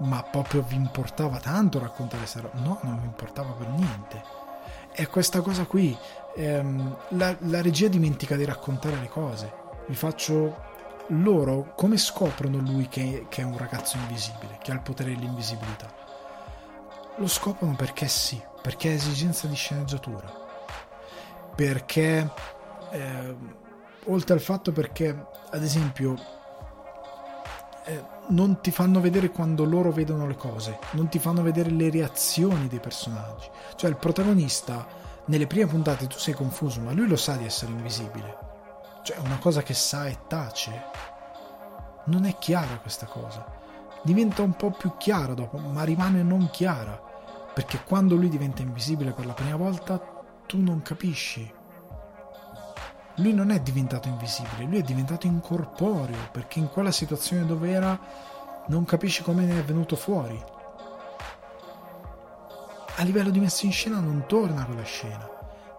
[0.00, 2.58] Ma proprio vi importava tanto raccontare questa roba?
[2.60, 4.33] No, non vi importava per niente.
[4.94, 5.96] È questa cosa qui
[6.36, 9.52] ehm, la, la regia dimentica di raccontare le cose.
[9.86, 10.56] Vi faccio
[11.08, 15.92] loro come scoprono lui che, che, è un ragazzo invisibile, che ha il potere dell'invisibilità?
[17.16, 20.32] Lo scoprono perché sì, perché è esigenza di sceneggiatura,
[21.56, 22.30] perché
[22.90, 23.36] eh,
[24.04, 26.14] oltre al fatto perché ad esempio
[27.86, 31.90] eh, non ti fanno vedere quando loro vedono le cose, non ti fanno vedere le
[31.90, 37.16] reazioni dei personaggi, cioè il protagonista nelle prime puntate tu sei confuso, ma lui lo
[37.16, 38.36] sa di essere invisibile.
[39.02, 40.82] Cioè, una cosa che sa e tace.
[42.06, 43.44] Non è chiara questa cosa.
[44.02, 47.00] Diventa un po' più chiara dopo, ma rimane non chiara.
[47.54, 49.98] Perché quando lui diventa invisibile per la prima volta,
[50.46, 51.53] tu non capisci.
[53.16, 57.98] Lui non è diventato invisibile, lui è diventato incorporeo, perché in quella situazione dove era
[58.66, 60.42] non capisci come ne è venuto fuori.
[62.96, 65.28] A livello di messa in scena non torna quella scena,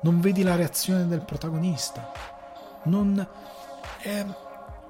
[0.02, 2.12] non vedi la reazione del protagonista,
[2.84, 3.26] non
[3.99, 4.26] è,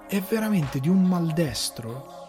[0.08, 2.24] è veramente di un maldestro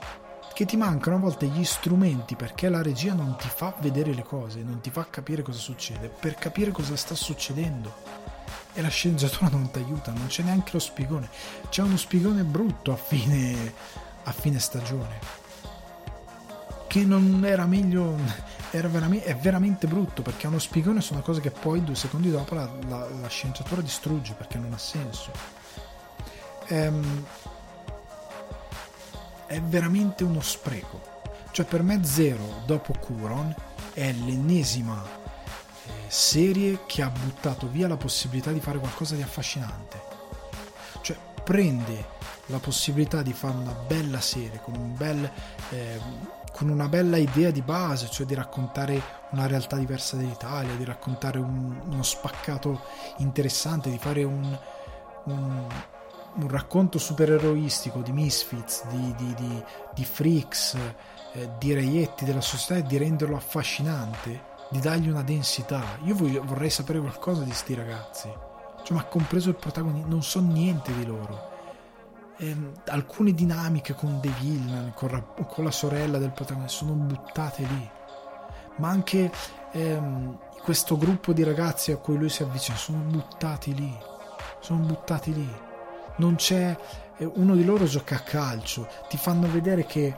[0.52, 4.22] che ti mancano a volte gli strumenti perché la regia non ti fa vedere le
[4.22, 8.35] cose, non ti fa capire cosa succede, per capire cosa sta succedendo.
[8.76, 11.28] E la sceneggiatura non ti aiuta, non c'è neanche lo spigone.
[11.70, 13.72] C'è uno spigone brutto a fine,
[14.22, 15.18] a fine stagione.
[16.86, 18.16] Che non era meglio
[18.70, 22.30] era veramente, è veramente brutto perché uno spigone su una cosa che poi due secondi
[22.30, 25.30] dopo la, la, la scienziatura distrugge perché non ha senso.
[26.68, 27.24] Ehm,
[29.46, 31.14] è veramente uno spreco.
[31.50, 33.54] Cioè per me Zero dopo Curon
[33.94, 35.02] è l'ennesima
[36.08, 40.00] serie che ha buttato via la possibilità di fare qualcosa di affascinante.
[41.00, 42.14] Cioè prende
[42.46, 45.30] la possibilità di fare una bella serie con un bel
[45.70, 48.98] eh, con una bella idea di base, cioè di raccontare
[49.32, 52.80] una realtà diversa dell'Italia, di raccontare un, uno spaccato
[53.18, 54.58] interessante, di fare un,
[55.24, 55.66] un,
[56.36, 60.78] un racconto supereroistico di Misfits, di, di, di, di freaks,
[61.34, 65.98] eh, di reietti della società e di renderlo affascinante, di dargli una densità.
[66.04, 68.32] Io voglio, vorrei sapere qualcosa di sti ragazzi,
[68.82, 71.54] cioè, ma compreso il protagonista, non so niente di loro
[72.38, 77.90] ehm, alcune dinamiche con The Villain, con, con, la sorella del protagonista, sono buttate lì.
[78.76, 79.30] Ma anche
[79.72, 83.96] ehm, questo gruppo di ragazzi a cui lui si avvicina sono buttati lì.
[84.60, 85.54] Sono buttati lì.
[86.16, 86.76] Non c'è.
[87.16, 88.88] Eh, uno di loro gioca a calcio.
[89.08, 90.14] Ti fanno vedere che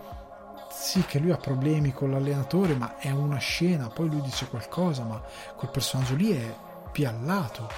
[0.80, 3.88] sì, che lui ha problemi con l'allenatore, ma è una scena.
[3.88, 5.20] Poi lui dice qualcosa, ma
[5.56, 6.55] quel personaggio lì è
[6.92, 7.68] piallato.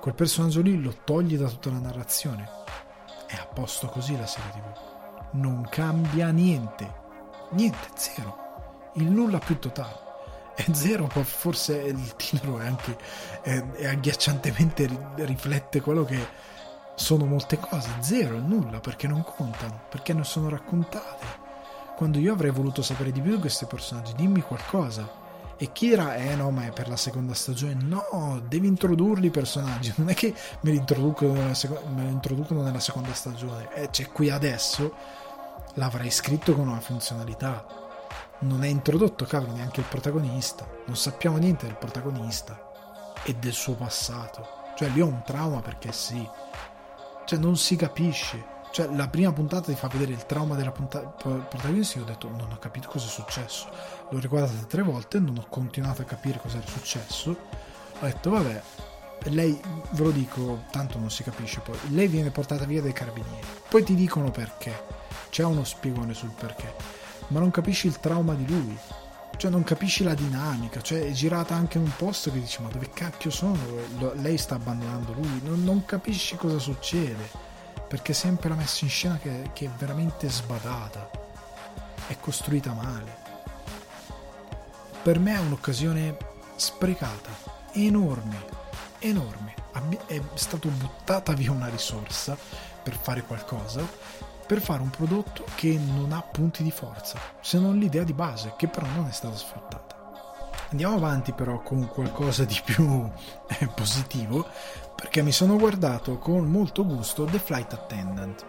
[0.00, 2.64] Quel personaggio lì lo togli da tutta la narrazione
[3.26, 5.30] è a posto così la serie tv.
[5.32, 7.04] Non cambia niente.
[7.50, 8.90] Niente, zero.
[8.94, 10.04] Il nulla più totale.
[10.54, 12.96] È zero, forse il titolo è anche
[13.42, 16.26] è, è agghiacciantemente riflette quello che
[16.94, 17.90] sono molte cose.
[18.00, 21.44] Zero, nulla, perché non contano, perché non sono raccontate.
[21.96, 25.24] Quando io avrei voluto sapere di più di questi personaggi, dimmi qualcosa
[25.56, 27.74] e dirà, eh no, ma è per la seconda stagione?
[27.80, 29.92] No, devi introdurli i personaggi.
[29.96, 33.72] Non è che me li introducono nella, seco- li introducono nella seconda stagione.
[33.72, 34.92] Eh, cioè, qui adesso
[35.74, 37.64] l'avrei scritto con una funzionalità.
[38.40, 40.68] Non è introdotto, cavolo, neanche il protagonista.
[40.84, 42.72] Non sappiamo niente del protagonista
[43.24, 44.46] e del suo passato.
[44.76, 46.28] Cioè, lì ho un trauma perché sì.
[47.24, 48.55] Cioè, non si capisce.
[48.76, 52.28] Cioè, la prima puntata ti fa vedere il trauma della punta- protagonista e ho detto,
[52.28, 53.70] non ho capito cosa è successo.
[54.10, 57.30] L'ho riguardata tre volte, non ho continuato a capire cosa era successo.
[57.30, 58.62] Ho detto, vabbè,
[59.30, 59.58] lei,
[59.92, 63.82] ve lo dico, tanto non si capisce poi, lei viene portata via dai carabinieri, poi
[63.82, 64.78] ti dicono perché,
[65.30, 66.74] c'è uno spiegone sul perché,
[67.28, 68.76] ma non capisci il trauma di lui,
[69.38, 72.68] cioè non capisci la dinamica, cioè è girata anche in un posto che dici ma
[72.68, 73.56] dove cacchio sono?
[74.16, 77.45] Lei sta abbandonando lui, non, non capisci cosa succede,
[77.88, 81.10] perché sempre la messa in scena che, che è veramente sbadata,
[82.06, 83.24] è costruita male.
[85.02, 86.16] Per me è un'occasione
[86.56, 87.30] sprecata,
[87.72, 88.44] enorme,
[88.98, 89.54] enorme.
[90.06, 92.36] È stata buttata via una risorsa
[92.82, 93.84] per fare qualcosa
[94.46, 98.54] per fare un prodotto che non ha punti di forza, se non l'idea di base,
[98.56, 99.94] che però non è stata sfruttata.
[100.70, 103.08] Andiamo avanti però con qualcosa di più
[103.48, 104.46] eh, positivo,
[104.96, 108.44] perché mi sono guardato con molto gusto The Flight Attendant,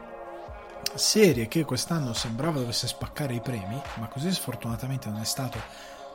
[0.96, 5.60] serie che quest'anno sembrava dovesse spaccare i premi, ma così sfortunatamente non è stato,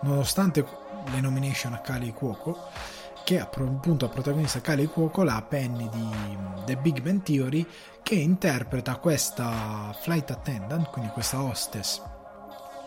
[0.00, 0.66] nonostante
[1.12, 2.58] le nomination a Kali Cuoco
[3.24, 7.64] che appunto a protagonista Kali Cuoco la Penny di The Big Bang Theory
[8.02, 12.02] che interpreta questa flight attendant, quindi questa hostess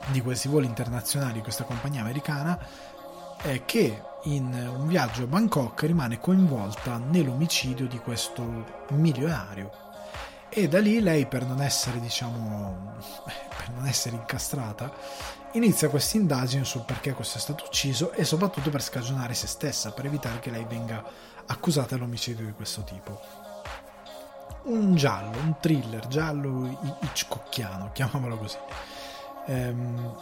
[0.07, 2.59] di questi voli internazionali, questa compagnia americana,
[3.43, 9.71] eh, che in un viaggio a Bangkok rimane coinvolta nell'omicidio di questo milionario.
[10.49, 12.93] E da lì lei, per non essere, diciamo,
[13.57, 14.91] per non essere incastrata,
[15.53, 19.91] inizia questa indagine sul perché questo è stato ucciso e soprattutto per scagionare se stessa,
[19.91, 21.03] per evitare che lei venga
[21.45, 23.19] accusata dell'omicidio di questo tipo.
[24.63, 28.57] Un giallo, un thriller giallo Hitchcockiano, chiamiamolo così.
[29.45, 30.15] Ehm,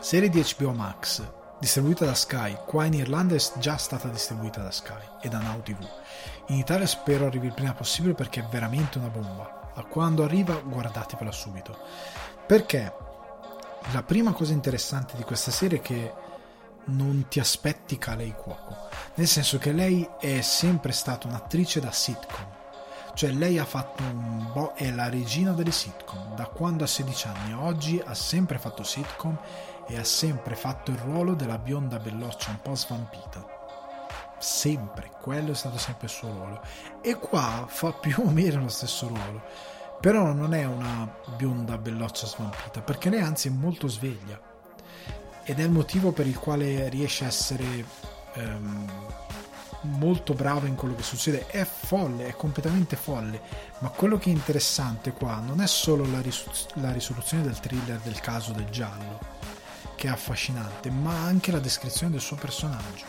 [0.00, 1.22] serie di HBO Max,
[1.62, 2.58] distribuita da Sky.
[2.66, 5.78] Qua in Irlanda è già stata distribuita da Sky e da Now TV.
[6.46, 9.70] In Italia spero arrivi il prima possibile perché è veramente una bomba.
[9.72, 11.78] A quando arriva, guardatevela subito.
[12.44, 12.92] Perché
[13.92, 16.12] la prima cosa interessante di questa serie è che
[16.86, 22.46] non ti aspetti Kalei Cuoco, nel senso che lei è sempre stata un'attrice da sitcom,
[23.14, 27.28] cioè lei ha fatto un bo- è la regina delle sitcom, da quando ha 16
[27.28, 29.38] anni a oggi ha sempre fatto sitcom
[29.86, 33.44] e ha sempre fatto il ruolo della bionda belloccia un po' svampita.
[34.38, 36.60] Sempre, quello è stato sempre il suo ruolo.
[37.00, 42.26] E qua fa più o meno lo stesso ruolo però non è una bionda belloccia
[42.26, 44.36] svampita, perché lei anzi è molto sveglia.
[45.44, 47.86] Ed è il motivo per il quale riesce a essere
[48.34, 48.90] ehm,
[49.82, 51.46] molto brava in quello che succede.
[51.46, 53.40] È folle, è completamente folle.
[53.78, 58.00] Ma quello che è interessante qua non è solo la, ris- la risoluzione del thriller
[58.00, 59.20] del caso del giallo,
[60.02, 63.04] che è affascinante, ma anche la descrizione del suo personaggio.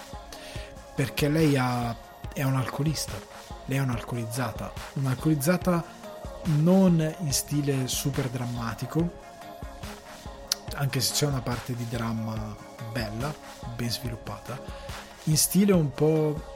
[0.93, 1.95] Perché lei ha,
[2.31, 3.13] è un'alcolista,
[3.65, 5.83] lei è un'alcolizzata, un'alcolizzata
[6.57, 9.21] non in stile super drammatico,
[10.75, 12.55] anche se c'è una parte di dramma
[12.91, 13.33] bella,
[13.75, 14.61] ben sviluppata,
[15.23, 16.53] in stile un po'...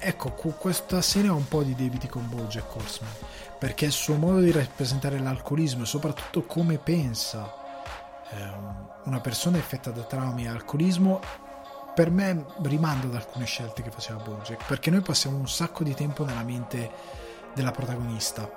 [0.00, 3.12] Ecco, questa serie ha un po' di debiti con Bojack Horseman,
[3.60, 7.54] perché il suo modo di rappresentare l'alcolismo e soprattutto come pensa
[8.30, 8.77] eh,
[9.08, 11.20] una persona affetta da traumi e alcolismo
[11.94, 15.94] per me rimanda ad alcune scelte che faceva Bojack, perché noi passiamo un sacco di
[15.94, 16.90] tempo nella mente
[17.54, 18.48] della protagonista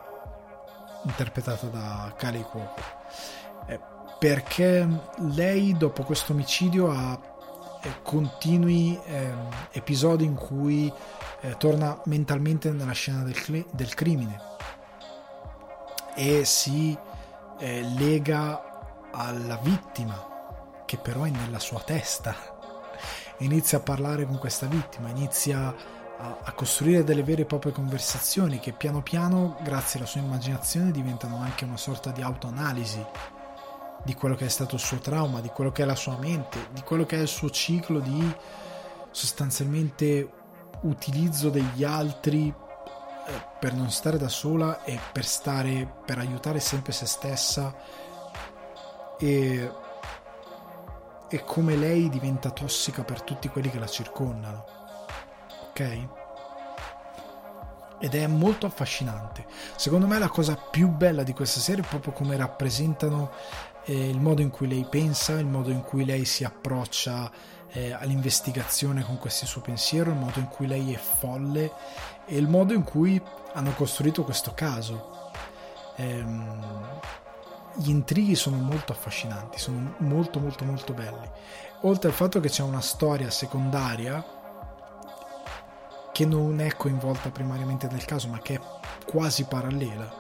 [1.06, 2.82] interpretata da Kali Cuoco.
[3.65, 3.80] Eh,
[4.19, 4.88] perché
[5.34, 7.19] lei dopo questo omicidio ha
[7.82, 9.34] eh, continui eh,
[9.72, 10.94] episodi in cui
[11.40, 14.40] eh, torna mentalmente nella scena del, del crimine
[16.14, 16.95] e si
[17.57, 20.31] eh, lega alla vittima
[20.92, 22.36] che però è nella sua testa.
[23.38, 25.74] Inizia a parlare con questa vittima inizia
[26.18, 30.92] a, a, costruire delle vere e proprie conversazioni che piano piano, grazie alla sua immaginazione,
[30.92, 33.06] diventano anche una sorta di autoanalisi
[34.04, 36.68] di quello che è stato il suo trauma, di quello che è la sua mente,
[36.74, 38.36] di quello che è il suo ciclo di
[39.12, 40.30] sostanzialmente
[40.82, 46.92] utilizzo degli altri eh, per non stare da sola e per stare per aiutare sempre
[46.92, 47.74] se stessa.
[49.18, 49.72] E,
[51.32, 54.82] e come lei diventa tossica per tutti quelli che la circondano
[55.72, 56.08] ok?
[57.99, 59.45] Ed è molto affascinante.
[59.76, 63.32] Secondo me la cosa più bella di questa serie è proprio come rappresentano
[63.86, 67.32] eh, il modo in cui lei pensa, il modo in cui lei si approccia
[67.70, 71.72] eh, all'investigazione con questo suo pensiero, il modo in cui lei è folle
[72.26, 73.22] e il modo in cui
[73.53, 75.30] hanno costruito questo caso.
[75.98, 76.90] Ehm,
[77.76, 81.30] gli intrighi sono molto affascinanti, sono molto molto molto belli.
[81.81, 84.23] Oltre al fatto che c'è una storia secondaria
[86.11, 88.61] che non è coinvolta primariamente nel caso, ma che è
[89.06, 90.14] quasi parallela,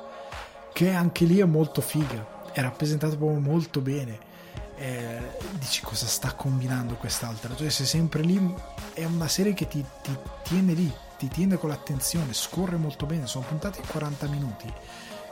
[0.73, 4.29] che anche lì è molto figa, è rappresentata proprio molto bene.
[4.77, 8.53] eh, dici cosa sta combinando quest'altra, cioè sei sempre lì,
[8.93, 13.27] è una serie che ti, ti tiene lì, ti tiene con l'attenzione, scorre molto bene,
[13.27, 14.73] sono puntate 40 minuti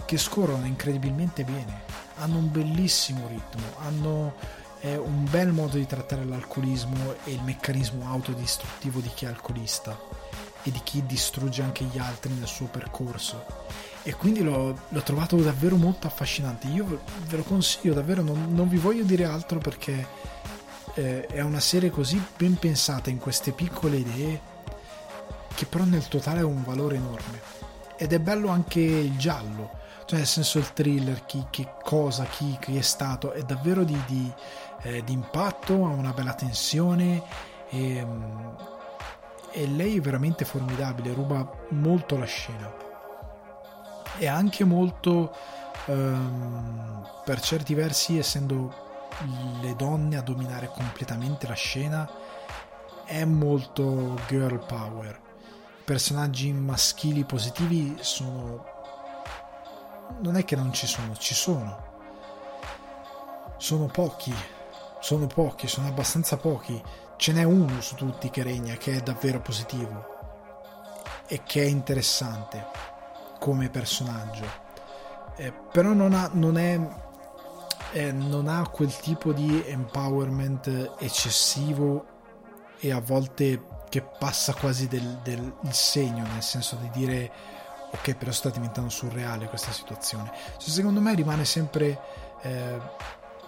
[0.06, 1.82] che scorrono incredibilmente bene,
[2.20, 4.36] hanno un bellissimo ritmo, hanno
[4.82, 9.98] eh, un bel modo di trattare l'alcolismo e il meccanismo autodistruttivo di chi è alcolista
[10.64, 13.46] e di chi distrugge anche gli altri nel suo percorso.
[14.04, 16.68] E quindi l'ho, l'ho trovato davvero molto affascinante.
[16.68, 20.08] Io ve lo consiglio davvero, non, non vi voglio dire altro perché
[20.96, 24.58] eh, è una serie così ben pensata in queste piccole idee
[25.54, 27.42] che però nel totale ha un valore enorme.
[27.98, 29.79] Ed è bello anche il giallo,
[30.10, 33.96] cioè nel senso il thriller, chi, che cosa, chi, chi è stato, è davvero di,
[34.08, 34.34] di,
[34.82, 37.22] eh, di impatto, ha una bella tensione
[37.70, 38.08] e,
[39.52, 42.74] e lei è veramente formidabile, ruba molto la scena.
[44.18, 45.32] E anche molto,
[45.86, 49.12] um, per certi versi, essendo
[49.62, 52.10] le donne a dominare completamente la scena,
[53.06, 55.28] è molto girl power
[55.90, 58.69] personaggi maschili positivi sono...
[60.22, 61.88] non è che non ci sono, ci sono.
[63.58, 64.34] Sono pochi,
[65.00, 66.82] sono pochi, sono abbastanza pochi.
[67.18, 70.18] Ce n'è uno su tutti che regna, che è davvero positivo
[71.28, 72.66] e che è interessante
[73.40, 74.46] come personaggio.
[75.36, 76.80] Eh, però non ha, non, è,
[77.92, 82.06] eh, non ha quel tipo di empowerment eccessivo
[82.80, 87.32] e a volte che passa quasi del, del segno, nel senso di dire
[87.92, 90.32] ok, però sta diventando surreale questa situazione.
[90.58, 92.00] Cioè, secondo me rimane sempre
[92.42, 92.80] eh,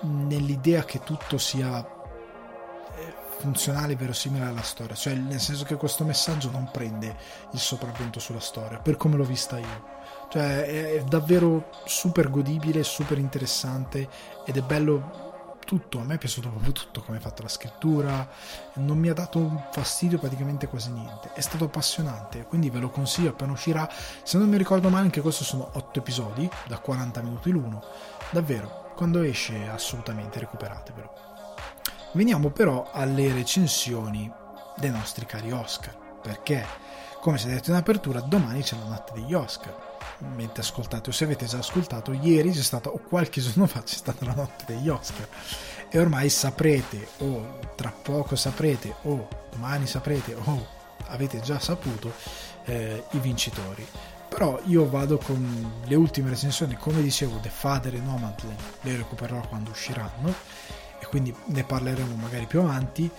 [0.02, 6.50] nell'idea che tutto sia eh, funzionale verosimile alla storia, cioè nel senso che questo messaggio
[6.52, 7.16] non prende
[7.52, 10.00] il sopravvento sulla storia, per come l'ho vista io.
[10.30, 14.08] Cioè è davvero super godibile, super interessante
[14.46, 15.31] ed è bello
[15.72, 18.28] tutto, a me è piaciuto proprio tutto, come è fatta la scrittura,
[18.74, 23.30] non mi ha dato fastidio praticamente quasi niente, è stato appassionante, quindi ve lo consiglio
[23.30, 23.90] appena uscirà,
[24.22, 27.82] se non mi ricordo male anche questo sono 8 episodi, da 40 minuti l'uno,
[28.32, 31.14] davvero, quando esce assolutamente recuperatevelo.
[32.12, 34.30] Veniamo però alle recensioni
[34.76, 36.68] dei nostri cari Oscar, perché
[37.22, 39.91] come si è detto in apertura domani c'è la notte degli Oscar
[40.36, 43.96] mentre ascoltate o se avete già ascoltato ieri c'è stata o qualche giorno fa c'è
[43.96, 45.28] stata la notte degli Oscar.
[45.90, 52.14] E ormai saprete o tra poco saprete o domani saprete o avete già saputo
[52.66, 53.86] eh, i vincitori.
[54.30, 56.76] Però io vado con le ultime recensioni.
[56.76, 60.34] Come dicevo The Father e Nomadland le recupererò quando usciranno.
[61.00, 63.10] E quindi ne parleremo magari più avanti.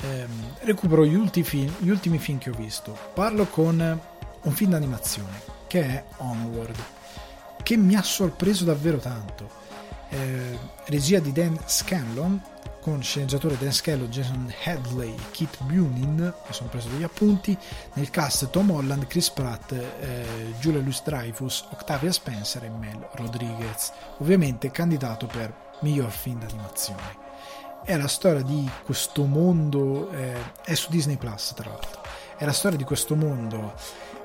[0.00, 2.98] Ehm, recupero gli ultimi, gli ultimi film che ho visto.
[3.14, 4.00] Parlo con
[4.42, 6.76] un film d'animazione che è Onward,
[7.62, 9.64] che mi ha sorpreso davvero tanto.
[10.08, 12.40] Eh, regia di Dan Scanlon,
[12.80, 17.56] con sceneggiatore Dan Scanlon, Jason Hadley, Kit Bunin, mi sono preso degli appunti,
[17.94, 23.92] nel cast Tom Holland, Chris Pratt, eh, Julia Louis Dreyfus, Octavia Spencer e Mel Rodriguez,
[24.18, 27.24] ovviamente candidato per miglior film d'animazione.
[27.84, 30.34] È la storia di questo mondo, eh,
[30.64, 32.00] è su Disney Plus tra l'altro,
[32.38, 33.74] è la storia di questo mondo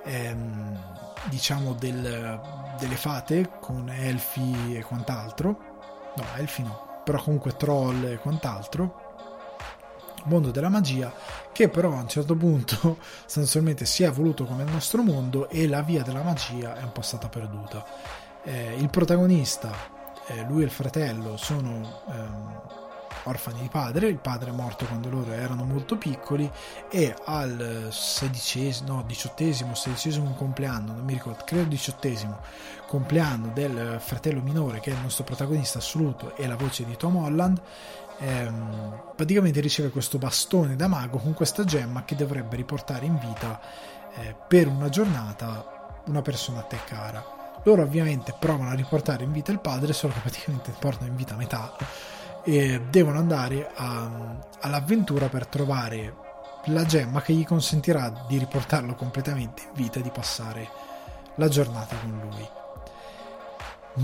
[0.04, 2.40] ehm, diciamo del,
[2.80, 5.70] delle fate con elfi e quant'altro.
[6.16, 9.10] No elfi no però comunque troll e quant'altro.
[10.26, 11.12] Mondo della magia
[11.52, 15.68] che però a un certo punto sostanzialmente si è evoluto come il nostro mondo e
[15.68, 17.84] la via della magia è un po' stata perduta.
[18.44, 19.72] Eh, il protagonista
[20.28, 22.62] eh, lui e il fratello sono ehm,
[23.24, 26.50] orfani di padre, il padre è morto quando loro erano molto piccoli
[26.90, 32.40] e al sedicesimo, no, diciottesimo, sedicesimo compleanno, non mi ricordo, credo diciottesimo
[32.88, 37.16] compleanno del fratello minore che è il nostro protagonista assoluto e la voce di Tom
[37.18, 37.62] Holland,
[38.20, 43.60] ehm, praticamente riceve questo bastone da mago con questa gemma che dovrebbe riportare in vita
[44.16, 47.40] eh, per una giornata una persona a te cara.
[47.64, 51.36] Loro ovviamente provano a riportare in vita il padre, solo che praticamente portano in vita
[51.36, 51.76] metà
[52.44, 56.16] e devono andare a, all'avventura per trovare
[56.66, 60.70] la gemma che gli consentirà di riportarlo completamente in vita e di passare
[61.36, 62.48] la giornata con lui.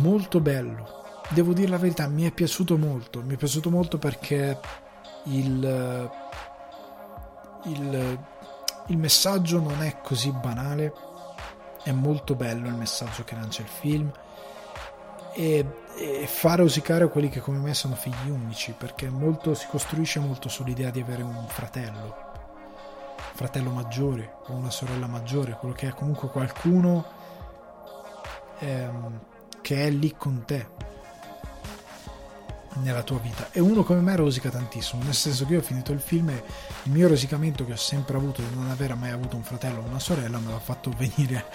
[0.01, 4.59] Molto bello, devo dire la verità, mi è piaciuto molto, mi è piaciuto molto perché
[5.25, 6.11] il,
[7.65, 8.19] il,
[8.87, 10.93] il messaggio non è così banale,
[11.83, 14.11] è molto bello il messaggio che lancia il film.
[15.33, 15.65] E,
[15.97, 20.47] e fa rosicare quelli che come me sono figli unici, perché molto, si costruisce molto
[20.47, 22.15] sull'idea di avere un fratello,
[23.33, 27.05] fratello maggiore o una sorella maggiore, quello che è comunque qualcuno
[28.59, 29.19] ehm,
[29.61, 30.67] che è lì con te.
[32.81, 35.91] nella tua vita e uno come me rosica tantissimo nel senso che io ho finito
[35.93, 36.43] il film e
[36.83, 39.85] il mio rosicamento che ho sempre avuto di non aver mai avuto un fratello o
[39.85, 41.45] una sorella me l'ha fatto venire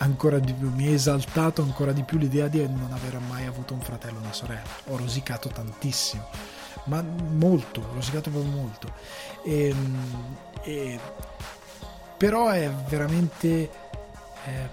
[0.00, 3.74] ancora di più mi ha esaltato ancora di più l'idea di non aver mai avuto
[3.74, 4.68] un fratello o una sorella.
[4.88, 6.28] Ho rosicato tantissimo
[6.84, 8.92] ma molto ho rosicato proprio molto.
[9.44, 11.00] E, ehm, e,
[12.16, 13.70] però è veramente
[14.44, 14.68] è,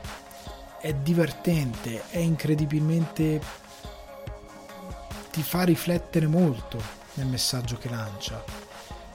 [0.80, 3.42] è divertente è incredibilmente
[5.38, 6.82] ti fa riflettere molto
[7.14, 8.44] nel messaggio che lancia,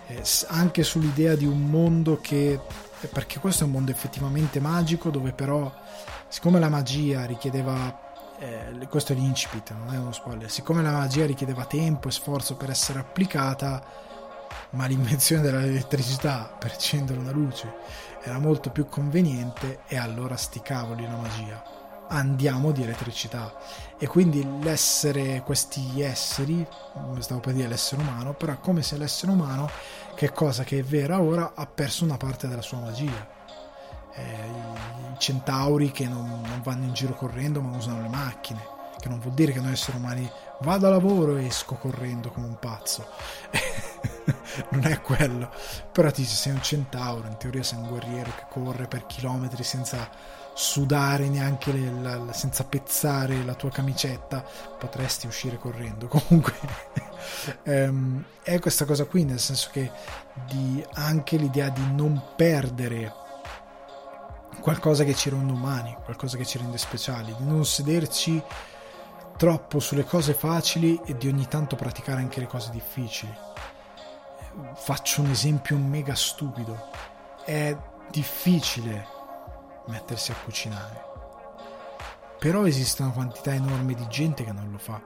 [0.06, 2.60] eh, anche sull'idea di un mondo che, eh,
[3.08, 5.72] perché questo è un mondo effettivamente magico dove però,
[6.28, 11.26] siccome la magia richiedeva, eh, questo è l'incipit, non è uno spoiler, siccome la magia
[11.26, 13.82] richiedeva tempo e sforzo per essere applicata,
[14.70, 17.72] ma l'invenzione dell'elettricità per accendere una luce
[18.22, 21.81] era molto più conveniente e allora sti cavoli la magia
[22.12, 23.55] andiamo di elettricità.
[23.98, 26.66] E quindi l'essere questi esseri
[27.18, 29.70] stavo per dire l'essere umano però è come se l'essere umano
[30.14, 33.40] che cosa che è vera ora ha perso una parte della sua magia.
[34.14, 39.09] Eh, i centauri che non, non vanno in giro correndo ma usano le macchine che
[39.09, 40.30] non vuol dire che noi esseri umani
[40.60, 43.09] vado a lavoro e esco correndo come un pazzo.
[44.68, 45.51] Non è quello.
[45.90, 49.64] Però ti dice sei un centauro in teoria sei un guerriero che corre per chilometri
[49.64, 50.09] senza
[50.54, 54.44] sudare neanche le, la, senza pezzare la tua camicetta,
[54.78, 56.08] potresti uscire correndo.
[56.08, 56.54] Comunque
[57.64, 59.90] ehm, è questa cosa qui, nel senso che
[60.46, 63.20] di, anche l'idea di non perdere
[64.60, 68.42] qualcosa che ci rende umani, qualcosa che ci rende speciali, di non sederci
[69.36, 73.34] troppo sulle cose facili e di ogni tanto praticare anche le cose difficili.
[74.74, 76.90] Faccio un esempio mega stupido.
[77.44, 77.76] È
[78.10, 79.20] difficile
[79.86, 81.10] mettersi a cucinare.
[82.38, 85.00] Però esiste una quantità enorme di gente che non lo fa.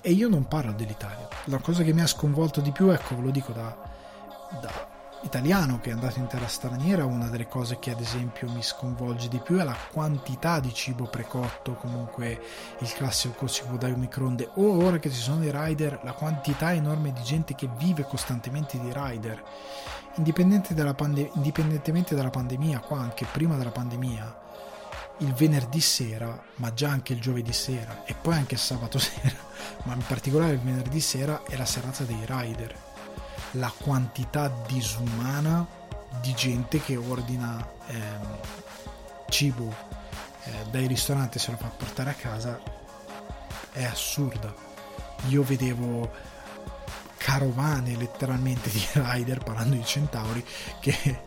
[0.00, 1.28] E io non parlo dell'Italia.
[1.44, 3.76] La cosa che mi ha sconvolto di più, ecco, ve lo dico da,
[4.60, 8.62] da italiano che è andato in terra straniera, una delle cose che ad esempio mi
[8.62, 12.40] sconvolge di più è la quantità di cibo precotto, comunque
[12.78, 17.12] il classico cibo da microonde, o ora che ci sono i rider, la quantità enorme
[17.12, 19.42] di gente che vive costantemente di rider.
[20.16, 24.44] Indipendente dalla pande- indipendentemente dalla pandemia, qua anche prima della pandemia,
[25.18, 29.36] il venerdì sera, ma già anche il giovedì sera e poi anche il sabato sera,
[29.84, 32.86] ma in particolare il venerdì sera è la serata dei rider
[33.52, 35.66] la quantità disumana
[36.20, 38.38] di gente che ordina ehm,
[39.28, 39.74] cibo
[40.44, 42.60] eh, dai ristoranti e se lo fa portare a casa
[43.72, 44.54] è assurda.
[45.28, 46.10] Io vedevo
[47.26, 50.46] carovane letteralmente di rider parlando di centauri
[50.78, 51.22] che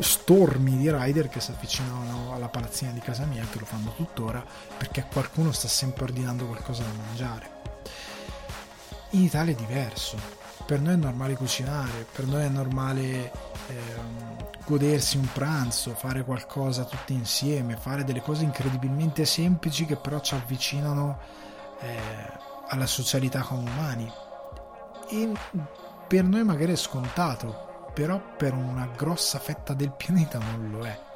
[0.00, 4.44] stormi di rider che si avvicinavano alla palazzina di casa mia che lo fanno tuttora
[4.76, 7.50] perché qualcuno sta sempre ordinando qualcosa da mangiare
[9.10, 10.18] in Italia è diverso
[10.66, 13.32] per noi è normale cucinare, per noi è normale
[13.68, 14.36] ehm,
[14.66, 20.34] godersi un pranzo, fare qualcosa tutti insieme, fare delle cose incredibilmente semplici che però ci
[20.34, 21.18] avvicinano
[21.80, 21.96] eh,
[22.68, 24.12] alla socialità come umani.
[25.10, 25.32] E
[26.06, 31.06] per noi magari è scontato, però per una grossa fetta del pianeta non lo è.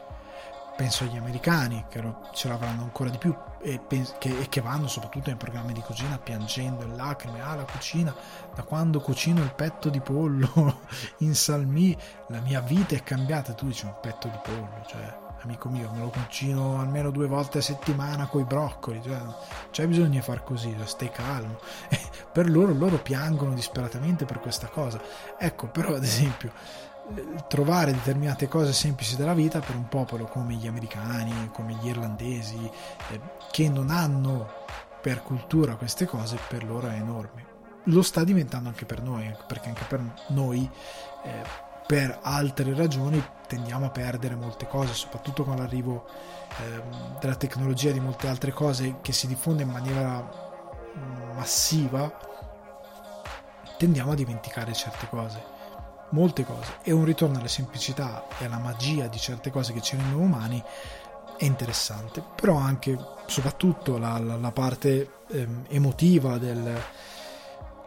[0.77, 2.03] Penso agli americani che
[2.33, 3.81] ce l'avranno ancora di più e,
[4.19, 8.13] che, e, che, vanno soprattutto nei programmi di cucina piangendo in lacrime ah la cucina
[8.55, 10.81] da quando cucino il petto di pollo
[11.19, 11.97] in salmì
[12.29, 16.01] la mia vita è cambiata tu dici un petto di pollo cioè amico mio me
[16.01, 19.21] lo cucino almeno due volte a settimana con i broccoli cioè,
[19.71, 21.59] c'è bisogno di far così cioè, stai calmo
[22.33, 25.01] per loro loro piangono disperatamente per questa cosa
[25.39, 26.53] ecco però ad esempio
[27.49, 32.71] trovare determinate cose semplici della vita per un popolo come gli americani, come gli irlandesi,
[33.11, 33.21] eh,
[33.51, 34.61] che non hanno
[35.01, 37.51] per cultura queste cose, per loro è enorme.
[37.87, 40.69] Lo sta diventando anche per noi, perché anche per noi,
[41.25, 41.43] eh,
[41.93, 46.07] per altre ragioni, tendiamo a perdere molte cose, soprattutto con l'arrivo
[46.49, 46.83] eh,
[47.21, 50.27] della tecnologia e di molte altre cose che si diffonde in maniera
[50.97, 52.11] mm, massiva,
[53.77, 55.45] tendiamo a dimenticare certe cose
[56.13, 56.79] molte cose.
[56.83, 60.65] E un ritorno alla semplicità e alla magia di certe cose che ci rendono umani
[61.37, 62.97] è interessante, però anche
[63.27, 66.39] soprattutto la, la, la parte ehm, emotiva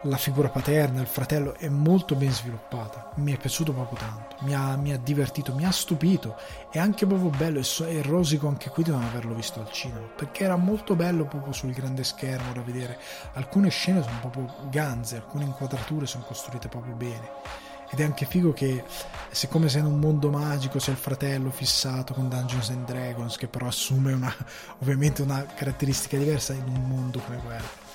[0.02, 4.54] della figura paterna, il fratello è molto ben sviluppata, mi è piaciuto proprio tanto, mi
[4.54, 6.36] ha, mi ha divertito, mi ha stupito,
[6.70, 9.70] è anche proprio bello e, so, e rosico anche qui di non averlo visto al
[9.70, 12.98] cinema, perché era molto bello proprio sul grande schermo da vedere,
[13.34, 17.64] alcune scene sono proprio ganze, alcune inquadrature sono costruite proprio bene.
[17.88, 18.82] Ed è anche figo che
[19.30, 23.46] siccome sei in un mondo magico c'è il fratello fissato con Dungeons and Dragons che
[23.46, 24.34] però assume una,
[24.80, 27.85] ovviamente una caratteristica diversa in un mondo come quello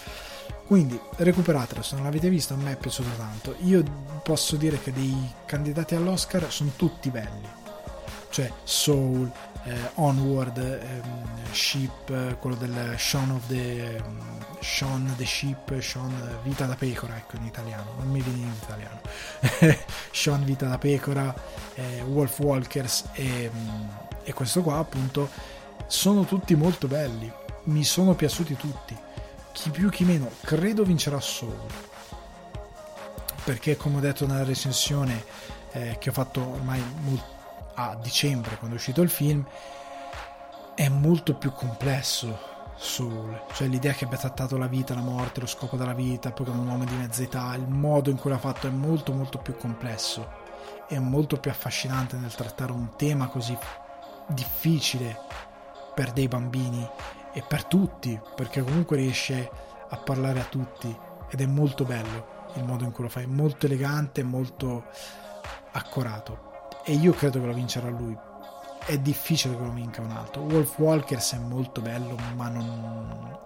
[0.72, 3.56] Quindi recuperatelo, se non l'avete visto a me è piaciuto tanto.
[3.64, 3.84] Io
[4.23, 7.45] posso dire che dei candidati all'Oscar sono tutti belli.
[8.30, 9.30] Cioè Soul,
[9.65, 14.22] eh, Onward, ehm, Ship, quello del Shaun of the um,
[14.61, 19.02] Shaun the Ship, Shaun Vita da Pecora, ecco in italiano, non mi viene in italiano.
[20.10, 21.35] Shaun Vita da Pecora,
[21.73, 23.88] eh, Wolf Walkers e, mm,
[24.23, 25.27] e questo qua appunto
[25.88, 27.30] sono tutti molto belli.
[27.64, 29.10] Mi sono piaciuti tutti
[29.52, 31.57] chi più chi meno, credo vincerà Soul.
[33.44, 35.23] Perché come ho detto nella recensione
[35.72, 36.84] eh, che ho fatto ormai
[37.76, 39.45] a dicembre quando è uscito il film,
[40.76, 45.45] è molto più complesso Soul, cioè l'idea che abbia trattato la vita, la morte, lo
[45.45, 48.40] scopo della vita, poi con un uomo di mezza età, il modo in cui l'ha
[48.40, 50.28] fatto è molto molto più complesso,
[50.88, 53.56] è molto più affascinante nel trattare un tema così
[54.28, 55.15] difficile
[55.94, 56.90] per dei bambini
[57.34, 59.49] e per tutti, perché comunque riesce
[59.90, 60.95] a parlare a tutti
[61.30, 64.86] ed è molto bello il modo in cui lo fa, è molto elegante, molto
[65.72, 66.49] accorato
[66.84, 68.18] e io credo che lo vincerà lui.
[68.84, 70.41] È difficile che lo vinca un altro.
[70.41, 73.40] Wolf Walkers è molto bello, ma non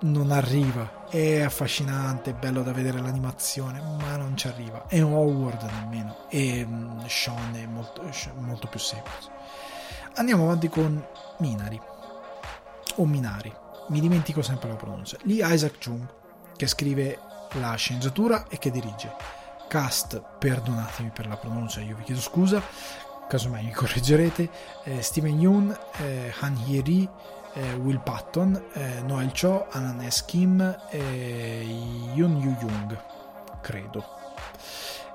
[0.00, 1.06] non arriva.
[1.08, 4.86] È affascinante, è bello da vedere l'animazione, ma non ci arriva.
[4.88, 6.28] E Howard nemmeno.
[6.28, 8.02] E um, Sean è molto,
[8.36, 9.30] molto più semplice.
[10.14, 11.04] Andiamo avanti con
[11.38, 11.80] Minari
[12.98, 13.52] o Minari,
[13.88, 16.06] mi dimentico sempre la pronuncia, Lee Isaac Chung,
[16.56, 17.18] che scrive
[17.52, 19.14] la sceneggiatura e che dirige.
[19.68, 22.62] Cast, perdonatemi per la pronuncia, io vi chiedo scusa,
[23.28, 24.50] casomai mi correggerete,
[24.84, 27.08] eh, Steven Yeun, eh, Han Hye-ri,
[27.52, 30.60] eh, Will Patton, eh, Noel Cho, Ananes Kim
[30.90, 31.66] e
[32.14, 32.98] Yoon Yu Jung,
[33.60, 34.04] credo.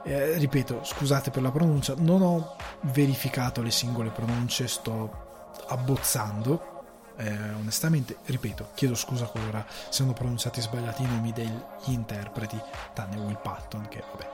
[0.03, 6.72] Eh, ripeto, scusate per la pronuncia, non ho verificato le singole pronunce, sto abbozzando
[7.17, 11.51] eh, onestamente, ripeto, chiedo scusa qualora siano pronunciati sbagliati i nomi degli
[11.85, 12.59] interpreti,
[12.93, 14.29] tranne Will Patton, che vabbè.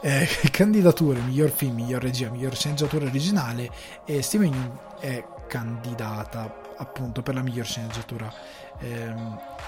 [0.00, 3.70] Eh, candidature, miglior film, miglior regia, miglior sceneggiatura originale
[4.04, 8.32] e Steven Yeun è candidata appunto per la miglior sceneggiatura
[8.78, 9.14] eh,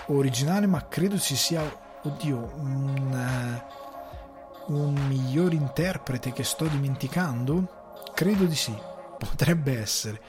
[0.07, 1.63] originale, ma credo ci sia,
[2.03, 3.63] oddio, un,
[4.67, 7.79] uh, un miglior interprete che sto dimenticando?
[8.15, 8.75] Credo di sì,
[9.19, 10.21] potrebbe essere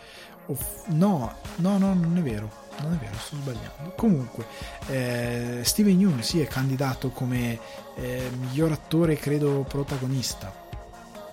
[0.87, 2.59] no, no, no, non è vero.
[2.79, 3.93] Non è vero, sto sbagliando.
[3.95, 4.45] Comunque,
[4.87, 7.59] eh, Steven Yeun sì, è candidato come
[7.95, 10.51] eh, miglior attore, credo, protagonista.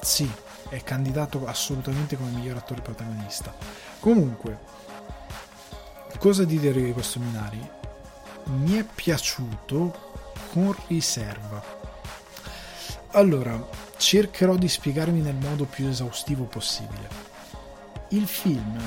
[0.00, 0.30] Sì,
[0.68, 3.54] è candidato assolutamente come miglior attore protagonista.
[4.00, 4.58] Comunque,
[6.18, 7.70] cosa dire di questo Minari?
[8.44, 11.62] Mi è piaciuto con riserva.
[13.12, 13.66] Allora,
[13.96, 17.08] cercherò di spiegarmi nel modo più esaustivo possibile.
[18.08, 18.78] Il film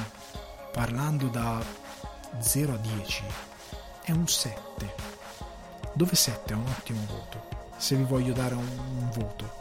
[0.72, 1.62] parlando da
[2.38, 3.24] 0 a 10
[4.04, 4.96] è un 7
[5.94, 9.60] dove 7 è un ottimo voto se vi voglio dare un, un voto.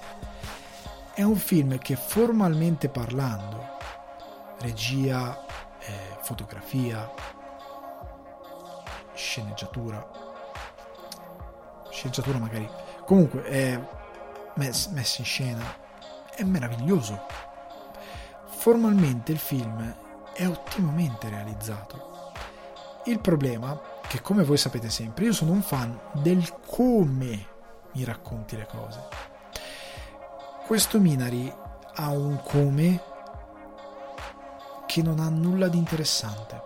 [1.14, 3.78] È un film che formalmente parlando
[4.58, 5.42] regia
[5.78, 7.10] eh, fotografia
[9.14, 10.06] sceneggiatura
[11.90, 12.68] sceneggiatura magari
[13.04, 13.80] comunque è
[14.54, 15.64] messo in scena
[16.34, 17.26] è meraviglioso.
[18.48, 19.94] Formalmente il film
[20.40, 22.32] è ottimamente realizzato.
[23.04, 27.46] Il problema, che come voi sapete sempre, io sono un fan del come
[27.92, 29.06] mi racconti le cose.
[30.66, 31.52] Questo Minari
[31.94, 33.02] ha un come
[34.86, 36.62] che non ha nulla di interessante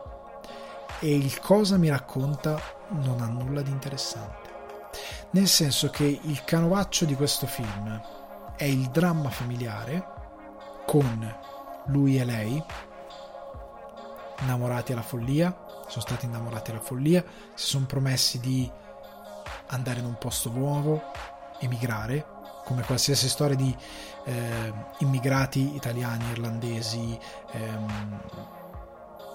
[1.01, 2.61] e il cosa mi racconta
[2.91, 4.53] non ha nulla di interessante.
[5.31, 8.01] Nel senso che il canovaccio di questo film
[8.55, 10.07] è il dramma familiare
[10.87, 11.37] con
[11.87, 12.65] lui e lei
[14.45, 15.57] innamorati alla follia,
[15.89, 18.71] sono stati innamorati alla follia, si sono promessi di
[19.69, 21.03] andare in un posto nuovo,
[21.59, 22.27] emigrare,
[22.65, 23.75] come qualsiasi storia di
[24.25, 27.19] eh, immigrati italiani, irlandesi,
[27.53, 28.21] ehm,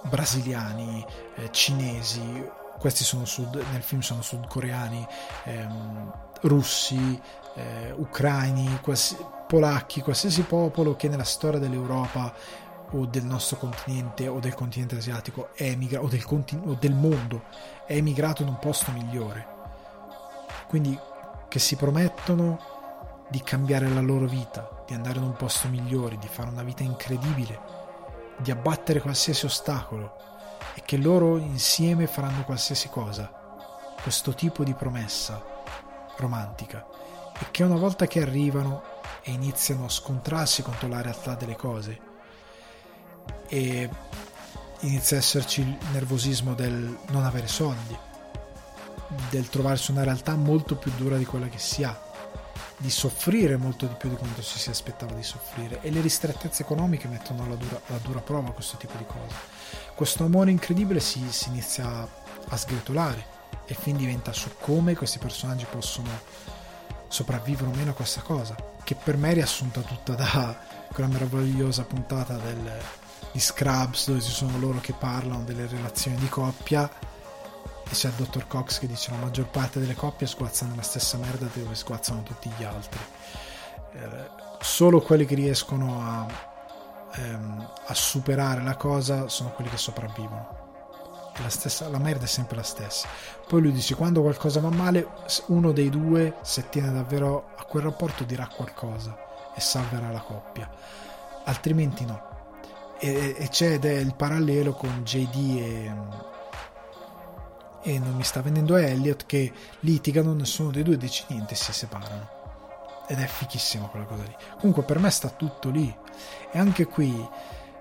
[0.08, 1.04] brasiliani,
[1.36, 5.06] eh, cinesi, questi sono sud, nel film sono sudcoreani,
[5.44, 6.12] ehm,
[6.42, 7.20] russi,
[7.54, 9.16] eh, ucraini, qualsi,
[9.46, 12.32] polacchi, qualsiasi popolo che nella storia dell'Europa
[12.92, 16.94] o del nostro continente o del continente asiatico è emigrato, o del, continu- o del
[16.94, 17.44] mondo
[17.86, 19.46] è emigrato in un posto migliore.
[20.68, 20.98] Quindi
[21.48, 22.58] che si promettono
[23.28, 26.82] di cambiare la loro vita, di andare in un posto migliore, di fare una vita
[26.82, 27.60] incredibile,
[28.38, 30.16] di abbattere qualsiasi ostacolo
[30.74, 33.30] e che loro insieme faranno qualsiasi cosa.
[34.02, 35.42] Questo tipo di promessa
[36.16, 36.86] romantica
[37.38, 38.82] e che una volta che arrivano
[39.22, 42.08] e iniziano a scontrarsi contro la realtà delle cose
[43.50, 43.90] e
[44.80, 48.08] inizia a esserci il nervosismo del non avere soldi
[49.28, 51.98] del trovarsi una realtà molto più dura di quella che si ha,
[52.76, 56.62] di soffrire molto di più di quanto ci si aspettava di soffrire e le ristrettezze
[56.62, 59.34] economiche mettono alla dura, alla dura prova questo tipo di cose.
[59.94, 62.08] Questo amore incredibile si, si inizia
[62.48, 66.08] a sgretolare e film diventa su come questi personaggi possono
[67.08, 68.54] sopravvivere o meno a questa cosa,
[68.84, 70.56] che per me è riassunta tutta da
[70.92, 72.80] quella meravigliosa puntata del,
[73.32, 76.90] di Scrubs dove ci sono loro che parlano delle relazioni di coppia
[77.90, 81.16] e c'è il dottor Cox che dice la maggior parte delle coppie sguazzano la stessa
[81.16, 83.00] merda dove sguazzano tutti gli altri.
[83.92, 84.30] Eh,
[84.60, 86.26] solo quelli che riescono a,
[87.14, 90.58] ehm, a superare la cosa sono quelli che sopravvivono.
[91.38, 93.08] La, stessa, la merda è sempre la stessa.
[93.48, 95.08] Poi lui dice quando qualcosa va male
[95.46, 99.16] uno dei due se tiene davvero a quel rapporto dirà qualcosa
[99.54, 100.70] e salverà la coppia.
[101.44, 102.29] Altrimenti no
[103.00, 106.28] e, e c'è il parallelo con JD e
[107.82, 111.72] e non mi sta venendo Elliot che litigano, nessuno dei due dice niente e si
[111.72, 112.38] separano.
[113.06, 114.36] Ed è fichissima quella cosa lì.
[114.58, 115.94] Comunque per me sta tutto lì.
[116.52, 117.28] E anche qui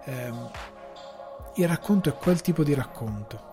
[0.05, 0.51] ehm,
[1.55, 3.47] il racconto è quel tipo di racconto.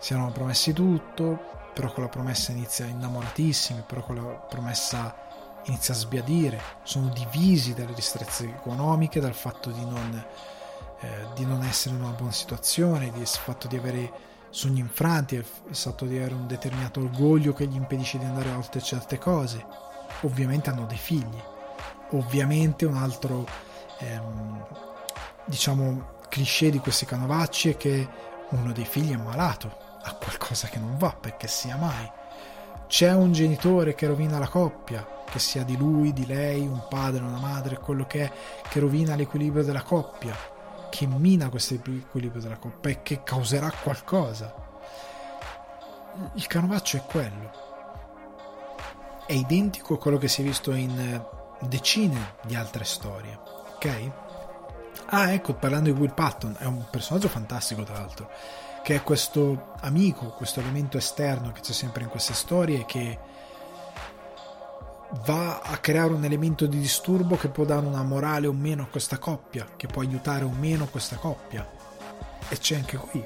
[0.00, 5.14] Si erano promessi tutto, però con la promessa inizia innamoratissimi, però con la promessa
[5.64, 6.60] inizia a sbiadire.
[6.82, 10.24] Sono divisi dalle ristrettezze economiche, dal fatto di non,
[11.02, 14.12] eh, di non essere in una buona situazione, dal fatto di avere
[14.50, 18.80] sogni infranti, il fatto di avere un determinato orgoglio che gli impedisce di andare oltre
[18.80, 19.66] certe cose.
[20.20, 21.42] Ovviamente hanno dei figli.
[22.10, 23.46] Ovviamente un altro,
[23.98, 24.64] ehm,
[25.46, 28.08] diciamo, cliché di questi canovacci è che
[28.50, 32.08] uno dei figli è malato, ha qualcosa che non va, perché sia mai.
[32.86, 37.24] C'è un genitore che rovina la coppia, che sia di lui, di lei, un padre,
[37.24, 38.32] una madre, quello che è,
[38.68, 40.51] che rovina l'equilibrio della coppia
[40.92, 44.54] che mina questo equilibrio della coppa e che causerà qualcosa.
[46.34, 47.50] Il canovaccio è quello.
[49.26, 53.38] È identico a quello che si è visto in eh, decine di altre storie.
[53.74, 54.10] Ok?
[55.06, 58.30] Ah, ecco, parlando di Will Patton, è un personaggio fantastico, tra l'altro,
[58.82, 63.18] che è questo amico, questo elemento esterno che c'è sempre in queste storie che
[65.24, 68.86] va a creare un elemento di disturbo che può dare una morale o meno a
[68.86, 71.68] questa coppia, che può aiutare o meno questa coppia.
[72.48, 73.22] E c'è anche qui,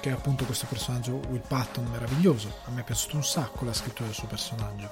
[0.00, 2.52] che è appunto questo personaggio Will Patton meraviglioso.
[2.66, 4.90] A me è piaciuto un sacco la scrittura del suo personaggio.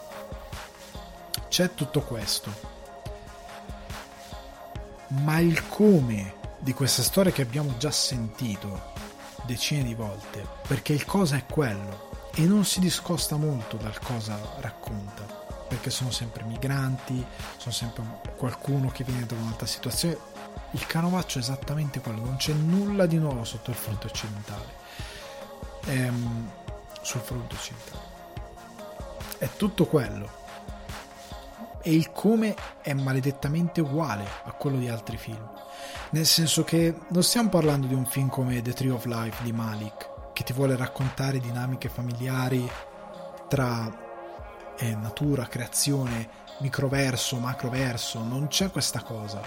[1.49, 2.77] C'è tutto questo.
[5.09, 8.97] Ma il come di questa storia che abbiamo già sentito
[9.45, 14.39] decine di volte, perché il cosa è quello e non si discosta molto dal cosa
[14.61, 15.38] racconta
[15.69, 17.25] perché sono sempre migranti,
[17.59, 18.03] sono sempre
[18.37, 20.17] qualcuno che viene da un'altra situazione.
[20.73, 24.77] Il canovaccio è esattamente quello, non c'è nulla di nuovo sotto il fronte occidentale.
[25.87, 26.51] Ehm,
[27.03, 28.17] sul fronte occidentale.
[29.39, 30.47] È tutto quello.
[31.83, 35.49] E il come è maledettamente uguale a quello di altri film.
[36.11, 39.53] Nel senso che non stiamo parlando di un film come The Tree of Life di
[39.53, 42.69] Malik, che ti vuole raccontare dinamiche familiari
[43.49, 44.07] tra
[44.79, 46.29] eh, natura, creazione,
[46.61, 49.41] microverso, macroverso, non c'è questa cosa.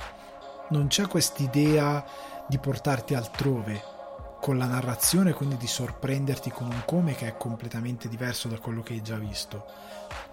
[0.70, 2.04] Non c'è quest'idea
[2.48, 4.00] di portarti altrove
[4.40, 8.82] con la narrazione, quindi di sorprenderti con un come che è completamente diverso da quello
[8.82, 9.66] che hai già visto.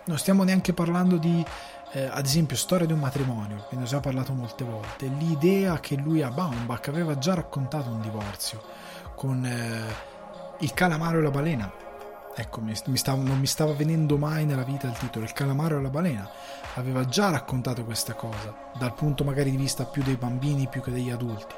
[0.06, 1.44] Non stiamo neanche parlando di,
[1.92, 5.06] eh, ad esempio, storia di un matrimonio, che ne ho già parlato molte volte.
[5.06, 8.62] L'idea che lui a Baumbach aveva già raccontato un divorzio
[9.14, 9.84] con eh,
[10.60, 11.86] il calamaro e la balena
[12.40, 15.24] Ecco, mi, mi stava, non mi stava venendo mai nella vita il titolo.
[15.24, 16.30] Il calamaro e la balena
[16.76, 20.92] aveva già raccontato questa cosa, dal punto magari di vista più dei bambini più che
[20.92, 21.54] degli adulti.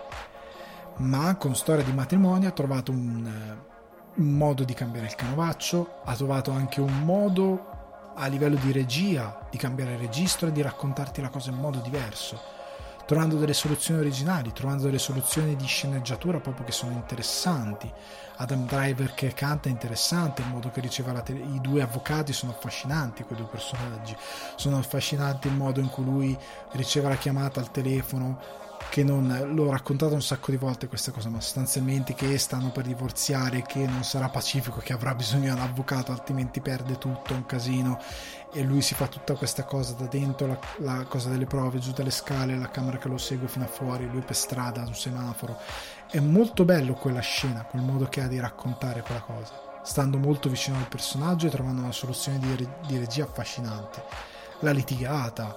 [0.96, 6.00] Ma con storia di matrimonio ha trovato un, eh, un modo di cambiare il canovaccio,
[6.02, 10.62] ha trovato anche un modo a livello di regia di cambiare il registro e di
[10.62, 12.59] raccontarti la cosa in modo diverso
[13.10, 17.92] trovando delle soluzioni originali, trovando delle soluzioni di sceneggiatura proprio che sono interessanti.
[18.36, 22.32] Adam Driver che canta è interessante, il modo che riceva la tele- i due avvocati
[22.32, 24.16] sono affascinanti, quei due personaggi,
[24.54, 26.38] sono affascinanti il modo in cui lui
[26.74, 28.38] riceve la chiamata al telefono,
[28.88, 32.86] che non l'ho raccontato un sacco di volte questa cosa, ma sostanzialmente che stanno per
[32.86, 37.36] divorziare, che non sarà pacifico, che avrà bisogno di un avvocato, altrimenti perde tutto, è
[37.36, 38.00] un casino.
[38.52, 41.92] E lui si fa tutta questa cosa da dentro, la, la cosa delle prove, giù
[41.92, 45.56] dalle scale, la camera che lo segue fino a fuori, lui per strada, un semaforo.
[46.10, 49.52] È molto bello quella scena, quel modo che ha di raccontare quella cosa,
[49.84, 54.02] stando molto vicino al personaggio e trovando una soluzione di, di regia affascinante.
[54.62, 55.56] La litigata,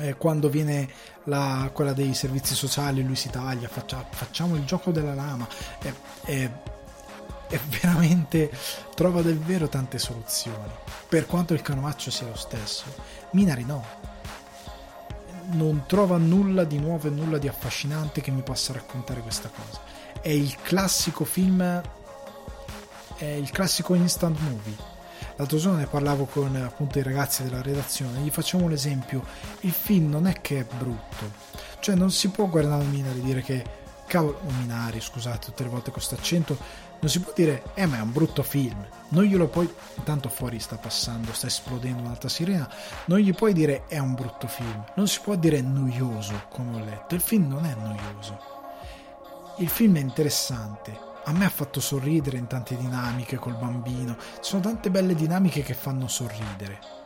[0.00, 0.88] eh, quando viene
[1.24, 5.46] la, quella dei servizi sociali lui si taglia faccia, facciamo il gioco della lama.
[5.78, 5.92] È,
[6.24, 6.50] è,
[7.48, 8.50] è veramente
[8.94, 10.72] trova davvero tante soluzioni.
[11.08, 12.84] Per quanto il canovaccio sia lo stesso
[13.30, 13.84] Minari no.
[15.46, 19.80] Non trova nulla di nuovo e nulla di affascinante che mi possa raccontare questa cosa.
[20.20, 21.82] È il classico film
[23.16, 24.93] è il classico instant movie
[25.36, 28.20] l'altro giorno ne parlavo con appunto i ragazzi della redazione.
[28.20, 29.24] Gli facciamo l'esempio.
[29.60, 31.30] Il film non è che è brutto.
[31.80, 33.64] Cioè non si può guardare Minari e dire che
[34.06, 36.56] cavolo Minari scusate tutte le volte con questo accento.
[37.00, 38.86] Non si può dire eh ma è un brutto film.
[39.08, 42.68] Non glielo puoi intanto fuori sta passando sta esplodendo un'altra sirena.
[43.06, 44.84] Non gli puoi dire è un brutto film.
[44.96, 47.14] Non si può dire noioso come ho letto.
[47.14, 48.52] Il film non è noioso.
[49.58, 54.16] Il film è interessante a me ha fatto sorridere in tante dinamiche col bambino.
[54.16, 57.02] Ci sono tante belle dinamiche che fanno sorridere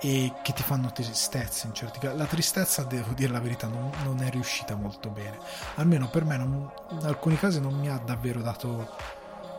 [0.00, 2.16] e che ti fanno tristezza in certi casi.
[2.16, 5.38] La tristezza, devo dire la verità, non, non è riuscita molto bene.
[5.76, 8.88] Almeno per me, non, in alcuni casi, non mi ha davvero dato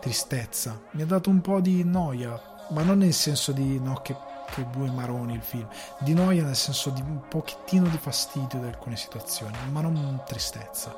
[0.02, 0.80] tristezza.
[0.92, 4.16] Mi ha dato un po' di noia, ma non nel senso di no, che,
[4.54, 5.68] che due maroni il film,
[6.00, 10.94] di noia nel senso di un pochettino di fastidio di alcune situazioni, ma non tristezza.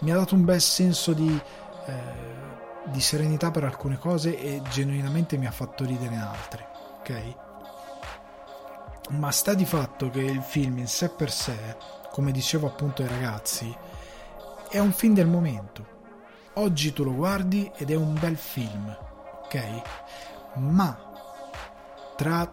[0.00, 1.40] Mi ha dato un bel senso di
[1.88, 2.36] eh,
[2.84, 7.34] di serenità per alcune cose e genuinamente mi ha fatto ridere in altre, ok?
[9.10, 11.76] Ma sta di fatto che il film in sé per sé,
[12.10, 13.74] come dicevo appunto ai ragazzi,
[14.70, 15.96] è un film del momento.
[16.54, 18.96] Oggi tu lo guardi ed è un bel film,
[19.44, 19.82] ok?
[20.54, 20.98] Ma
[22.16, 22.50] tra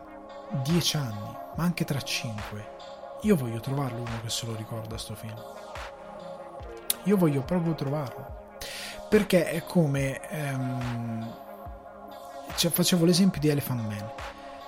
[0.63, 2.73] dieci anni, ma anche tra cinque,
[3.21, 5.41] io voglio trovarlo uno che se lo ricorda sto film.
[7.03, 8.43] Io voglio proprio trovarlo
[9.15, 11.35] perché è come ehm,
[12.57, 14.11] cioè facevo l'esempio di Elephant Man.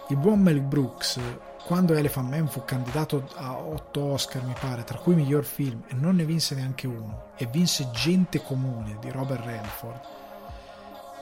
[0.08, 1.20] Il buon Mel Brooks
[1.66, 5.96] quando Elephant Man fu candidato a 8 Oscar mi pare tra cui miglior film e
[5.96, 10.00] non ne vinse neanche uno e vinse Gente Comune di Robert Redford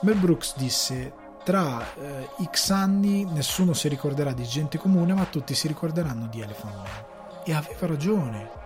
[0.02, 1.12] Mel Brooks disse
[1.42, 6.42] tra eh, x anni nessuno si ricorderà di Gente Comune ma tutti si ricorderanno di
[6.42, 7.04] Elephant Man.
[7.44, 8.65] E aveva ragione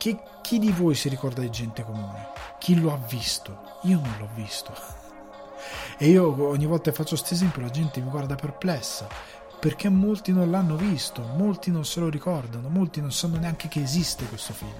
[0.00, 2.28] chi, chi di voi si ricorda di Gente Comune?
[2.58, 3.78] Chi lo ha visto?
[3.82, 4.72] Io non l'ho visto.
[5.98, 9.06] E io ogni volta che faccio questo esempio la gente mi guarda perplessa
[9.58, 13.82] perché molti non l'hanno visto, molti non se lo ricordano, molti non sanno neanche che
[13.82, 14.72] esiste questo film.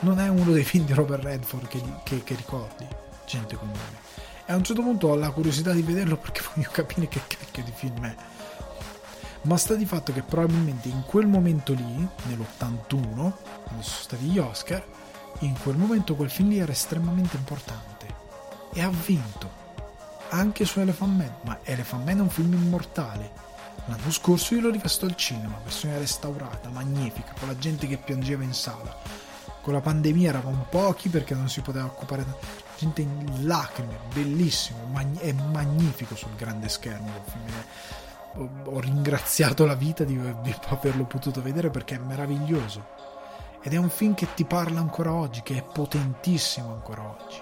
[0.00, 2.88] Non è uno dei film di Robert Redford che, che, che ricordi,
[3.26, 3.98] gente comune.
[4.46, 7.62] E a un certo punto ho la curiosità di vederlo perché voglio capire che cacchio
[7.62, 8.16] di film è.
[9.42, 14.38] Ma sta di fatto che probabilmente in quel momento lì, nell'81, quando sono stati gli
[14.38, 14.84] Oscar,
[15.40, 18.06] in quel momento quel film lì era estremamente importante.
[18.72, 19.58] E ha vinto.
[20.30, 21.34] Anche su Elephant Man.
[21.42, 23.48] Ma Elephant Man è un film immortale.
[23.86, 28.44] L'anno scorso io l'ho rivisto al cinema versione restaurata, magnifica con la gente che piangeva
[28.44, 28.94] in sala.
[29.62, 32.24] Con la pandemia eravamo pochi perché non si poteva occupare
[32.76, 37.12] gente in lacrime bellissimo è magnifico sul grande schermo
[38.34, 40.18] ho ringraziato la vita di
[40.68, 43.08] averlo potuto vedere perché è meraviglioso
[43.62, 47.40] ed è un film che ti parla ancora oggi, che è potentissimo ancora oggi.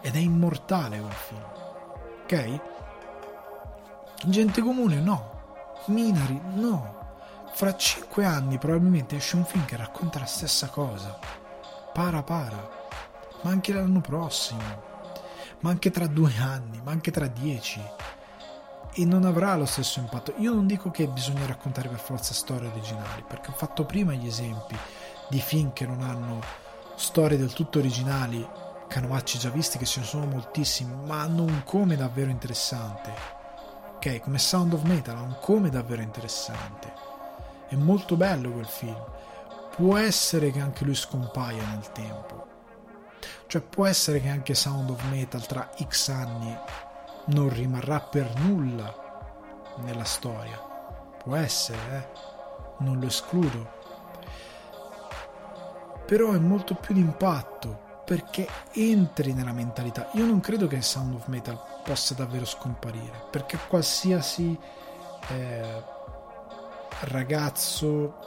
[0.00, 1.42] Ed è immortale quel film.
[2.22, 2.60] Ok?
[4.26, 5.30] Gente comune no.
[5.86, 7.00] Minari no.
[7.54, 11.18] Fra cinque anni probabilmente esce un film che racconta la stessa cosa.
[11.92, 12.70] Para para.
[13.42, 14.90] Ma anche l'anno prossimo.
[15.60, 16.80] Ma anche tra due anni.
[16.84, 17.82] Ma anche tra dieci.
[18.94, 20.34] E non avrà lo stesso impatto.
[20.36, 24.26] Io non dico che bisogna raccontare per forza storie originali, perché ho fatto prima gli
[24.26, 24.76] esempi
[25.30, 26.40] di film che non hanno
[26.94, 28.46] storie del tutto originali,
[28.88, 33.14] canovacci già visti che ce ne sono moltissimi, ma hanno un come davvero interessante.
[33.94, 36.92] Ok, come Sound of Metal ha un come davvero interessante.
[37.68, 39.02] È molto bello quel film.
[39.74, 42.46] Può essere che anche lui scompaia nel tempo.
[43.46, 46.54] Cioè può essere che anche Sound of Metal tra X anni
[47.26, 48.94] non rimarrà per nulla
[49.76, 50.58] nella storia.
[51.22, 52.84] Può essere, eh?
[52.84, 53.80] Non lo escludo
[56.12, 60.10] però è molto più d'impatto perché entri nella mentalità.
[60.12, 64.58] Io non credo che Sound of Metal possa davvero scomparire perché qualsiasi
[65.28, 65.82] eh,
[67.04, 68.18] ragazzo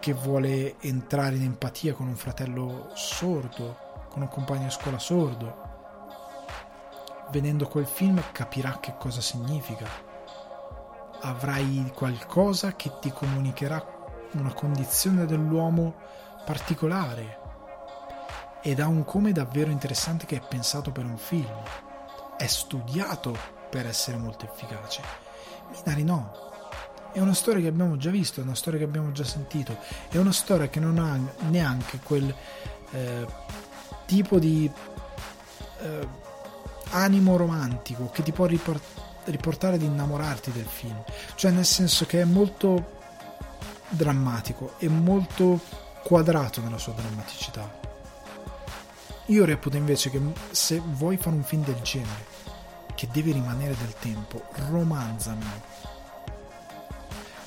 [0.00, 3.78] che vuole entrare in empatia con un fratello sordo,
[4.10, 5.63] con un compagno di scuola sordo,
[7.34, 9.88] vedendo quel film capirà che cosa significa.
[11.22, 13.84] Avrai qualcosa che ti comunicherà
[14.34, 15.94] una condizione dell'uomo
[16.44, 17.40] particolare
[18.62, 21.52] ed ha un come davvero interessante che è pensato per un film.
[22.36, 23.36] È studiato
[23.68, 25.02] per essere molto efficace.
[25.72, 26.32] Minari no.
[27.10, 29.76] È una storia che abbiamo già visto, è una storia che abbiamo già sentito,
[30.08, 32.32] è una storia che non ha neanche quel
[32.90, 33.26] eh,
[34.06, 34.70] tipo di
[35.80, 36.22] eh,
[36.94, 41.02] animo romantico che ti può riportare ad innamorarti del film.
[41.34, 42.92] Cioè, nel senso che è molto
[43.88, 45.60] drammatico e molto
[46.02, 47.82] quadrato nella sua drammaticità.
[49.26, 52.32] Io reputo invece che se vuoi fare un film del genere,
[52.94, 55.46] che deve rimanere del tempo, romanzami.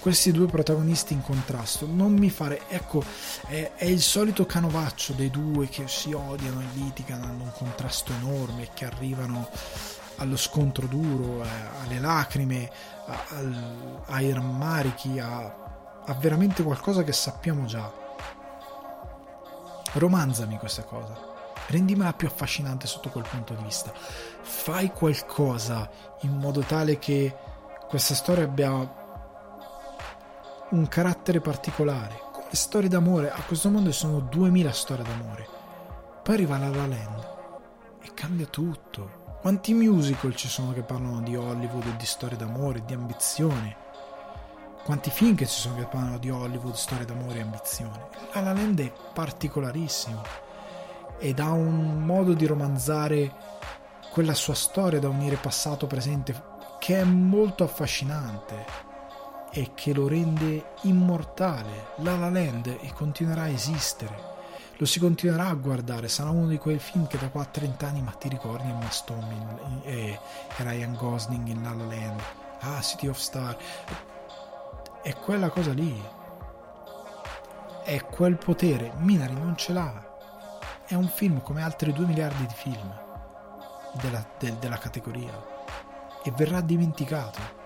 [0.08, 2.62] Questi due protagonisti in contrasto, non mi fare.
[2.70, 3.04] Ecco,
[3.46, 8.14] è, è il solito canovaccio dei due che si odiano e litigano, hanno un contrasto
[8.14, 9.50] enorme che arrivano
[10.16, 11.50] allo scontro duro, eh,
[11.84, 12.72] alle lacrime,
[13.06, 15.66] a, a, ai rammarichi, a
[16.06, 17.92] ha veramente qualcosa che sappiamo già.
[19.92, 21.18] Romanzami questa cosa,
[21.68, 23.92] rendimela più affascinante sotto quel punto di vista.
[23.94, 25.90] Fai qualcosa
[26.22, 27.36] in modo tale che
[27.90, 29.06] questa storia abbia
[30.70, 32.22] un carattere particolare.
[32.32, 35.48] Come storie d'amore, a questo mondo sono 2000 storie d'amore.
[36.24, 37.28] Poi arriva la La Land
[38.02, 39.38] e cambia tutto.
[39.42, 43.86] Quanti musical ci sono che parlano di Hollywood e di storie d'amore, di ambizione?
[44.88, 48.08] quanti film che ci sono che parlano di Hollywood, storie d'amore e ambizione.
[48.32, 50.22] La La Land è particolarissimo
[51.18, 53.34] ed ha un modo di romanzare
[54.14, 56.42] quella sua storia da unire passato presente
[56.80, 58.87] che è molto affascinante
[59.58, 61.88] e che lo rende immortale.
[61.98, 64.36] La La Land e continuerà a esistere.
[64.78, 67.88] Lo si continuerà a guardare, sarà uno di quei film che da qua a 30
[67.88, 70.20] anni ma ti ricordi Emma Stone e
[70.58, 72.22] Ryan Gosling in La La Land,
[72.60, 73.58] ah City of Star
[75.02, 76.00] è quella cosa lì.
[77.84, 78.92] È quel potere.
[78.98, 80.06] Minari non ce l'ha.
[80.86, 82.94] È un film come altri 2 miliardi di film
[84.02, 85.32] della, del, della categoria.
[86.24, 87.57] E verrà dimenticato.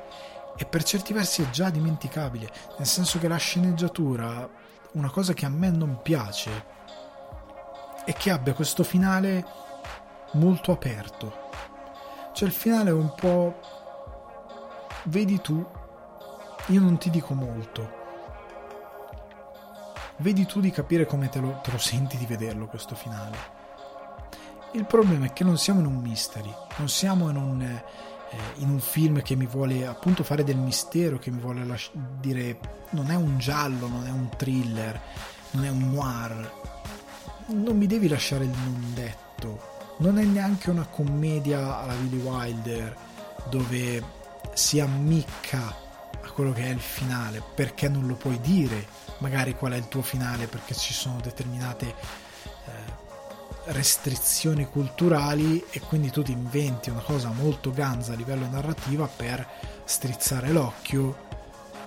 [0.62, 2.48] E per certi versi è già dimenticabile.
[2.78, 4.48] Nel senso che la sceneggiatura,
[4.92, 6.66] una cosa che a me non piace,
[8.06, 9.44] è che abbia questo finale
[10.34, 11.50] molto aperto.
[12.34, 13.60] Cioè il finale è un po'...
[15.06, 15.68] Vedi tu
[16.68, 18.00] io non ti dico molto.
[20.18, 23.36] Vedi tu di capire come te lo, te lo senti di vederlo questo finale.
[24.74, 27.82] Il problema è che non siamo in un mystery, non siamo in un,
[28.56, 32.60] in un film che mi vuole appunto fare del mistero, che mi vuole lasci- dire
[32.91, 34.99] non è un giallo, non è un thriller,
[35.52, 36.60] non è un noir.
[37.48, 39.70] Non mi devi lasciare il non detto.
[39.98, 42.98] Non è neanche una commedia alla Billy Wilder
[43.49, 44.03] dove
[44.53, 45.76] si ammicca
[46.34, 48.88] quello che è il finale, perché non lo puoi dire
[49.20, 51.94] magari qual è il tuo finale, perché ci sono determinate eh,
[53.72, 59.48] restrizioni culturali e quindi tu ti inventi una cosa molto ganza a livello narrativa per
[59.85, 61.30] strizzare l'occhio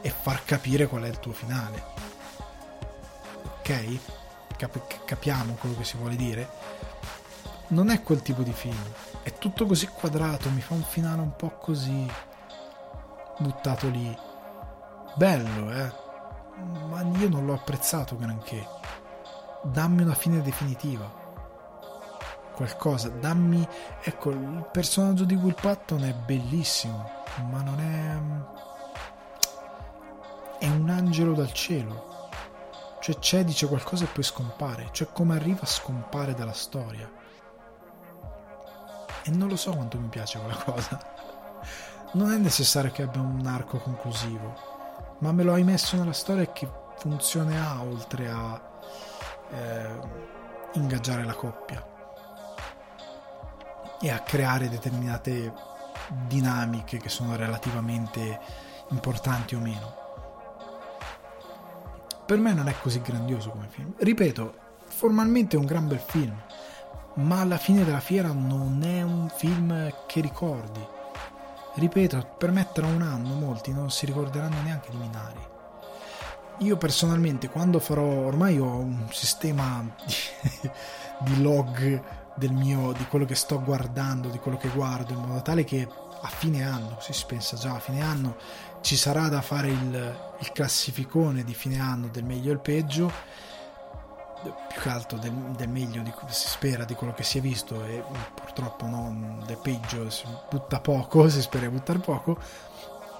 [0.01, 1.83] e far capire qual è il tuo finale.
[3.59, 3.99] Ok?
[4.57, 6.49] Cap- capiamo quello che si vuole dire?
[7.69, 8.85] Non è quel tipo di film,
[9.23, 12.07] è tutto così quadrato, mi fa un finale un po' così
[13.39, 14.17] buttato lì
[15.17, 15.93] bello, eh,
[16.89, 18.67] ma io non l'ho apprezzato granché.
[19.63, 21.24] Dammi una fine definitiva.
[22.55, 23.67] Qualcosa, dammi.
[24.03, 27.11] Ecco, il personaggio di Will Patton è bellissimo,
[27.51, 28.19] ma non è.
[30.65, 32.29] È un angelo dal cielo.
[33.01, 34.89] Cioè c'è, dice qualcosa e poi scompare.
[34.93, 37.11] Cioè come arriva a scompare dalla storia.
[39.25, 41.13] E non lo so quanto mi piace quella cosa.
[42.13, 44.75] Non è necessario che abbia un arco conclusivo
[45.19, 46.69] ma me lo hai messo nella storia che
[46.99, 48.61] funzione ha oltre a
[49.51, 50.01] eh,
[50.75, 51.94] ingaggiare la coppia
[54.05, 55.53] e a creare determinate
[56.27, 58.39] dinamiche che sono relativamente
[58.91, 59.95] importanti o meno.
[62.27, 63.95] Per me non è così grandioso come film.
[63.97, 64.55] Ripeto,
[64.87, 66.35] formalmente è un gran bel film,
[67.15, 70.93] ma alla fine della fiera non è un film che ricordi
[71.77, 75.41] Ripeto, per me tra un anno molti non si ricorderanno neanche di Minari.
[76.59, 80.71] Io personalmente quando farò, ormai ho un sistema di,
[81.19, 82.01] di log
[82.35, 85.89] del mio, di quello che sto guardando, di quello che guardo, in modo tale che
[86.21, 88.37] a fine anno, si pensa già a fine anno,
[88.81, 93.13] ci sarà da fare il, il classificone di fine anno del meglio e il peggio
[94.69, 97.83] più che altro del, del meglio di, si spera di quello che si è visto
[97.85, 98.03] e
[98.35, 102.39] purtroppo non del peggio si butta poco si spera di buttare poco.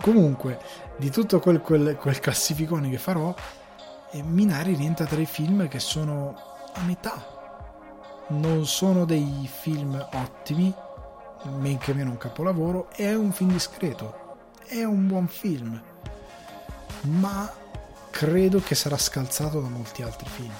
[0.01, 0.61] Comunque
[0.99, 3.35] di tutto quel, quel, quel classificone che farò
[4.11, 6.35] eh, Minari rientra tra i film che sono
[6.75, 7.34] a metà
[8.29, 10.73] non sono dei film ottimi
[11.59, 14.37] men che meno un capolavoro è un film discreto
[14.67, 15.81] è un buon film
[17.03, 17.53] ma
[18.11, 20.53] credo che sarà scalzato da molti altri film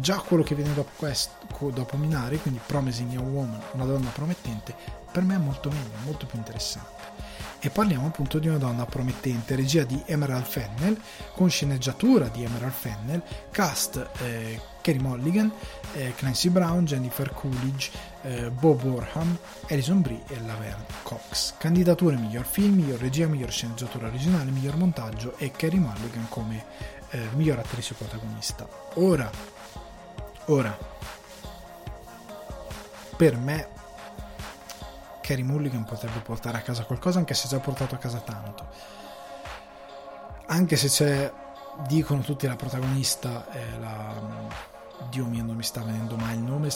[0.00, 1.32] già quello che viene dopo questo,
[1.70, 4.74] dopo Minari, quindi Promising Young Woman, una donna promettente,
[5.10, 7.12] per me è molto meglio, molto più interessante.
[7.60, 11.00] E parliamo appunto di una donna promettente, regia di Emerald Fennel,
[11.34, 15.50] con sceneggiatura di Emerald Fennel, cast eh, Kerry Mulligan,
[15.94, 17.90] eh, Clancy Brown, Jennifer Coolidge,
[18.22, 19.36] eh, Bob Warham,
[19.68, 21.54] Alison Brie e Laverne Cox.
[21.56, 26.64] Candidature miglior film, miglior regia, miglior sceneggiatura originale, miglior montaggio e Kerry Mulligan come
[27.10, 28.68] eh, miglior attrice protagonista.
[28.94, 29.30] Ora,
[30.46, 30.76] ora,
[33.16, 33.68] per me
[35.20, 38.66] Kerry Mulligan potrebbe portare a casa qualcosa anche se ha già portato a casa tanto.
[40.46, 41.32] Anche se c'è,
[41.86, 44.73] dicono tutti la protagonista è la
[45.10, 46.68] Dio mio, non mi sta venendo mai il nome,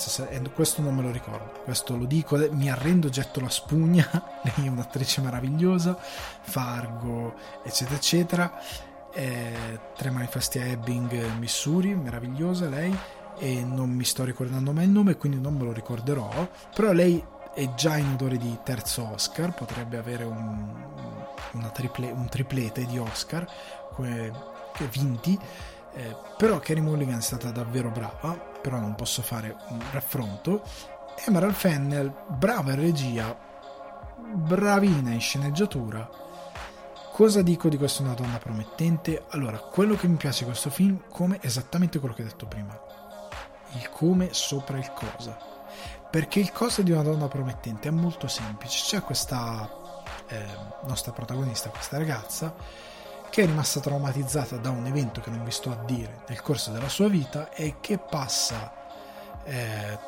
[0.55, 4.09] questo non me lo ricordo, questo lo dico, mi arrendo, getto la spugna,
[4.43, 8.61] lei è un'attrice meravigliosa, Fargo, eccetera, eccetera,
[9.13, 12.97] eh, Tre manifesti a Ebbing, Missouri, meravigliosa lei,
[13.39, 16.29] e non mi sto ricordando mai il nome, quindi non me lo ricorderò,
[16.75, 17.25] però lei
[17.55, 23.47] è già in odore di terzo Oscar, potrebbe avere un, triple, un triplete di Oscar
[24.87, 25.39] vinti
[25.99, 30.63] eh, però Kerry Mulligan è stata davvero brava, però non posso fare un raffronto.
[31.27, 33.37] Emerald Fennel, brava in regia,
[34.33, 36.09] bravina in sceneggiatura.
[37.11, 39.25] Cosa dico di questa una donna promettente?
[39.31, 42.81] Allora, quello che mi piace di questo film, come esattamente quello che ho detto prima.
[43.73, 45.37] Il come sopra il cosa.
[46.09, 48.85] Perché il cosa di una donna promettente è molto semplice.
[48.85, 49.69] C'è questa
[50.29, 50.47] eh,
[50.87, 52.55] nostra protagonista, questa ragazza,
[53.31, 56.71] che è rimasta traumatizzata da un evento che non vi sto a dire nel corso
[56.71, 58.73] della sua vita e che passa
[59.45, 59.99] eh,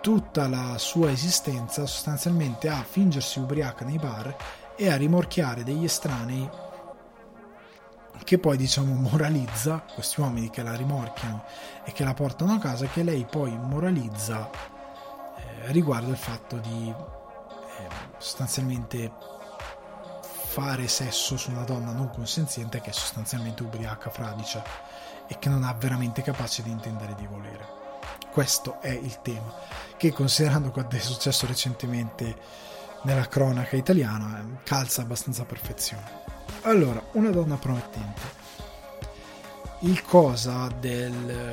[0.00, 4.36] tutta la sua esistenza sostanzialmente a fingersi ubriaca nei bar
[4.76, 6.48] e a rimorchiare degli estranei
[8.22, 11.44] che poi diciamo moralizza questi uomini che la rimorchiano
[11.84, 14.48] e che la portano a casa che lei poi moralizza
[15.36, 17.88] eh, riguardo il fatto di eh,
[18.18, 19.10] sostanzialmente
[20.54, 24.62] fare sesso su una donna non consenziente che è sostanzialmente ubriaca, fradicia
[25.26, 27.66] e che non ha veramente capace di intendere di volere.
[28.30, 29.52] Questo è il tema,
[29.96, 32.36] che considerando quanto è successo recentemente
[33.02, 36.22] nella cronaca italiana, calza abbastanza a perfezione.
[36.62, 38.22] Allora, una donna promettente.
[39.80, 41.52] Il cosa del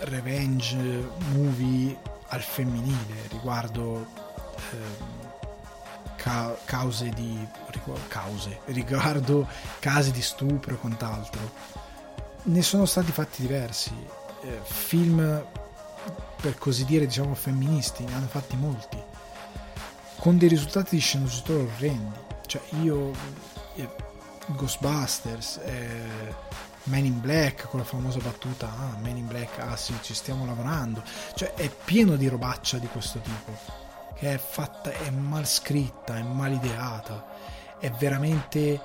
[0.00, 1.98] revenge movie
[2.28, 4.06] al femminile riguardo
[4.72, 5.21] eh,
[6.22, 7.46] ca- cause di
[8.06, 9.48] cause riguardo
[9.80, 11.50] casi di stupro e quant'altro.
[12.44, 13.92] Ne sono stati fatti diversi.
[14.42, 15.44] Eh, film
[16.40, 19.02] per così dire diciamo femministi ne hanno fatti molti.
[20.18, 22.18] Con dei risultati di sceneggiatura orrendi.
[22.46, 23.10] Cioè io
[23.74, 23.88] eh,
[24.46, 26.50] Ghostbusters eh,
[26.84, 30.46] Man in Black con la famosa battuta ah Man in Black ah sì ci stiamo
[30.46, 31.02] lavorando.
[31.34, 33.90] Cioè è pieno di robaccia di questo tipo
[34.30, 37.26] è fatta, è mal scritta, è mal ideata,
[37.78, 38.80] è veramente...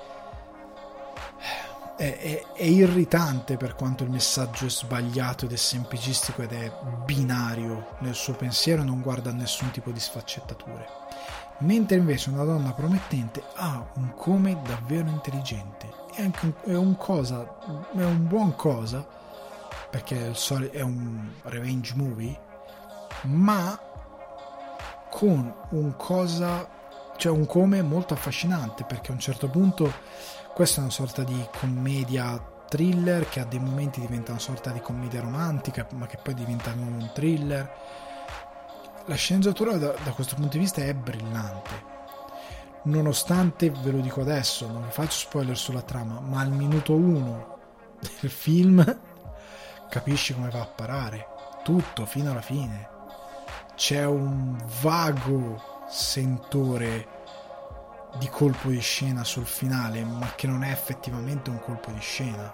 [1.96, 6.72] È, è, è, irritante per quanto il messaggio è sbagliato ed è semplicistico ed è
[7.04, 10.86] binario nel suo pensiero e non guarda nessun tipo di sfaccettature.
[11.58, 15.92] Mentre invece una donna promettente ha un come davvero intelligente.
[16.14, 17.58] È anche un, è un cosa,
[17.96, 19.04] è un buon cosa,
[19.90, 20.32] perché
[20.70, 22.38] è un revenge movie,
[23.22, 23.87] ma
[25.10, 26.68] con un cosa,
[27.16, 29.92] cioè un come molto affascinante perché a un certo punto
[30.54, 34.80] questa è una sorta di commedia thriller che a dei momenti diventa una sorta di
[34.80, 37.72] commedia romantica ma che poi diventa un thriller.
[39.06, 41.96] La sceneggiatura da, da, questo punto di vista è brillante.
[42.82, 47.58] Nonostante ve lo dico adesso non vi faccio spoiler sulla trama ma al minuto 1
[48.20, 49.00] del film
[49.88, 51.26] capisci come va a parare
[51.62, 52.96] tutto fino alla fine
[53.78, 57.06] c'è un vago sentore
[58.18, 62.52] di colpo di scena sul finale, ma che non è effettivamente un colpo di scena.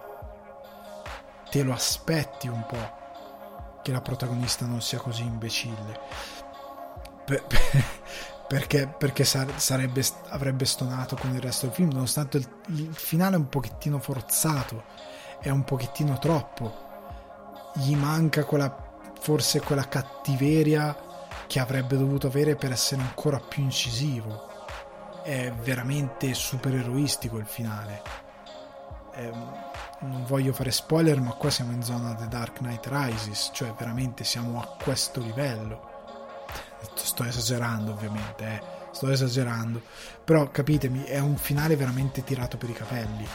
[1.49, 5.99] Te lo aspetti un po' che la protagonista non sia così imbecille.
[7.25, 7.61] Per, per,
[8.47, 13.39] perché, perché sarebbe, avrebbe stonato con il resto del film, nonostante il, il finale è
[13.39, 14.85] un pochettino forzato,
[15.41, 16.83] è un pochettino troppo.
[17.77, 18.77] Gli manca quella,
[19.19, 21.04] forse quella cattiveria
[21.47, 24.53] che avrebbe dovuto avere per essere ancora più incisivo.
[25.23, 28.03] È veramente super eroistico il finale.
[29.13, 29.31] È,
[30.01, 34.25] non voglio fare spoiler, ma qua siamo in zona The Dark Knight Rises, cioè veramente
[34.25, 35.93] siamo a questo livello.
[36.95, 38.63] Sto esagerando ovviamente, eh.
[38.91, 39.81] sto esagerando,
[40.23, 43.27] però capitemi, è un finale veramente tirato per i capelli.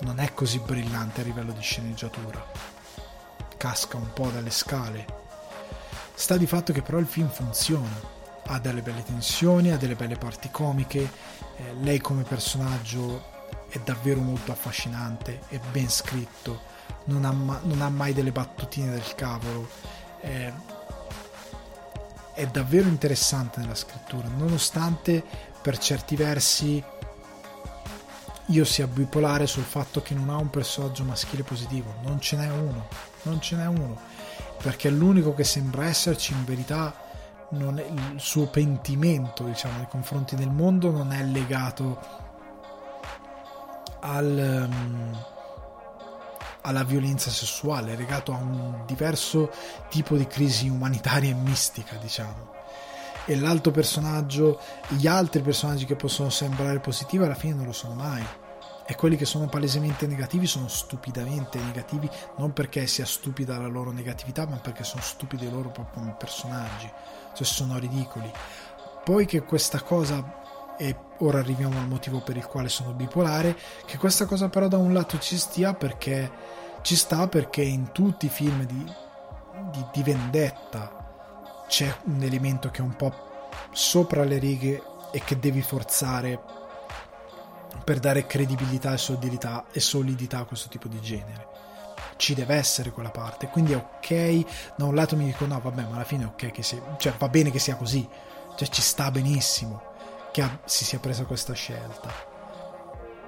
[0.00, 2.44] Non è così brillante a livello di sceneggiatura.
[3.56, 5.24] Casca un po' dalle scale
[6.16, 8.14] sta di fatto che però il film funziona.
[8.48, 11.10] Ha delle belle tensioni, ha delle belle parti comiche,
[11.56, 13.34] eh, lei come personaggio
[13.68, 16.60] è davvero molto affascinante, è ben scritto,
[17.04, 19.68] non ha, ma- non ha mai delle battutine del cavolo,
[20.20, 20.52] eh,
[22.32, 25.24] è davvero interessante nella scrittura, nonostante
[25.60, 26.82] per certi versi
[28.50, 32.48] io sia bipolare sul fatto che non ha un personaggio maschile positivo, non ce n'è
[32.48, 32.86] uno,
[33.22, 33.98] non ce n'è uno,
[34.62, 36.94] perché l'unico che sembra esserci in verità
[37.50, 42.24] è, il suo pentimento diciamo, nei confronti del mondo non è legato
[44.00, 45.24] al, um,
[46.62, 49.50] alla violenza sessuale, è legato a un diverso
[49.88, 52.54] tipo di crisi umanitaria e mistica, diciamo.
[53.24, 57.94] E l'altro personaggio, gli altri personaggi che possono sembrare positivi alla fine non lo sono
[57.94, 58.24] mai.
[58.88, 63.90] E quelli che sono palesemente negativi sono stupidamente negativi, non perché sia stupida la loro
[63.90, 66.90] negatività, ma perché sono stupidi loro proprio come personaggi
[67.36, 68.30] cioè sono ridicoli.
[69.04, 73.98] Poi che questa cosa, e ora arriviamo al motivo per il quale sono bipolare, che
[73.98, 78.30] questa cosa però da un lato ci stia perché ci sta perché in tutti i
[78.30, 78.92] film di,
[79.70, 84.82] di, di vendetta c'è un elemento che è un po' sopra le righe
[85.12, 86.40] e che devi forzare
[87.86, 91.54] per dare credibilità e solidità, e solidità a questo tipo di genere
[92.16, 93.46] ci deve essere quella parte.
[93.48, 94.74] Quindi è ok.
[94.74, 96.96] Da un lato mi dico: no, vabbè, ma alla fine è ok che sia.
[96.98, 98.06] Cioè, va bene che sia così.
[98.56, 99.94] Cioè, ci sta benissimo
[100.32, 102.10] che ha, si sia presa questa scelta.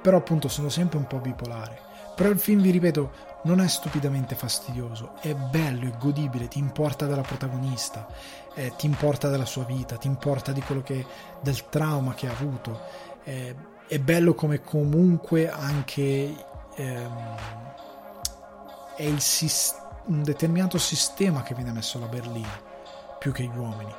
[0.03, 1.87] Però, appunto, sono sempre un po' bipolare.
[2.17, 3.13] Però il film, vi ripeto,
[3.45, 5.15] non è stupidamente fastidioso.
[5.21, 6.49] È bello, è godibile.
[6.49, 8.09] Ti importa della protagonista.
[8.55, 9.97] Eh, ti importa della sua vita.
[9.97, 11.07] Ti importa che.
[11.41, 12.81] del trauma che ha avuto.
[13.25, 13.55] Eh,
[13.89, 16.35] è bello come comunque anche.
[16.77, 17.37] Ehm,
[18.95, 19.23] è il,
[20.07, 22.61] un determinato sistema che viene messo alla berlina
[23.19, 23.95] più che gli uomini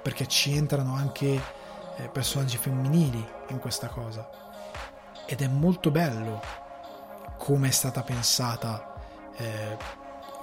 [0.00, 1.40] perché ci entrano anche
[1.96, 4.28] eh, personaggi femminili in questa cosa.
[5.26, 6.40] Ed è molto bello
[7.36, 8.94] come è stata pensata
[9.36, 9.76] eh,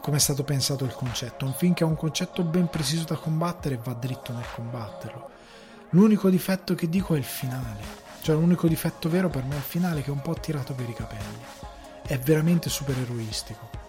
[0.01, 1.45] come è stato pensato il concetto.
[1.45, 5.29] Un film che ha un concetto ben preciso da combattere va dritto nel combatterlo.
[5.91, 9.63] L'unico difetto che dico è il finale cioè l'unico difetto vero per me è il
[9.63, 11.39] finale che è un po' tirato per i capelli
[12.05, 13.81] è veramente supereroistico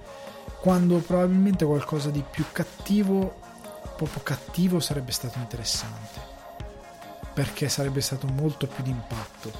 [0.62, 3.34] quando probabilmente qualcosa di più cattivo,
[3.96, 6.20] proprio cattivo, sarebbe stato interessante,
[7.34, 9.50] perché sarebbe stato molto più d'impatto.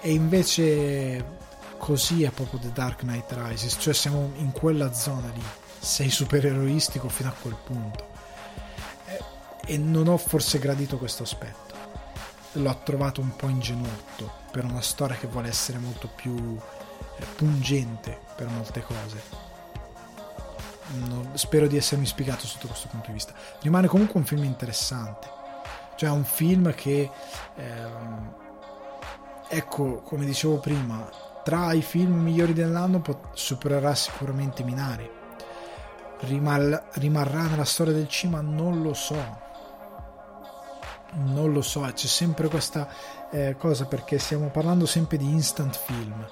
[0.00, 1.22] E invece
[1.76, 5.44] così è proprio The Dark Knight Rises, cioè siamo in quella zona lì,
[5.78, 8.08] sei supereroistico fino a quel punto.
[9.66, 11.65] E non ho forse gradito questo aspetto.
[12.56, 18.18] L'ho trovato un po' ingenuotto per una storia che vuole essere molto più eh, pungente
[18.34, 19.44] per molte cose
[21.34, 23.34] spero di essermi spiegato sotto questo punto di vista.
[23.60, 25.28] Rimane comunque un film interessante,
[25.96, 27.10] cioè un film che,
[27.56, 28.34] ehm,
[29.48, 31.08] ecco, come dicevo prima,
[31.42, 35.08] tra i film migliori dell'anno pot- supererà sicuramente Minari.
[36.20, 38.40] Rimal- rimarrà nella storia del cinema?
[38.40, 39.44] Non lo so.
[41.12, 42.88] Non lo so, c'è sempre questa
[43.30, 46.26] eh, cosa perché stiamo parlando sempre di instant film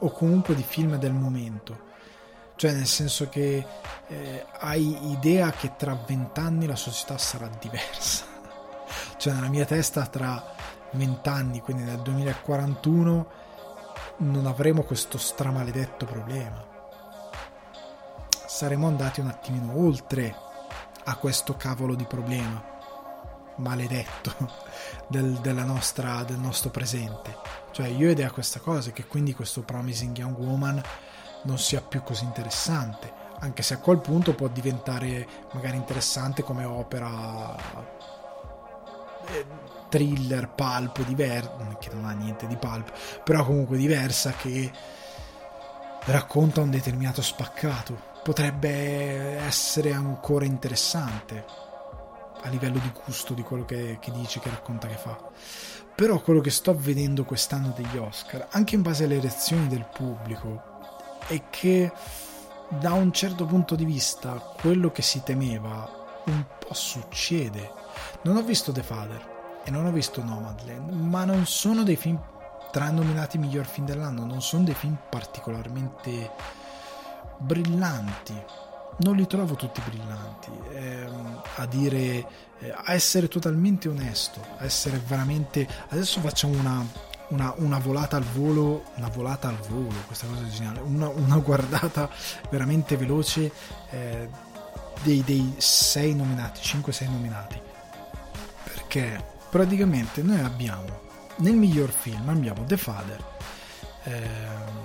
[0.00, 1.92] o comunque di film del momento.
[2.56, 3.66] Cioè nel senso che
[4.06, 8.24] eh, hai idea che tra vent'anni la società sarà diversa,
[9.16, 10.54] cioè nella mia testa tra
[10.92, 13.26] vent'anni, quindi nel 2041,
[14.18, 16.64] non avremo questo stramaledetto problema.
[18.46, 20.36] Saremo andati un attimino oltre
[21.06, 22.73] a questo cavolo di problema
[23.56, 24.34] maledetto
[25.08, 27.36] del, nostra, del nostro presente.
[27.70, 30.82] Cioè io ho idea questa cosa, che quindi questo Promising Young Woman
[31.42, 36.64] non sia più così interessante, anche se a quel punto può diventare magari interessante come
[36.64, 37.54] opera
[39.26, 39.46] eh,
[39.88, 42.92] thriller, pulp, diversa, che non ha niente di pulp,
[43.22, 44.70] però comunque diversa che
[46.06, 48.12] racconta un determinato spaccato.
[48.22, 51.63] Potrebbe essere ancora interessante
[52.44, 55.18] a livello di gusto di quello che, che dice, che racconta, che fa.
[55.94, 60.62] Però quello che sto vedendo quest'anno degli Oscar, anche in base alle reazioni del pubblico,
[61.26, 61.92] è che
[62.68, 67.70] da un certo punto di vista quello che si temeva un po' succede.
[68.22, 72.20] Non ho visto The Father e non ho visto Nomadland, ma non sono dei film
[72.70, 76.32] tra nominati miglior film dell'anno, non sono dei film particolarmente
[77.38, 78.34] brillanti.
[78.98, 81.06] Non li trovo tutti brillanti, eh,
[81.56, 82.26] a dire,
[82.58, 85.66] eh, a essere totalmente onesto, a essere veramente...
[85.88, 86.86] Adesso facciamo una,
[87.28, 91.38] una, una, volata al volo, una volata al volo, questa cosa è geniale, una, una
[91.38, 92.08] guardata
[92.50, 93.50] veramente veloce
[93.90, 94.28] eh,
[95.02, 97.60] dei, dei 6 nominati 5-6 nominati.
[98.62, 101.02] Perché praticamente noi abbiamo
[101.36, 103.24] nel miglior film abbiamo The Father
[104.04, 104.83] ehm,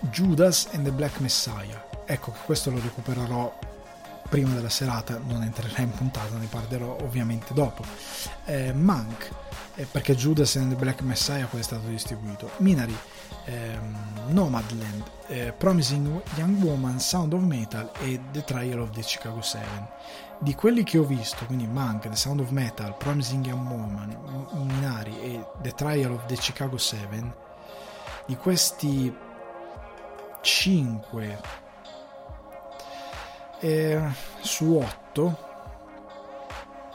[0.00, 1.84] Judas and the Black Messiah.
[2.04, 3.58] Ecco che questo lo recupererò
[4.28, 7.84] prima della serata non entrerà in puntata ne parlerò ovviamente dopo.
[8.44, 9.30] Eh, Monk
[9.76, 12.50] eh, perché Judas and the Black Messiah poi è stato distribuito.
[12.58, 12.96] Minari
[13.44, 13.96] ehm,
[14.28, 19.64] Nomadland eh, Promising Young Woman Sound of Metal e The Trial of the Chicago 7
[20.38, 24.16] di quelli che ho visto quindi Monk, The Sound of Metal Promising Young Woman
[24.52, 27.44] Minari e The Trial of the Chicago 7
[28.26, 29.14] di questi
[30.46, 31.40] 5
[33.58, 34.00] eh,
[34.40, 35.44] su 8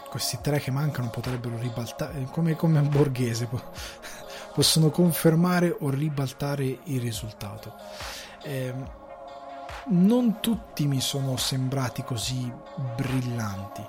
[0.10, 3.50] questi tre che mancano potrebbero ribaltare come, come un borghese
[4.56, 7.76] possono confermare o ribaltare il risultato.
[8.44, 8.74] Eh,
[9.88, 12.50] non tutti mi sono sembrati così
[12.96, 13.86] brillanti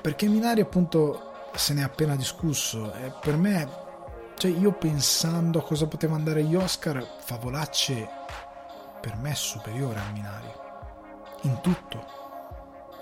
[0.00, 3.80] perché Minari appunto se ne è appena discusso e per me
[4.36, 8.20] cioè io pensando a cosa poteva andare agli Oscar Favolacce
[9.02, 10.52] per me superiore a Minari.
[11.42, 12.06] In tutto,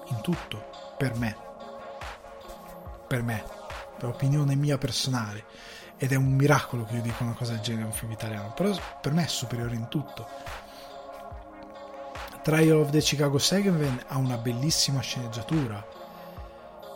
[0.07, 1.37] in tutto, per me,
[3.07, 3.45] per me,
[3.99, 5.45] per opinione mia personale,
[5.99, 8.55] ed è un miracolo che io dica una cosa del genere a un film italiano,
[8.55, 10.27] però per me è superiore in tutto.
[12.43, 15.87] Trial of the Chicago 7 ha una bellissima sceneggiatura.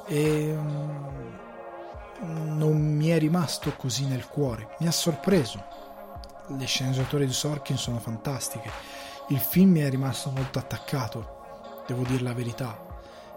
[0.06, 5.83] E mm, non mi è rimasto così nel cuore, mi ha sorpreso.
[6.46, 8.70] Le sceneggiature di Sorkin sono fantastiche,
[9.28, 11.34] il film mi è rimasto molto attaccato
[11.86, 12.92] devo dire la verità.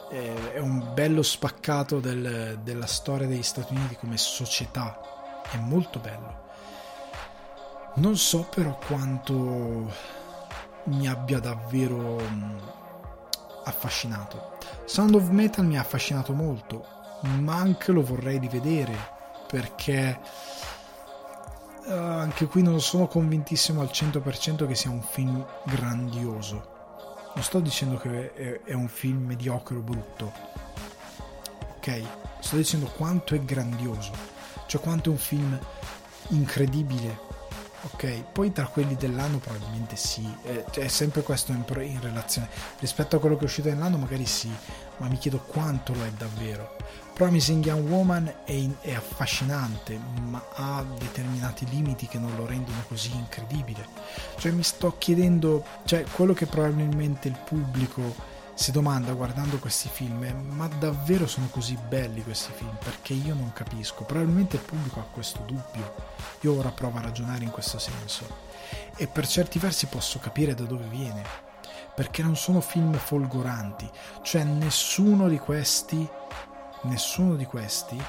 [0.10, 5.00] È un bello spaccato del, della storia degli Stati Uniti come società,
[5.52, 6.46] è molto bello.
[7.96, 9.92] Non so però quanto
[10.86, 12.58] mi abbia davvero mm,
[13.66, 14.56] affascinato.
[14.86, 16.86] Sound of Metal mi ha affascinato molto,
[17.40, 18.96] ma anche lo vorrei rivedere
[19.48, 20.20] perché
[21.88, 26.76] uh, anche qui non sono convintissimo al 100% che sia un film grandioso
[27.38, 30.34] non sto dicendo che è, un film mediocre o brutto,
[31.78, 32.02] ok?
[32.40, 34.12] Sto dicendo quanto è grandioso,
[34.66, 35.60] cioè quanto è un film
[36.30, 37.20] incredibile,
[37.92, 38.24] ok?
[38.32, 42.50] Poi tra quelli dell'anno probabilmente sì, è, è sempre questo in, in, relazione
[42.80, 44.52] rispetto a quello che è uscito nell'anno, magari sì,
[44.98, 46.76] ma mi chiedo quanto lo è davvero.
[47.14, 53.12] Promising Young Woman è, è, affascinante, ma ha determinati limiti che non lo rendono così
[53.16, 53.88] incredibile.
[54.38, 60.24] Cioè mi sto chiedendo, cioè quello che probabilmente il pubblico si domanda guardando questi film
[60.24, 62.76] è ma davvero sono così belli questi film?
[62.84, 64.04] Perché io non capisco.
[64.04, 65.94] Probabilmente il pubblico ha questo dubbio.
[66.42, 68.28] Io ora provo a ragionare in questo senso.
[68.96, 71.47] E per certi versi posso capire da dove viene.
[71.98, 73.90] Perché non sono film folgoranti.
[74.22, 76.08] Cioè nessuno di questi
[76.84, 78.02] nessuno di questi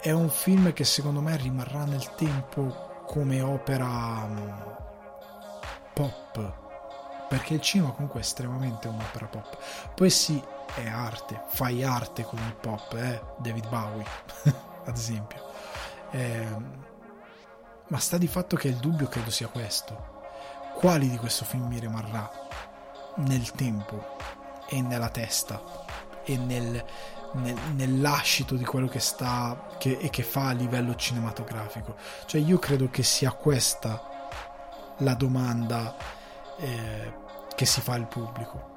[0.00, 4.50] è un film che secondo me rimarrà nel tempo come opera mm,
[5.92, 6.64] pop
[7.28, 9.58] perché il cinema comunque è estremamente un'opera pop
[9.94, 10.40] poi sì
[10.74, 13.20] è arte fai arte con il pop eh?
[13.38, 14.04] David Bowie
[14.84, 15.42] ad esempio
[16.10, 16.46] eh,
[17.88, 20.14] ma sta di fatto che il dubbio credo sia questo
[20.74, 22.30] quali di questo film mi rimarrà
[23.16, 24.16] nel tempo
[24.68, 25.62] e nella testa
[26.24, 26.84] e nel,
[27.34, 31.96] nel, nell'ascito di quello che sta che, e che fa a livello cinematografico.
[32.26, 34.14] Cioè io credo che sia questa
[34.98, 35.96] la domanda
[36.58, 37.12] eh,
[37.54, 38.74] che si fa al pubblico.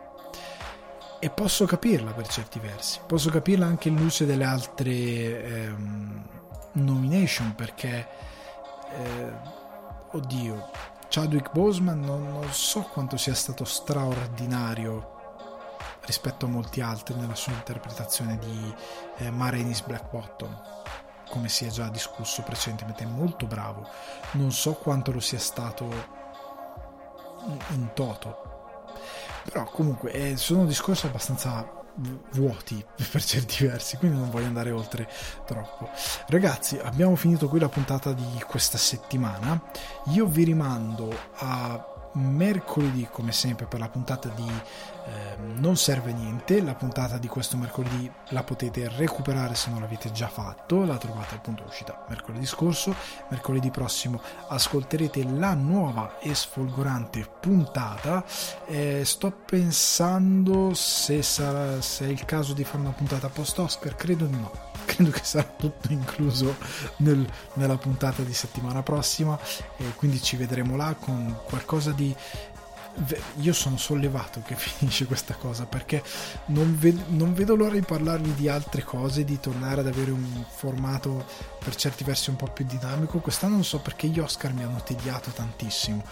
[1.22, 6.24] E posso capirla per certi versi, posso capirla anche in luce delle altre ehm,
[6.74, 8.08] nomination perché,
[8.94, 9.32] eh,
[10.12, 10.70] oddio,
[11.10, 15.18] Chadwick Boseman non, non so quanto sia stato straordinario
[16.06, 18.74] rispetto a molti altri nella sua interpretazione di
[19.18, 20.62] eh, Marenis Black Bottom
[21.30, 23.88] come si è già discusso precedentemente è molto bravo.
[24.32, 25.86] Non so quanto lo sia stato
[27.70, 28.48] in toto.
[29.44, 31.79] Però comunque eh, sono discorsi abbastanza
[32.32, 35.10] vuoti per certi versi, quindi non voglio andare oltre
[35.46, 35.90] troppo.
[36.28, 39.62] Ragazzi, abbiamo finito qui la puntata di questa settimana.
[40.08, 44.52] Io vi rimando a mercoledì come sempre per la puntata di
[45.10, 50.12] eh, Non serve niente la puntata di questo mercoledì la potete recuperare se non l'avete
[50.12, 52.96] già fatto la trovate appunto uscita mercoledì scorso
[53.30, 58.24] mercoledì prossimo ascolterete la nuova e sfolgorante puntata.
[58.66, 63.96] Eh, sto pensando se, sarà, se è il caso di fare una puntata post Oscar
[63.96, 64.52] credo di no
[64.86, 66.56] credo che sarà tutto incluso
[66.98, 69.38] nel, nella puntata di settimana prossima
[69.78, 72.16] e quindi ci vedremo là con qualcosa di
[73.38, 76.04] io sono sollevato che finisce questa cosa perché
[76.48, 80.44] non, ve- non, vedo l'ora di parlarvi di altre cose, di tornare ad avere un
[80.48, 81.26] formato
[81.64, 83.20] per certi versi un po' più dinamico.
[83.20, 86.04] Quest'anno non so perché gli Oscar mi hanno tediato tantissimo,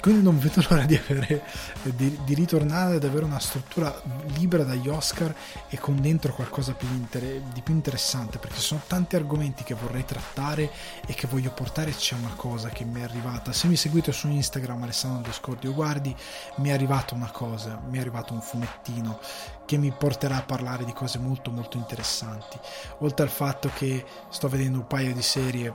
[0.00, 1.44] quindi non vedo l'ora di, avere,
[1.82, 4.02] di, di ritornare ad avere una struttura
[4.36, 5.34] libera dagli Oscar
[5.68, 10.04] e con dentro qualcosa più inter- di più interessante perché sono tanti argomenti che vorrei
[10.04, 10.70] trattare
[11.06, 11.94] e che voglio portare.
[11.94, 13.52] C'è una cosa che mi è arrivata.
[13.52, 16.14] Se mi seguite su Instagram, Alessandro Descordio Guardi
[16.56, 19.20] mi è arrivata una cosa, mi è arrivato un fumettino
[19.68, 22.58] che mi porterà a parlare di cose molto molto interessanti.
[23.00, 25.74] Oltre al fatto che sto vedendo un paio di serie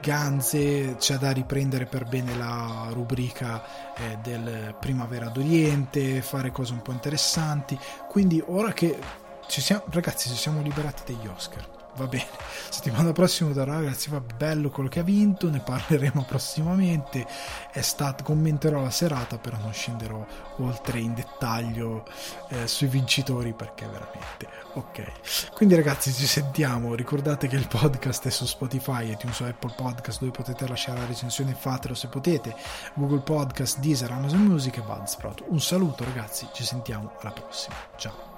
[0.00, 6.82] ganze, c'è da riprendere per bene la rubrica eh, del Primavera d'Oriente, fare cose un
[6.82, 7.78] po' interessanti.
[8.08, 8.98] Quindi ora che
[9.46, 12.26] ci siamo, ragazzi, ci siamo liberati degli Oscar va bene.
[12.70, 17.26] Settimana prossima darò ragazzi, va bello quello che ha vinto, ne parleremo prossimamente.
[17.70, 20.24] È stato, commenterò la serata, però non scenderò
[20.58, 22.04] oltre in dettaglio
[22.48, 25.52] eh, sui vincitori perché veramente ok.
[25.52, 26.94] Quindi ragazzi, ci sentiamo.
[26.94, 31.06] Ricordate che il podcast è su Spotify e su Apple Podcast dove potete lasciare la
[31.06, 32.54] recensione, fatelo se potete.
[32.94, 35.44] Google Podcast, Deezer, Amazon Music e Budsprout.
[35.48, 37.74] Un saluto ragazzi, ci sentiamo alla prossima.
[37.96, 38.31] Ciao.